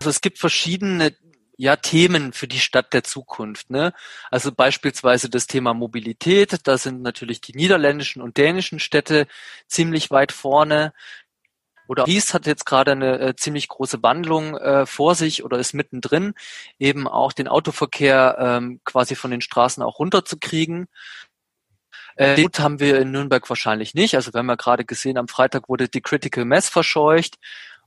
Also 0.01 0.11
es 0.11 0.21
gibt 0.21 0.39
verschiedene 0.39 1.15
ja, 1.57 1.77
Themen 1.77 2.33
für 2.33 2.49
die 2.49 2.59
Stadt 2.59 2.93
der 2.93 3.05
Zukunft. 3.05 3.71
Ne? 3.71 3.93
Also 4.31 4.51
beispielsweise 4.51 5.31
das 5.31 5.47
Thema 5.47 5.73
Mobilität. 5.73 6.67
Da 6.67 6.77
sind 6.77 7.03
natürlich 7.03 7.41
die 7.41 7.55
niederländischen 7.55 8.23
und 8.23 8.37
dänischen 8.37 8.81
Städte 8.81 9.29
ziemlich 9.69 10.11
weit 10.11 10.33
vorne. 10.33 10.93
Oder 11.95 12.05
Paris 12.05 12.35
hat 12.35 12.47
jetzt 12.47 12.67
gerade 12.67 12.91
eine 12.91 13.21
äh, 13.21 13.37
ziemlich 13.37 13.69
große 13.69 14.03
Wandlung 14.03 14.57
äh, 14.57 14.85
vor 14.85 15.15
sich 15.15 15.45
oder 15.45 15.59
ist 15.59 15.75
mittendrin, 15.75 16.35
eben 16.81 17.07
auch 17.07 17.33
den 17.33 17.47
Autoverkehr 17.47 18.37
ähm, 18.41 18.81
quasi 18.85 19.15
von 19.15 19.31
den 19.31 19.41
Straßen 19.41 19.81
auch 19.81 20.01
runterzukriegen. 20.01 20.89
Äh, 22.17 22.43
Gut 22.43 22.59
haben 22.59 22.81
wir 22.81 22.99
in 22.99 23.13
Nürnberg 23.13 23.49
wahrscheinlich 23.49 23.95
nicht. 23.95 24.17
Also 24.17 24.33
wir 24.33 24.41
haben 24.41 24.49
ja 24.49 24.57
gerade 24.57 24.85
gesehen, 24.85 25.19
am 25.19 25.29
Freitag 25.29 25.69
wurde 25.69 25.89
die 25.89 26.01
Critical 26.01 26.45
Mass 26.45 26.69
verscheucht 26.69 27.37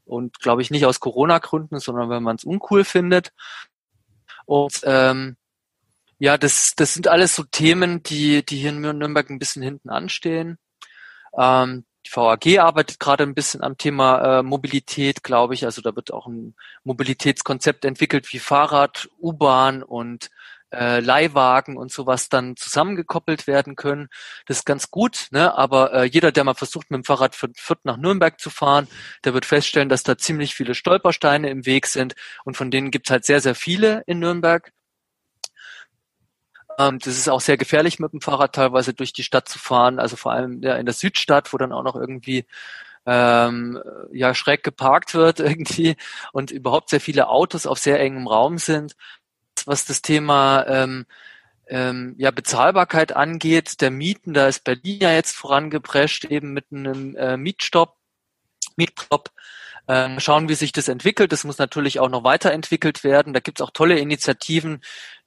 und 0.05 0.39
glaube 0.39 0.61
ich 0.61 0.71
nicht 0.71 0.85
aus 0.85 1.01
Corona-Gründen, 1.01 1.79
sondern 1.81 2.07
weil 2.07 2.21
man 2.21 2.37
es 2.37 2.45
uncool 2.45 2.85
findet. 2.85 3.33
Und 4.45 4.79
ähm, 4.85 5.35
ja, 6.17 6.37
das, 6.37 6.75
das 6.77 6.93
sind 6.93 7.09
alles 7.09 7.35
so 7.35 7.43
Themen, 7.43 8.03
die, 8.03 8.45
die 8.45 8.57
hier 8.57 8.69
in 8.69 8.79
Nürnberg 8.79 9.29
ein 9.29 9.39
bisschen 9.39 9.63
hinten 9.63 9.89
anstehen. 9.89 10.57
Ähm, 11.37 11.83
die 12.07 12.15
VAG 12.15 12.59
arbeitet 12.59 12.99
gerade 12.99 13.23
ein 13.23 13.33
bisschen 13.33 13.63
am 13.63 13.77
Thema 13.77 14.39
äh, 14.39 14.43
Mobilität, 14.43 15.23
glaube 15.23 15.53
ich. 15.53 15.65
Also 15.65 15.81
da 15.81 15.95
wird 15.95 16.11
auch 16.11 16.27
ein 16.27 16.55
Mobilitätskonzept 16.83 17.85
entwickelt, 17.85 18.31
wie 18.33 18.39
Fahrrad, 18.39 19.09
U-Bahn 19.21 19.83
und 19.83 20.29
äh, 20.71 20.99
Leihwagen 20.99 21.77
und 21.77 21.91
sowas 21.91 22.29
dann 22.29 22.55
zusammengekoppelt 22.57 23.47
werden 23.47 23.75
können. 23.75 24.09
Das 24.45 24.57
ist 24.57 24.65
ganz 24.65 24.91
gut, 24.91 25.27
ne? 25.31 25.57
aber 25.57 25.93
äh, 25.93 26.03
jeder, 26.05 26.31
der 26.31 26.43
mal 26.43 26.55
versucht, 26.55 26.91
mit 26.91 26.97
dem 26.97 27.03
Fahrrad 27.05 27.35
von 27.35 27.53
Fürth 27.55 27.85
nach 27.85 27.97
Nürnberg 27.97 28.39
zu 28.39 28.49
fahren, 28.49 28.87
der 29.23 29.33
wird 29.33 29.45
feststellen, 29.45 29.89
dass 29.89 30.03
da 30.03 30.17
ziemlich 30.17 30.55
viele 30.55 30.75
Stolpersteine 30.75 31.49
im 31.49 31.65
Weg 31.65 31.87
sind 31.87 32.15
und 32.43 32.57
von 32.57 32.71
denen 32.71 32.91
gibt 32.91 33.07
es 33.07 33.11
halt 33.11 33.25
sehr, 33.25 33.39
sehr 33.39 33.55
viele 33.55 34.03
in 34.07 34.19
Nürnberg. 34.19 34.73
Ähm, 36.77 36.99
das 36.99 37.17
ist 37.17 37.29
auch 37.29 37.41
sehr 37.41 37.57
gefährlich, 37.57 37.99
mit 37.99 38.13
dem 38.13 38.21
Fahrrad 38.21 38.53
teilweise 38.55 38.93
durch 38.93 39.13
die 39.13 39.23
Stadt 39.23 39.49
zu 39.49 39.59
fahren, 39.59 39.99
also 39.99 40.15
vor 40.15 40.31
allem 40.31 40.61
ja, 40.61 40.75
in 40.75 40.85
der 40.85 40.93
Südstadt, 40.93 41.53
wo 41.53 41.57
dann 41.57 41.71
auch 41.71 41.83
noch 41.83 41.95
irgendwie 41.95 42.45
ähm, 43.05 43.81
ja 44.11 44.35
schräg 44.35 44.63
geparkt 44.63 45.15
wird 45.15 45.39
irgendwie 45.41 45.95
und 46.33 46.51
überhaupt 46.51 46.89
sehr 46.89 47.01
viele 47.01 47.29
Autos 47.29 47.65
auf 47.65 47.79
sehr 47.79 47.99
engem 47.99 48.27
Raum 48.27 48.57
sind. 48.57 48.95
Was 49.65 49.85
das 49.85 50.01
Thema 50.01 50.65
ähm, 50.67 51.05
ähm, 51.67 52.15
ja, 52.17 52.31
Bezahlbarkeit 52.31 53.13
angeht, 53.15 53.81
der 53.81 53.91
Mieten, 53.91 54.33
da 54.33 54.47
ist 54.47 54.63
Berlin 54.63 54.99
ja 55.01 55.11
jetzt 55.11 55.35
vorangeprescht, 55.35 56.25
eben 56.25 56.53
mit 56.53 56.65
einem 56.71 57.15
äh, 57.15 57.37
Mietstopp, 57.37 57.97
Mietstopp 58.77 59.31
äh, 59.87 60.19
schauen, 60.19 60.49
wie 60.49 60.55
sich 60.55 60.71
das 60.71 60.87
entwickelt. 60.87 61.31
Das 61.31 61.43
muss 61.43 61.57
natürlich 61.57 61.99
auch 61.99 62.09
noch 62.09 62.23
weiterentwickelt 62.23 63.03
werden. 63.03 63.33
Da 63.33 63.39
gibt 63.39 63.59
es 63.59 63.65
auch 63.65 63.71
tolle 63.71 63.97
Initiativen, 63.97 64.81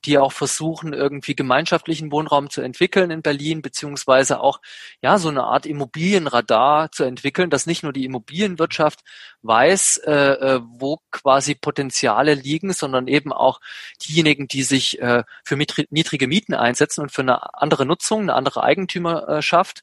die 0.05 0.19
auch 0.19 0.33
versuchen, 0.33 0.93
irgendwie 0.93 1.35
gemeinschaftlichen 1.35 2.11
Wohnraum 2.11 2.49
zu 2.51 2.63
entwickeln 2.63 3.11
in 3.11 3.23
Berlin, 3.23 3.63
beziehungsweise 3.63 4.41
auch 4.41 4.61
ja 5.03 5.19
so 5.19 5.29
eine 5.29 5.45
Art 5.45 5.67
Immobilienradar 5.67 6.91
zu 6.93 7.05
entwickeln, 7.05 7.51
dass 7.51 7.67
nicht 7.67 7.83
nur 7.83 7.93
die 7.93 8.05
Immobilienwirtschaft 8.05 9.01
weiß, 9.43 9.99
äh, 10.07 10.13
äh 10.13 10.61
wo 10.63 11.01
quasi 11.11 11.55
Potenziale 11.55 12.35
liegen, 12.35 12.73
sondern 12.73 13.09
eben 13.09 13.33
auch 13.33 13.61
diejenigen, 14.07 14.49
die 14.49 14.63
sich 14.63 15.01
äh, 15.01 15.25
für 15.45 15.57
niedrige 15.57 16.27
Mieten 16.29 16.55
einsetzen 16.55 17.03
und 17.03 17.13
für 17.13 17.23
eine 17.23 17.55
andere 17.55 17.85
Nutzung, 17.85 18.23
eine 18.23 18.35
andere 18.35 18.63
Eigentümerschaft 18.63 19.83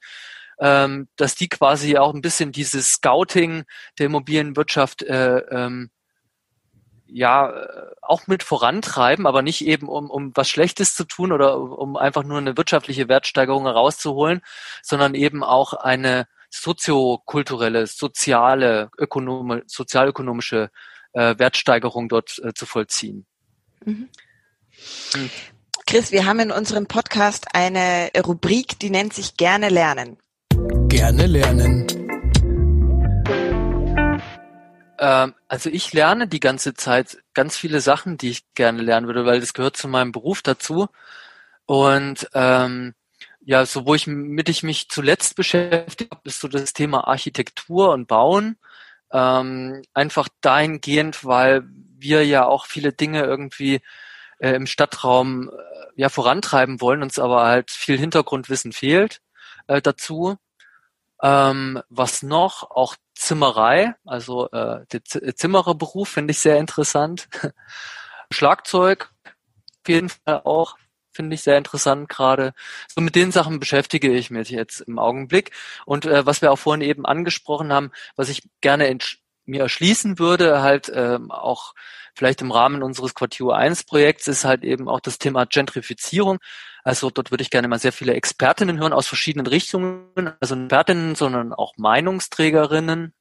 ähm, 0.60 1.08
dass 1.16 1.36
die 1.36 1.50
quasi 1.50 1.98
auch 1.98 2.14
ein 2.14 2.22
bisschen 2.22 2.52
dieses 2.52 2.94
Scouting 2.94 3.64
der 4.00 4.08
Immobilienwirtschaft 4.08 5.04
äh, 5.04 5.38
ähm, 5.38 5.92
ja 7.08 7.50
äh, 7.50 7.92
auch 8.02 8.28
mit 8.28 8.44
vorantreiben, 8.44 9.26
aber 9.26 9.42
nicht 9.42 9.66
eben 9.66 9.88
um, 9.88 10.10
um 10.10 10.32
was 10.36 10.50
Schlechtes 10.50 10.96
zu 10.96 11.06
tun 11.06 11.32
oder 11.32 11.58
um 11.58 11.96
einfach 11.96 12.24
nur 12.24 12.38
eine 12.38 12.58
wirtschaftliche 12.58 13.08
Wertsteigerung 13.08 13.64
herauszuholen, 13.64 14.42
sondern 14.82 15.16
eben 15.16 15.44
auch 15.44 15.74
eine 15.74 16.28
soziokulturelle, 16.50 17.88
soziale, 17.88 18.90
ökonome, 18.98 19.64
sozialökonomische 19.68 20.70
äh, 21.14 21.36
Wertsteigerung 21.38 22.10
dort 22.10 22.40
äh, 22.44 22.54
zu 22.54 22.66
vollziehen. 22.66 23.26
Mhm. 23.86 24.10
Hm. 25.14 25.30
Chris, 25.86 26.12
wir 26.12 26.26
haben 26.26 26.40
in 26.40 26.52
unserem 26.52 26.88
Podcast 26.88 27.48
eine 27.54 28.12
Rubrik, 28.26 28.78
die 28.80 28.90
nennt 28.90 29.14
sich 29.14 29.38
Gerne 29.38 29.70
lernen. 29.70 30.18
Gerne 30.98 31.28
lernen. 31.28 31.86
Ähm, 34.98 35.36
also 35.48 35.70
ich 35.70 35.94
lerne 35.94 36.28
die 36.28 36.40
ganze 36.40 36.74
Zeit 36.74 37.20
ganz 37.36 37.56
viele 37.56 37.82
Sachen, 37.82 38.18
die 38.18 38.32
ich 38.32 38.52
gerne 38.56 38.82
lernen 38.82 39.06
würde, 39.06 39.24
weil 39.24 39.40
das 39.40 39.54
gehört 39.54 39.78
zu 39.78 39.88
meinem 39.88 40.12
Beruf 40.12 40.42
dazu. 40.42 40.88
Und 41.68 42.28
ähm, 42.34 42.96
ja, 43.42 43.68
so 43.68 43.86
wo 43.86 43.94
ich 43.94 44.08
mit 44.08 44.50
ich 44.50 44.64
mich 44.64 44.90
zuletzt 44.90 45.36
beschäftigt 45.36 46.12
habe, 46.12 46.28
ist 46.28 46.40
so 46.40 46.48
das 46.48 46.74
Thema 46.74 47.08
Architektur 47.08 47.92
und 47.92 48.08
Bauen. 48.08 48.58
Ähm, 49.12 49.84
einfach 49.94 50.28
dahingehend, 50.42 51.24
weil 51.24 51.62
wir 52.00 52.26
ja 52.26 52.48
auch 52.48 52.66
viele 52.66 52.92
Dinge 52.92 53.22
irgendwie 53.24 53.82
äh, 54.40 54.54
im 54.54 54.66
Stadtraum 54.66 55.50
äh, 55.50 55.54
ja 55.96 56.10
vorantreiben 56.10 56.82
wollen, 56.82 57.04
uns 57.04 57.20
aber 57.20 57.46
halt 57.46 57.70
viel 57.70 58.00
Hintergrundwissen 58.00 58.72
fehlt 58.72 59.22
äh, 59.68 59.80
dazu. 59.80 60.40
Ähm, 61.22 61.82
was 61.90 62.24
noch? 62.24 62.70
Auch 62.72 62.96
Zimmerei, 63.16 63.96
also 64.06 64.50
äh, 64.52 64.86
der 64.92 65.04
Z 65.04 65.38
Zimmererberuf 65.38 66.10
finde 66.10 66.32
ich 66.32 66.40
sehr 66.40 66.58
interessant. 66.58 67.28
Schlagzeug 68.32 69.10
auf 69.88 69.90
jeden 69.90 70.10
Fall 70.10 70.42
auch 70.44 70.76
finde 71.18 71.34
ich 71.34 71.42
sehr 71.42 71.58
interessant 71.58 72.10
gerade. 72.10 72.54
So 72.88 73.02
mit 73.02 73.16
den 73.16 73.32
Sachen 73.32 73.60
beschäftige 73.60 74.14
ich 74.14 74.30
mich 74.30 74.50
jetzt 74.50 74.82
im 74.82 75.00
Augenblick. 75.00 75.52
Und 75.86 76.06
äh, 76.06 76.26
was 76.26 76.42
wir 76.42 76.52
auch 76.52 76.60
vorhin 76.60 76.82
eben 76.82 77.06
angesprochen 77.06 77.74
haben, 77.74 77.92
was 78.16 78.30
ich 78.30 78.48
gerne 78.62 78.96
mir 79.46 79.62
erschließen 79.62 80.20
würde, 80.20 80.62
halt 80.62 80.92
ähm, 80.94 81.32
auch 81.32 81.74
vielleicht 82.18 82.42
im 82.42 82.52
Rahmen 82.52 82.84
unseres 82.84 83.14
Quartier 83.14 83.50
1 83.50 83.84
Projekts, 83.84 84.28
ist 84.28 84.44
halt 84.44 84.64
eben 84.64 84.90
auch 84.90 85.00
das 85.00 85.20
Thema 85.20 85.46
Gentrifizierung. 85.46 86.40
Also 86.84 87.10
dort 87.10 87.32
würde 87.32 87.44
ich 87.44 87.50
gerne 87.50 87.68
mal 87.68 87.80
sehr 87.80 87.92
viele 87.92 88.14
Expertinnen 88.14 88.80
hören 88.80 88.94
aus 88.94 89.08
verschiedenen 89.08 89.46
Richtungen, 89.46 90.34
also 90.40 90.56
Expertinnen, 90.56 91.16
sondern 91.16 91.54
auch 91.54 91.74
Meinungsträgerinnen, 91.78 93.14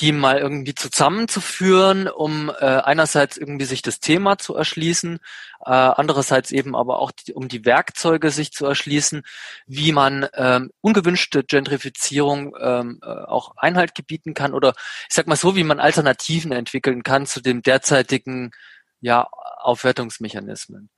die 0.00 0.12
mal 0.12 0.38
irgendwie 0.38 0.74
zusammenzuführen, 0.74 2.08
um 2.08 2.48
äh, 2.48 2.64
einerseits 2.64 3.36
irgendwie 3.36 3.66
sich 3.66 3.82
das 3.82 4.00
Thema 4.00 4.38
zu 4.38 4.54
erschließen, 4.54 5.18
äh, 5.64 5.70
andererseits 5.70 6.52
eben 6.52 6.74
aber 6.74 7.00
auch 7.00 7.10
die, 7.10 7.34
um 7.34 7.48
die 7.48 7.64
Werkzeuge 7.64 8.30
sich 8.30 8.52
zu 8.52 8.64
erschließen, 8.64 9.22
wie 9.66 9.92
man 9.92 10.26
ähm, 10.34 10.70
ungewünschte 10.80 11.44
Gentrifizierung 11.44 12.56
ähm, 12.58 13.00
äh, 13.02 13.06
auch 13.06 13.56
Einhalt 13.56 13.94
gebieten 13.94 14.32
kann 14.32 14.54
oder 14.54 14.74
ich 15.08 15.14
sag 15.14 15.26
mal 15.26 15.36
so, 15.36 15.54
wie 15.54 15.64
man 15.64 15.80
Alternativen 15.80 16.52
entwickeln 16.52 17.02
kann 17.02 17.26
zu 17.26 17.40
den 17.40 17.62
derzeitigen 17.62 18.52
ja, 19.00 19.28
Aufwertungsmechanismen. 19.58 20.88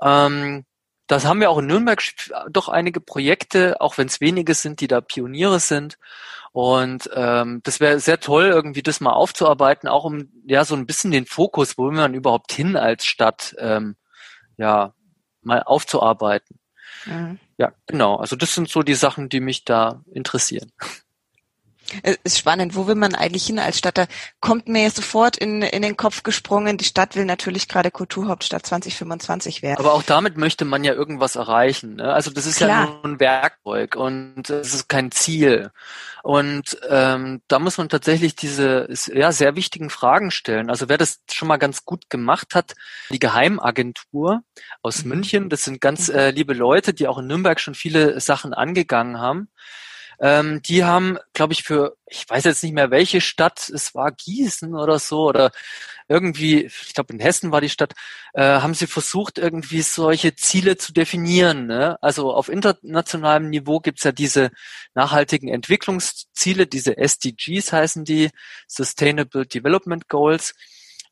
Ähm, 0.00 0.64
das 1.12 1.26
haben 1.26 1.40
wir 1.40 1.50
auch 1.50 1.58
in 1.58 1.66
Nürnberg 1.66 2.02
doch 2.50 2.68
einige 2.68 3.00
Projekte, 3.00 3.80
auch 3.80 3.98
wenn 3.98 4.06
es 4.06 4.20
wenige 4.22 4.54
sind, 4.54 4.80
die 4.80 4.88
da 4.88 5.02
Pioniere 5.02 5.60
sind. 5.60 5.98
Und 6.52 7.10
ähm, 7.14 7.60
das 7.64 7.80
wäre 7.80 8.00
sehr 8.00 8.18
toll, 8.18 8.46
irgendwie 8.46 8.82
das 8.82 9.00
mal 9.00 9.12
aufzuarbeiten, 9.12 9.88
auch 9.88 10.04
um 10.04 10.28
ja 10.46 10.64
so 10.64 10.74
ein 10.74 10.86
bisschen 10.86 11.10
den 11.10 11.26
Fokus, 11.26 11.76
wo 11.76 11.84
will 11.84 11.92
man 11.92 12.14
überhaupt 12.14 12.52
hin 12.52 12.76
als 12.76 13.04
Stadt, 13.04 13.54
ähm, 13.58 13.96
ja, 14.56 14.94
mal 15.42 15.62
aufzuarbeiten. 15.62 16.58
Mhm. 17.04 17.38
Ja, 17.58 17.72
genau. 17.86 18.16
Also 18.16 18.34
das 18.34 18.54
sind 18.54 18.70
so 18.70 18.82
die 18.82 18.94
Sachen, 18.94 19.28
die 19.28 19.40
mich 19.40 19.64
da 19.64 20.02
interessieren. 20.12 20.72
Es 22.02 22.18
ist 22.24 22.38
spannend. 22.38 22.74
Wo 22.74 22.86
will 22.86 22.94
man 22.94 23.14
eigentlich 23.14 23.46
hin 23.46 23.58
als 23.58 23.78
Stadt? 23.78 23.98
Da 23.98 24.06
kommt 24.40 24.68
mir 24.68 24.90
sofort 24.90 25.36
in, 25.36 25.62
in 25.62 25.82
den 25.82 25.96
Kopf 25.96 26.22
gesprungen. 26.22 26.78
Die 26.78 26.84
Stadt 26.84 27.16
will 27.16 27.24
natürlich 27.24 27.68
gerade 27.68 27.90
Kulturhauptstadt 27.90 28.66
2025 28.66 29.62
werden. 29.62 29.78
Aber 29.78 29.94
auch 29.94 30.02
damit 30.02 30.36
möchte 30.36 30.64
man 30.64 30.84
ja 30.84 30.92
irgendwas 30.94 31.36
erreichen. 31.36 31.96
Ne? 31.96 32.12
Also 32.12 32.30
das 32.30 32.46
ist 32.46 32.56
Klar. 32.56 32.68
ja 32.68 32.86
nur 32.86 33.04
ein 33.04 33.20
Werkzeug 33.20 33.96
und 33.96 34.50
es 34.50 34.74
ist 34.74 34.88
kein 34.88 35.10
Ziel. 35.10 35.70
Und 36.22 36.78
ähm, 36.88 37.42
da 37.48 37.58
muss 37.58 37.78
man 37.78 37.88
tatsächlich 37.88 38.36
diese 38.36 38.88
ja, 39.12 39.32
sehr 39.32 39.56
wichtigen 39.56 39.90
Fragen 39.90 40.30
stellen. 40.30 40.70
Also 40.70 40.88
wer 40.88 40.98
das 40.98 41.20
schon 41.30 41.48
mal 41.48 41.56
ganz 41.56 41.84
gut 41.84 42.10
gemacht 42.10 42.54
hat, 42.54 42.74
die 43.10 43.18
Geheimagentur 43.18 44.42
aus 44.82 45.02
mhm. 45.02 45.08
München, 45.08 45.48
das 45.48 45.64
sind 45.64 45.80
ganz 45.80 46.08
mhm. 46.08 46.14
äh, 46.14 46.30
liebe 46.30 46.54
Leute, 46.54 46.94
die 46.94 47.08
auch 47.08 47.18
in 47.18 47.26
Nürnberg 47.26 47.58
schon 47.58 47.74
viele 47.74 48.20
Sachen 48.20 48.54
angegangen 48.54 49.18
haben. 49.18 49.48
Ähm, 50.20 50.62
die 50.62 50.84
haben, 50.84 51.18
glaube 51.32 51.52
ich, 51.52 51.62
für, 51.62 51.96
ich 52.06 52.28
weiß 52.28 52.44
jetzt 52.44 52.62
nicht 52.62 52.74
mehr 52.74 52.90
welche 52.90 53.20
Stadt, 53.20 53.68
es 53.68 53.94
war 53.94 54.12
Gießen 54.12 54.74
oder 54.74 54.98
so, 54.98 55.24
oder 55.28 55.50
irgendwie, 56.08 56.66
ich 56.66 56.94
glaube 56.94 57.12
in 57.14 57.20
Hessen 57.20 57.52
war 57.52 57.60
die 57.60 57.68
Stadt, 57.68 57.94
äh, 58.34 58.42
haben 58.42 58.74
sie 58.74 58.86
versucht, 58.86 59.38
irgendwie 59.38 59.82
solche 59.82 60.34
Ziele 60.34 60.76
zu 60.76 60.92
definieren. 60.92 61.66
Ne? 61.66 61.96
Also 62.02 62.32
auf 62.32 62.48
internationalem 62.48 63.50
Niveau 63.50 63.80
gibt's 63.80 64.04
ja 64.04 64.12
diese 64.12 64.50
nachhaltigen 64.94 65.48
Entwicklungsziele, 65.48 66.66
diese 66.66 66.96
SDGs 66.98 67.72
heißen 67.72 68.04
die, 68.04 68.30
Sustainable 68.66 69.46
Development 69.46 70.08
Goals. 70.08 70.54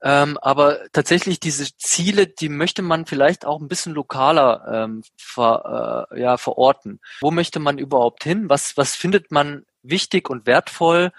Ähm, 0.02 0.38
aber 0.38 0.90
tatsächlich 0.92 1.40
diese 1.40 1.76
Ziele, 1.76 2.26
die 2.26 2.48
möchte 2.48 2.82
man 2.82 3.04
vielleicht 3.04 3.44
auch 3.44 3.60
ein 3.60 3.68
bisschen 3.68 3.92
lokaler 3.92 4.84
ähm, 4.84 5.02
ver, 5.16 6.08
äh, 6.10 6.20
ja, 6.20 6.38
verorten. 6.38 7.00
Wo 7.20 7.30
möchte 7.30 7.58
man 7.60 7.78
überhaupt 7.78 8.24
hin? 8.24 8.48
Was, 8.48 8.76
was 8.76 8.94
findet 8.94 9.30
man 9.30 9.66
wichtig 9.82 10.30
und 10.30 10.46
wertvoll? 10.46 11.12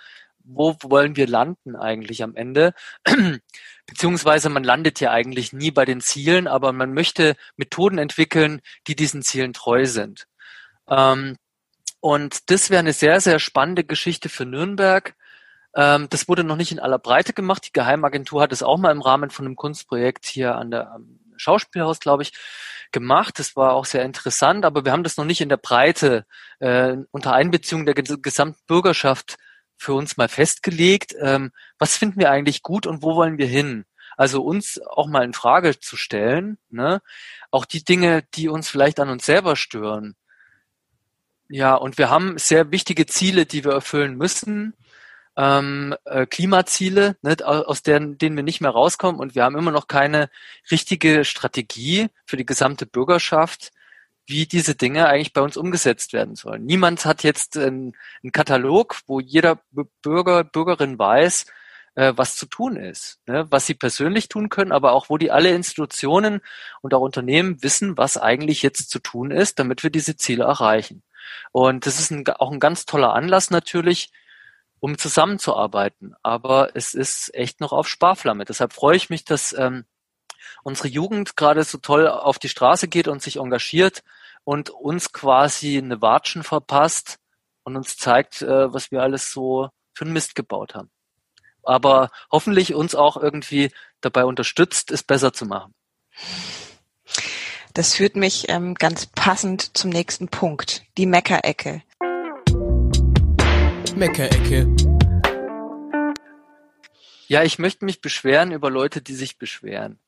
Wo 0.44 0.76
wollen 0.82 1.16
wir 1.16 1.28
landen 1.28 1.76
eigentlich 1.76 2.24
am 2.24 2.36
Ende? 2.36 2.74
Beziehungsweise 3.86 4.50
man 4.50 4.64
landet 4.64 5.00
ja 5.00 5.12
eigentlich 5.12 5.54
nie 5.54 5.70
bei 5.70 5.86
den 5.86 6.02
Zielen, 6.02 6.48
aber 6.48 6.72
man 6.74 6.94
möchte 6.94 7.36
Methoden 7.58 8.00
entwickeln, 8.00 8.62
die 8.88 8.96
diesen 8.96 9.22
Zielen 9.22 9.54
treu 9.54 9.86
sind. 9.86 10.28
Ähm, 10.90 11.38
und 12.00 12.50
das 12.50 12.72
wäre 12.72 12.80
eine 12.80 12.94
sehr, 12.94 13.22
sehr 13.22 13.38
spannende 13.38 13.84
Geschichte 13.84 14.28
für 14.28 14.46
Nürnberg, 14.46 15.16
ähm, 15.76 16.08
das 16.10 16.28
wurde 16.28 16.44
noch 16.44 16.56
nicht 16.58 16.72
in 16.72 16.80
aller 16.80 17.00
Breite 17.00 17.34
gemacht. 17.34 17.66
Die 17.68 17.74
Geheimagentur 17.74 18.42
hat 18.42 18.52
es 18.52 18.64
auch 18.64 18.78
mal 18.78 18.92
im 18.92 19.02
Rahmen 19.02 19.30
von 19.30 19.46
einem 19.46 19.56
Kunstprojekt 19.56 20.26
hier 20.26 20.56
an 20.56 20.72
der 20.72 20.92
am 20.92 21.20
Schauspielhaus, 21.38 22.00
glaube 22.00 22.24
ich, 22.24 22.34
gemacht. 22.92 23.40
Das 23.40 23.56
war 23.56 23.74
auch 23.74 23.86
sehr 23.86 24.04
interessant, 24.04 24.66
aber 24.66 24.86
wir 24.86 24.92
haben 24.92 25.04
das 25.04 25.18
noch 25.18 25.26
nicht 25.26 25.42
in 25.42 25.50
der 25.50 25.58
Breite 25.58 26.26
äh, 26.60 26.98
unter 27.12 27.34
Einbeziehung 27.34 27.86
der 27.86 27.96
gesamten 27.96 28.60
Bürgerschaft 28.68 29.38
für 29.78 29.94
uns 29.94 30.18
mal 30.18 30.30
festgelegt. 30.30 31.16
Ähm, 31.20 31.52
was 31.80 31.98
finden 31.98 32.20
wir 32.20 32.30
eigentlich 32.32 32.62
gut 32.62 32.86
und 32.86 33.02
wo 33.02 33.16
wollen 33.16 33.38
wir 33.38 33.48
hin? 33.48 33.86
Also 34.18 34.44
uns 34.44 34.80
auch 34.86 35.08
mal 35.08 35.24
in 35.24 35.34
Frage 35.34 35.80
zu 35.80 35.96
stellen, 35.98 36.58
ne? 36.70 37.02
auch 37.50 37.66
die 37.66 37.84
Dinge, 37.84 38.24
die 38.36 38.50
uns 38.50 38.70
vielleicht 38.70 39.00
an 39.00 39.10
uns 39.10 39.26
selber 39.26 39.56
stören. 39.56 40.16
Ja, 41.50 41.76
und 41.76 41.98
wir 41.98 42.10
haben 42.10 42.38
sehr 42.38 42.72
wichtige 42.72 43.08
Ziele, 43.08 43.46
die 43.46 43.66
wir 43.66 43.72
erfüllen 43.72 44.16
müssen 44.16 44.74
ähm, 45.42 45.96
äh, 46.06 46.28
Klimaziele, 46.28 47.18
ne, 47.24 47.36
aus 47.44 47.82
denen, 47.82 48.20
denen 48.20 48.36
wir 48.36 48.44
nicht 48.44 48.62
mehr 48.62 48.70
rauskommen 48.70 49.20
und 49.20 49.34
wir 49.34 49.44
haben 49.44 49.58
immer 49.58 49.72
noch 49.72 49.88
keine 49.88 50.30
richtige 50.70 51.26
Strategie 51.26 52.10
für 52.28 52.38
die 52.38 52.46
gesamte 52.46 52.86
Bürgerschaft, 52.86 53.72
wie 54.28 54.46
diese 54.46 54.76
Dinge 54.76 55.08
eigentlich 55.08 55.34
bei 55.34 55.42
uns 55.42 55.58
umgesetzt 55.58 56.14
werden 56.14 56.36
sollen. 56.36 56.64
Niemand 56.64 57.06
hat 57.06 57.24
jetzt 57.24 57.58
einen, 57.58 57.94
einen 58.22 58.32
Katalog, 58.32 59.00
wo 59.08 59.20
jeder 59.20 59.60
Bürger, 60.04 60.44
Bürgerin 60.44 61.00
weiß, 61.00 61.48
äh, 61.96 62.14
was 62.16 62.36
zu 62.36 62.46
tun 62.46 62.76
ist, 62.76 63.20
ne? 63.26 63.48
was 63.50 63.66
sie 63.66 63.74
persönlich 63.74 64.30
tun 64.30 64.50
können, 64.50 64.72
aber 64.72 64.92
auch 64.92 65.10
wo 65.10 65.18
die 65.18 65.32
alle 65.32 65.50
Institutionen 65.50 66.42
und 66.82 66.94
auch 66.94 67.02
Unternehmen 67.02 67.64
wissen, 67.64 67.98
was 67.98 68.16
eigentlich 68.16 68.62
jetzt 68.62 68.92
zu 68.92 69.00
tun 69.00 69.32
ist, 69.32 69.58
damit 69.58 69.82
wir 69.82 69.90
diese 69.90 70.16
Ziele 70.16 70.44
erreichen. 70.44 71.02
Und 71.52 71.88
das 71.88 72.00
ist 72.00 72.12
ein, 72.12 72.28
auch 72.28 72.52
ein 72.52 72.60
ganz 72.60 72.86
toller 72.86 73.16
Anlass 73.16 73.50
natürlich, 73.50 74.12
um 74.82 74.98
zusammenzuarbeiten. 74.98 76.16
Aber 76.24 76.76
es 76.76 76.94
ist 76.94 77.34
echt 77.34 77.62
noch 77.62 77.72
auf 77.72 77.88
Sparflamme. 77.88 78.44
Deshalb 78.44 78.74
freue 78.74 78.98
ich 78.98 79.10
mich, 79.10 79.24
dass 79.24 79.54
ähm, 79.54 79.86
unsere 80.64 80.90
Jugend 80.90 81.38
gerade 81.38 81.64
so 81.64 81.78
toll 81.78 82.08
auf 82.08 82.40
die 82.40 82.50
Straße 82.50 82.90
geht 82.90 83.08
und 83.08 83.22
sich 83.22 83.38
engagiert 83.38 84.04
und 84.44 84.72
uns 84.72 85.14
quasi 85.14 85.78
eine 85.78 86.02
Watschen 86.02 86.44
verpasst 86.44 87.20
und 87.64 87.78
uns 87.78 87.96
zeigt, 87.96 88.42
äh, 88.42 88.74
was 88.74 88.92
wir 88.92 89.04
alles 89.04 89.32
so 89.32 89.70
für 89.94 90.06
einen 90.06 90.14
Mist 90.14 90.36
gebaut 90.36 90.74
haben. 90.74 90.90
Aber 91.64 92.10
hoffentlich 92.32 92.74
uns 92.74 92.96
auch 92.96 93.18
irgendwie 93.18 93.72
dabei 94.02 94.26
unterstützt, 94.26 94.90
es 94.90 95.04
besser 95.04 95.32
zu 95.32 95.46
machen. 95.46 95.76
Das 97.76 97.94
führt 97.94 98.16
mich 98.16 98.50
ähm, 98.50 98.74
ganz 98.74 99.06
passend 99.06 99.78
zum 99.78 99.92
nächsten 99.92 100.28
Punkt, 100.28 100.84
die 100.98 101.06
Meckerecke. 101.06 101.84
Meckerecke. 104.02 104.66
Ja, 107.28 107.44
ich 107.44 107.60
möchte 107.60 107.86
mich 107.86 108.02
beschweren 108.02 108.52
über 108.52 108.72
Leute, 108.72 109.00
die 109.00 109.14
sich 109.14 109.38
beschweren, 109.38 110.00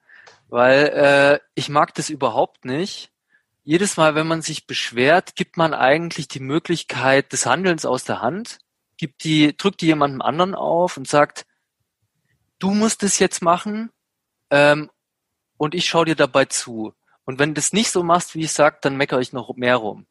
weil 0.48 0.88
äh, 0.88 1.40
ich 1.54 1.70
mag 1.70 1.94
das 1.94 2.10
überhaupt 2.10 2.66
nicht. 2.66 3.12
Jedes 3.64 3.96
Mal, 3.96 4.16
wenn 4.16 4.26
man 4.26 4.42
sich 4.42 4.66
beschwert, 4.66 5.36
gibt 5.36 5.58
man 5.58 5.76
eigentlich 5.76 6.28
die 6.28 6.40
Möglichkeit 6.40 7.32
des 7.34 7.46
Handelns 7.46 7.86
aus 7.86 8.04
der 8.04 8.24
Hand, 8.24 8.58
gibt 8.98 9.24
die, 9.26 9.56
drückt 9.56 9.82
die 9.82 9.86
jemandem 9.86 10.24
anderen 10.24 10.56
auf 10.56 10.98
und 10.98 11.08
sagt, 11.08 11.46
du 12.58 12.72
musst 12.72 13.04
es 13.04 13.20
jetzt 13.20 13.44
machen 13.44 13.92
ähm, 14.50 14.90
und 15.58 15.76
ich 15.76 15.86
schaue 15.86 16.06
dir 16.06 16.16
dabei 16.16 16.46
zu. 16.46 16.96
Und 17.26 17.38
wenn 17.38 17.50
du 17.50 17.62
das 17.62 17.74
nicht 17.74 17.92
so 17.92 18.02
machst, 18.02 18.34
wie 18.34 18.42
ich 18.42 18.54
sag, 18.54 18.82
dann 18.82 18.98
meckere 18.98 19.20
ich 19.20 19.34
noch 19.34 19.56
mehr 19.56 19.76
rum. 19.76 20.08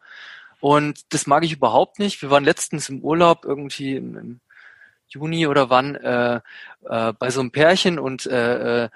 Und 0.63 1.13
das 1.13 1.27
mag 1.27 1.43
ich 1.43 1.53
überhaupt 1.55 1.99
nicht. 1.99 2.23
Wir 2.23 2.31
waren 2.31 2.45
letztens 2.45 2.89
im 2.89 3.01
Urlaub 3.01 3.45
irgendwie 3.45 3.97
im, 3.97 4.17
im 4.17 4.41
Juni 5.09 5.49
oder 5.49 5.71
wann 5.71 5.97
äh, 5.97 6.41
äh, 6.89 7.13
bei 7.15 7.31
so 7.31 7.41
einem 7.41 7.51
Pärchen 7.51 7.99
und 7.99 8.27
äh, 8.27 8.85
äh, 8.85 8.89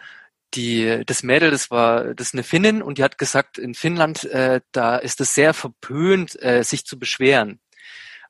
die 0.54 1.02
das 1.04 1.24
Mädel, 1.24 1.50
das 1.50 1.72
war 1.72 2.14
das 2.14 2.28
ist 2.28 2.34
eine 2.34 2.44
Finnin 2.44 2.82
und 2.82 2.98
die 2.98 3.02
hat 3.02 3.18
gesagt, 3.18 3.58
in 3.58 3.74
Finnland 3.74 4.22
äh, 4.26 4.60
da 4.70 4.94
ist 4.94 5.20
es 5.20 5.34
sehr 5.34 5.54
verpönt, 5.54 6.40
äh, 6.40 6.62
sich 6.62 6.86
zu 6.86 7.00
beschweren. 7.00 7.58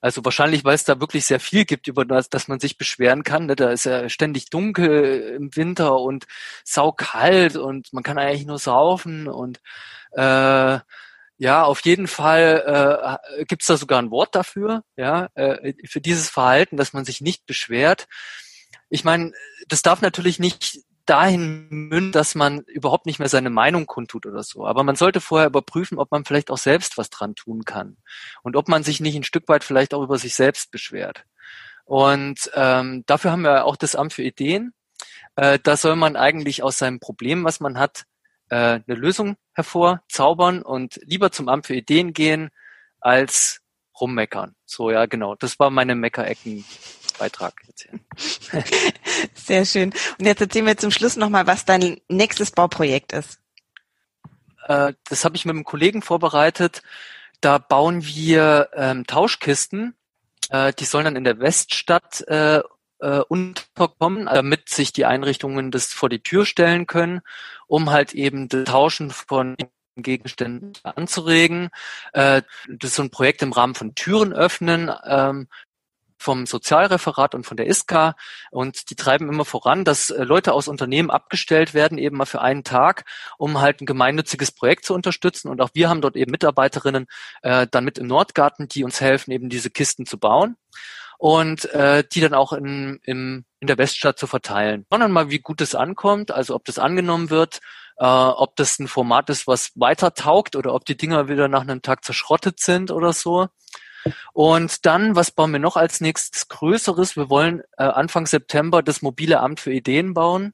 Also 0.01 0.25
wahrscheinlich, 0.25 0.65
weil 0.65 0.75
es 0.75 0.85
da 0.85 0.99
wirklich 0.99 1.27
sehr 1.27 1.41
viel 1.41 1.67
gibt, 1.67 1.89
über 1.89 2.07
das, 2.07 2.31
dass 2.31 2.49
man 2.49 2.59
sich 2.59 2.79
beschweren 2.79 3.23
kann. 3.23 3.45
Ne? 3.45 3.57
Da 3.57 3.71
ist 3.71 3.85
ja 3.85 4.09
ständig 4.09 4.49
dunkel 4.49 5.35
im 5.37 5.55
Winter 5.55 6.01
und 6.01 6.27
saukalt 6.65 7.57
und 7.57 7.93
man 7.93 8.03
kann 8.03 8.17
eigentlich 8.17 8.47
nur 8.47 8.59
saufen 8.59 9.29
und 9.29 9.61
äh, 10.13 10.79
ja, 11.39 11.65
auf 11.65 11.81
jeden 11.81 12.09
Fall 12.09 13.19
äh, 13.39 13.45
gibt 13.45 13.63
es 13.63 13.69
da 13.69 13.77
sogar 13.77 14.01
ein 14.01 14.11
Wort 14.11 14.35
dafür, 14.35 14.83
ja, 14.97 15.29
äh, 15.35 15.75
für 15.87 16.01
dieses 16.01 16.31
Verhalten, 16.31 16.77
dass 16.77 16.93
man 16.93 17.05
sich 17.05 17.21
nicht 17.21 17.47
beschwert. 17.47 18.07
Ich 18.89 19.05
meine, 19.05 19.33
das 19.69 19.83
darf 19.83 20.01
natürlich 20.01 20.39
nicht 20.39 20.79
dahin 21.07 21.69
münden, 21.69 22.13
dass 22.13 22.35
man 22.35 22.61
überhaupt 22.63 23.07
nicht 23.07 23.19
mehr 23.19 23.29
seine 23.29 23.51
Meinung 23.51 23.87
kundtut 23.87 24.27
oder 24.27 24.43
so. 24.43 24.67
Aber 24.67 24.83
man 24.83 24.97
sollte 24.97 25.21
vorher 25.21 25.47
überprüfen, 25.47 25.99
ob 25.99 26.11
man 26.11 26.25
vielleicht 26.25 26.51
auch 26.51 26.59
selbst 26.59 26.99
was 26.99 27.11
dran 27.11 27.35
tun 27.35 27.65
kann 27.65 27.97
und 28.43 28.57
ob 28.57 28.69
man 28.69 28.83
sich 28.83 29.01
nicht 29.01 29.15
ein 29.15 29.23
Stück 29.23 29.49
weit 29.49 29.63
vielleicht 29.63 29.95
auch 29.95 30.03
über 30.03 30.19
sich 30.19 30.35
selbst 30.35 30.71
beschwert. 30.71 31.25
Und 31.85 32.51
ähm, 32.55 33.05
dafür 33.07 33.31
haben 33.31 33.43
wir 33.43 33.65
auch 33.65 33.77
das 33.77 33.95
Amt 33.95 34.13
für 34.13 34.25
Ideen. 34.25 34.75
Äh, 35.37 35.61
da 35.63 35.77
soll 35.77 35.95
man 35.95 36.17
eigentlich 36.17 36.63
aus 36.65 36.79
seinem 36.79 36.99
Problem, 36.99 37.45
was 37.45 37.61
man 37.61 37.79
hat, 37.79 38.07
äh, 38.51 38.81
eine 38.87 38.95
Lösung 38.95 39.37
hervorzaubern 39.55 40.63
und 40.63 41.01
lieber 41.05 41.33
zum 41.33 41.49
Amt 41.49 41.67
für 41.67 41.75
Ideen 41.75 42.13
gehen, 42.13 42.51
als 43.01 43.61
rummeckern. 44.01 44.55
So, 44.65 44.91
ja, 44.91 45.07
genau. 45.07 45.35
Das 45.37 45.59
war 45.59 45.71
meine 45.71 45.95
Meckerecken 45.95 46.65
Beitrag 47.19 47.55
erzählen. 47.67 48.01
Sehr 49.35 49.65
schön. 49.65 49.93
Und 50.19 50.27
jetzt 50.27 50.41
erzählen 50.41 50.67
wir 50.67 50.77
zum 50.77 50.91
Schluss 50.91 51.17
nochmal, 51.17 51.47
was 51.47 51.65
dein 51.65 52.01
nächstes 52.09 52.51
Bauprojekt 52.51 53.13
ist. 53.13 53.41
Äh, 54.67 54.95
das 55.09 55.25
habe 55.25 55.37
ich 55.37 55.45
mit 55.45 55.55
einem 55.55 55.65
Kollegen 55.65 56.03
vorbereitet. 56.03 56.83
Da 57.41 57.59
bauen 57.59 58.05
wir 58.05 58.71
ähm, 58.75 59.07
Tauschkisten. 59.07 59.95
Äh, 60.51 60.73
die 60.75 60.85
sollen 60.85 61.05
dann 61.05 61.17
in 61.17 61.25
der 61.25 61.39
Weststadt 61.39 62.23
äh, 62.29 62.63
äh, 63.01 63.21
unterkommen, 63.21 64.27
damit 64.27 64.69
sich 64.69 64.93
die 64.93 65.05
Einrichtungen 65.05 65.71
das 65.71 65.93
vor 65.93 66.09
die 66.09 66.23
Tür 66.23 66.47
stellen 66.47 66.87
können, 66.87 67.21
um 67.67 67.91
halt 67.91 68.13
eben 68.15 68.49
das 68.49 68.65
Tauschen 68.65 69.11
von 69.11 69.57
Gegenständen 69.97 70.73
anzuregen. 70.83 71.71
Äh, 72.13 72.43
das 72.69 72.91
ist 72.91 72.97
so 72.97 73.03
ein 73.03 73.11
Projekt 73.11 73.43
im 73.43 73.53
Rahmen 73.53 73.75
von 73.75 73.95
Türen 73.95 74.33
öffnen. 74.33 74.91
Ähm, 75.05 75.49
vom 76.19 76.47
Sozialreferat 76.47 77.35
und 77.35 77.45
von 77.45 77.57
der 77.57 77.69
ISKA 77.69 78.17
und 78.51 78.91
die 78.91 78.97
treiben 78.97 79.29
immer 79.29 79.45
voran, 79.45 79.85
dass 79.85 80.11
äh, 80.11 80.25
Leute 80.25 80.55
aus 80.55 80.67
Unternehmen 80.67 81.11
abgestellt 81.11 81.75
werden, 81.75 81.99
eben 81.99 82.17
mal 82.17 82.25
für 82.25 82.41
einen 82.41 82.65
Tag, 82.65 83.05
um 83.39 83.61
halt 83.61 83.81
ein 83.81 83.87
gemeinnütziges 83.87 84.51
Projekt 84.53 84.87
zu 84.87 84.95
unterstützen. 84.95 85.49
Und 85.51 85.61
auch 85.61 85.71
wir 85.75 85.89
haben 85.89 86.01
dort 86.01 86.17
eben 86.17 86.31
Mitarbeiterinnen 86.31 87.07
äh, 87.43 87.67
dann 87.71 87.85
mit 87.85 87.99
im 87.99 88.07
Nordgarten, 88.07 88.67
die 88.67 88.83
uns 88.83 89.01
helfen, 89.01 89.31
eben 89.31 89.49
diese 89.49 89.71
Kisten 89.71 90.07
zu 90.07 90.19
bauen 90.19 90.57
und 91.19 91.65
äh, 91.73 92.05
die 92.13 92.21
dann 92.21 92.35
auch 92.35 92.53
in, 92.53 93.01
im, 93.03 93.45
in 93.61 93.67
der 93.67 93.79
Weststadt 93.79 94.19
zu 94.19 94.27
verteilen. 94.27 94.87
Dann 94.91 95.13
mal, 95.13 95.31
wie 95.31 95.39
gut 95.39 95.61
es 95.61 95.75
ankommt, 95.75 96.31
also 96.31 96.55
ob 96.55 96.65
das 96.65 96.79
angenommen 96.79 97.31
wird, 97.31 97.61
äh, 97.99 98.05
ob 98.05 98.57
das 98.57 98.79
ein 98.79 98.89
Format 98.89 99.31
ist, 99.31 99.47
was 99.47 99.73
weiter 99.75 100.15
taugt 100.15 100.57
oder 100.57 100.75
ob 100.75 100.85
die 100.85 100.97
Dinger 100.97 101.29
wieder 101.29 101.49
nach 101.49 101.63
einem 101.63 101.83
Tag 101.83 102.05
zerschrottet 102.05 102.61
sind 102.61 102.91
oder 102.91 103.13
so. 103.13 103.49
Und 104.33 104.87
dann, 104.87 105.17
was 105.17 105.31
bauen 105.31 105.53
wir 105.53 105.59
noch 105.59 105.77
als 105.77 106.01
nächstes 106.01 106.49
Größeres? 106.49 107.17
Wir 107.17 107.29
wollen 107.29 107.63
äh, 107.77 107.85
Anfang 107.85 108.27
September 108.27 108.83
das 108.83 109.03
mobile 109.03 109.41
Amt 109.41 109.61
für 109.61 109.73
Ideen 109.73 110.15
bauen, 110.15 110.53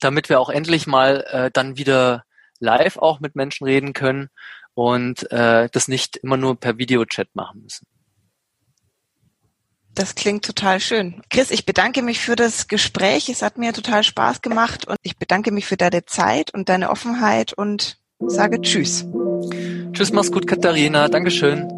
damit 0.00 0.28
wir 0.28 0.38
auch 0.40 0.50
endlich 0.50 0.86
mal 0.86 1.24
äh, 1.30 1.50
dann 1.52 1.76
wieder 1.76 2.24
live 2.60 2.98
auch 2.98 3.20
mit 3.20 3.34
Menschen 3.34 3.66
reden 3.66 3.92
können 3.92 4.28
und 4.74 5.30
äh, 5.32 5.68
das 5.72 5.88
nicht 5.88 6.16
immer 6.18 6.36
nur 6.36 6.58
per 6.58 6.78
Videochat 6.78 7.34
machen 7.34 7.62
müssen. 7.62 7.86
Das 9.96 10.14
klingt 10.14 10.44
total 10.44 10.78
schön. 10.78 11.22
Chris, 11.30 11.50
ich 11.50 11.64
bedanke 11.64 12.02
mich 12.02 12.20
für 12.20 12.36
das 12.36 12.68
Gespräch. 12.68 13.30
Es 13.30 13.40
hat 13.40 13.56
mir 13.56 13.72
total 13.72 14.04
Spaß 14.04 14.42
gemacht 14.42 14.86
und 14.86 14.98
ich 15.02 15.16
bedanke 15.16 15.50
mich 15.50 15.64
für 15.64 15.78
deine 15.78 16.04
Zeit 16.04 16.52
und 16.52 16.68
deine 16.68 16.90
Offenheit 16.90 17.54
und 17.54 17.98
sage 18.20 18.60
Tschüss. 18.60 19.06
Tschüss, 19.92 20.12
mach's 20.12 20.30
gut, 20.30 20.46
Katharina. 20.46 21.08
Dankeschön. 21.08 21.75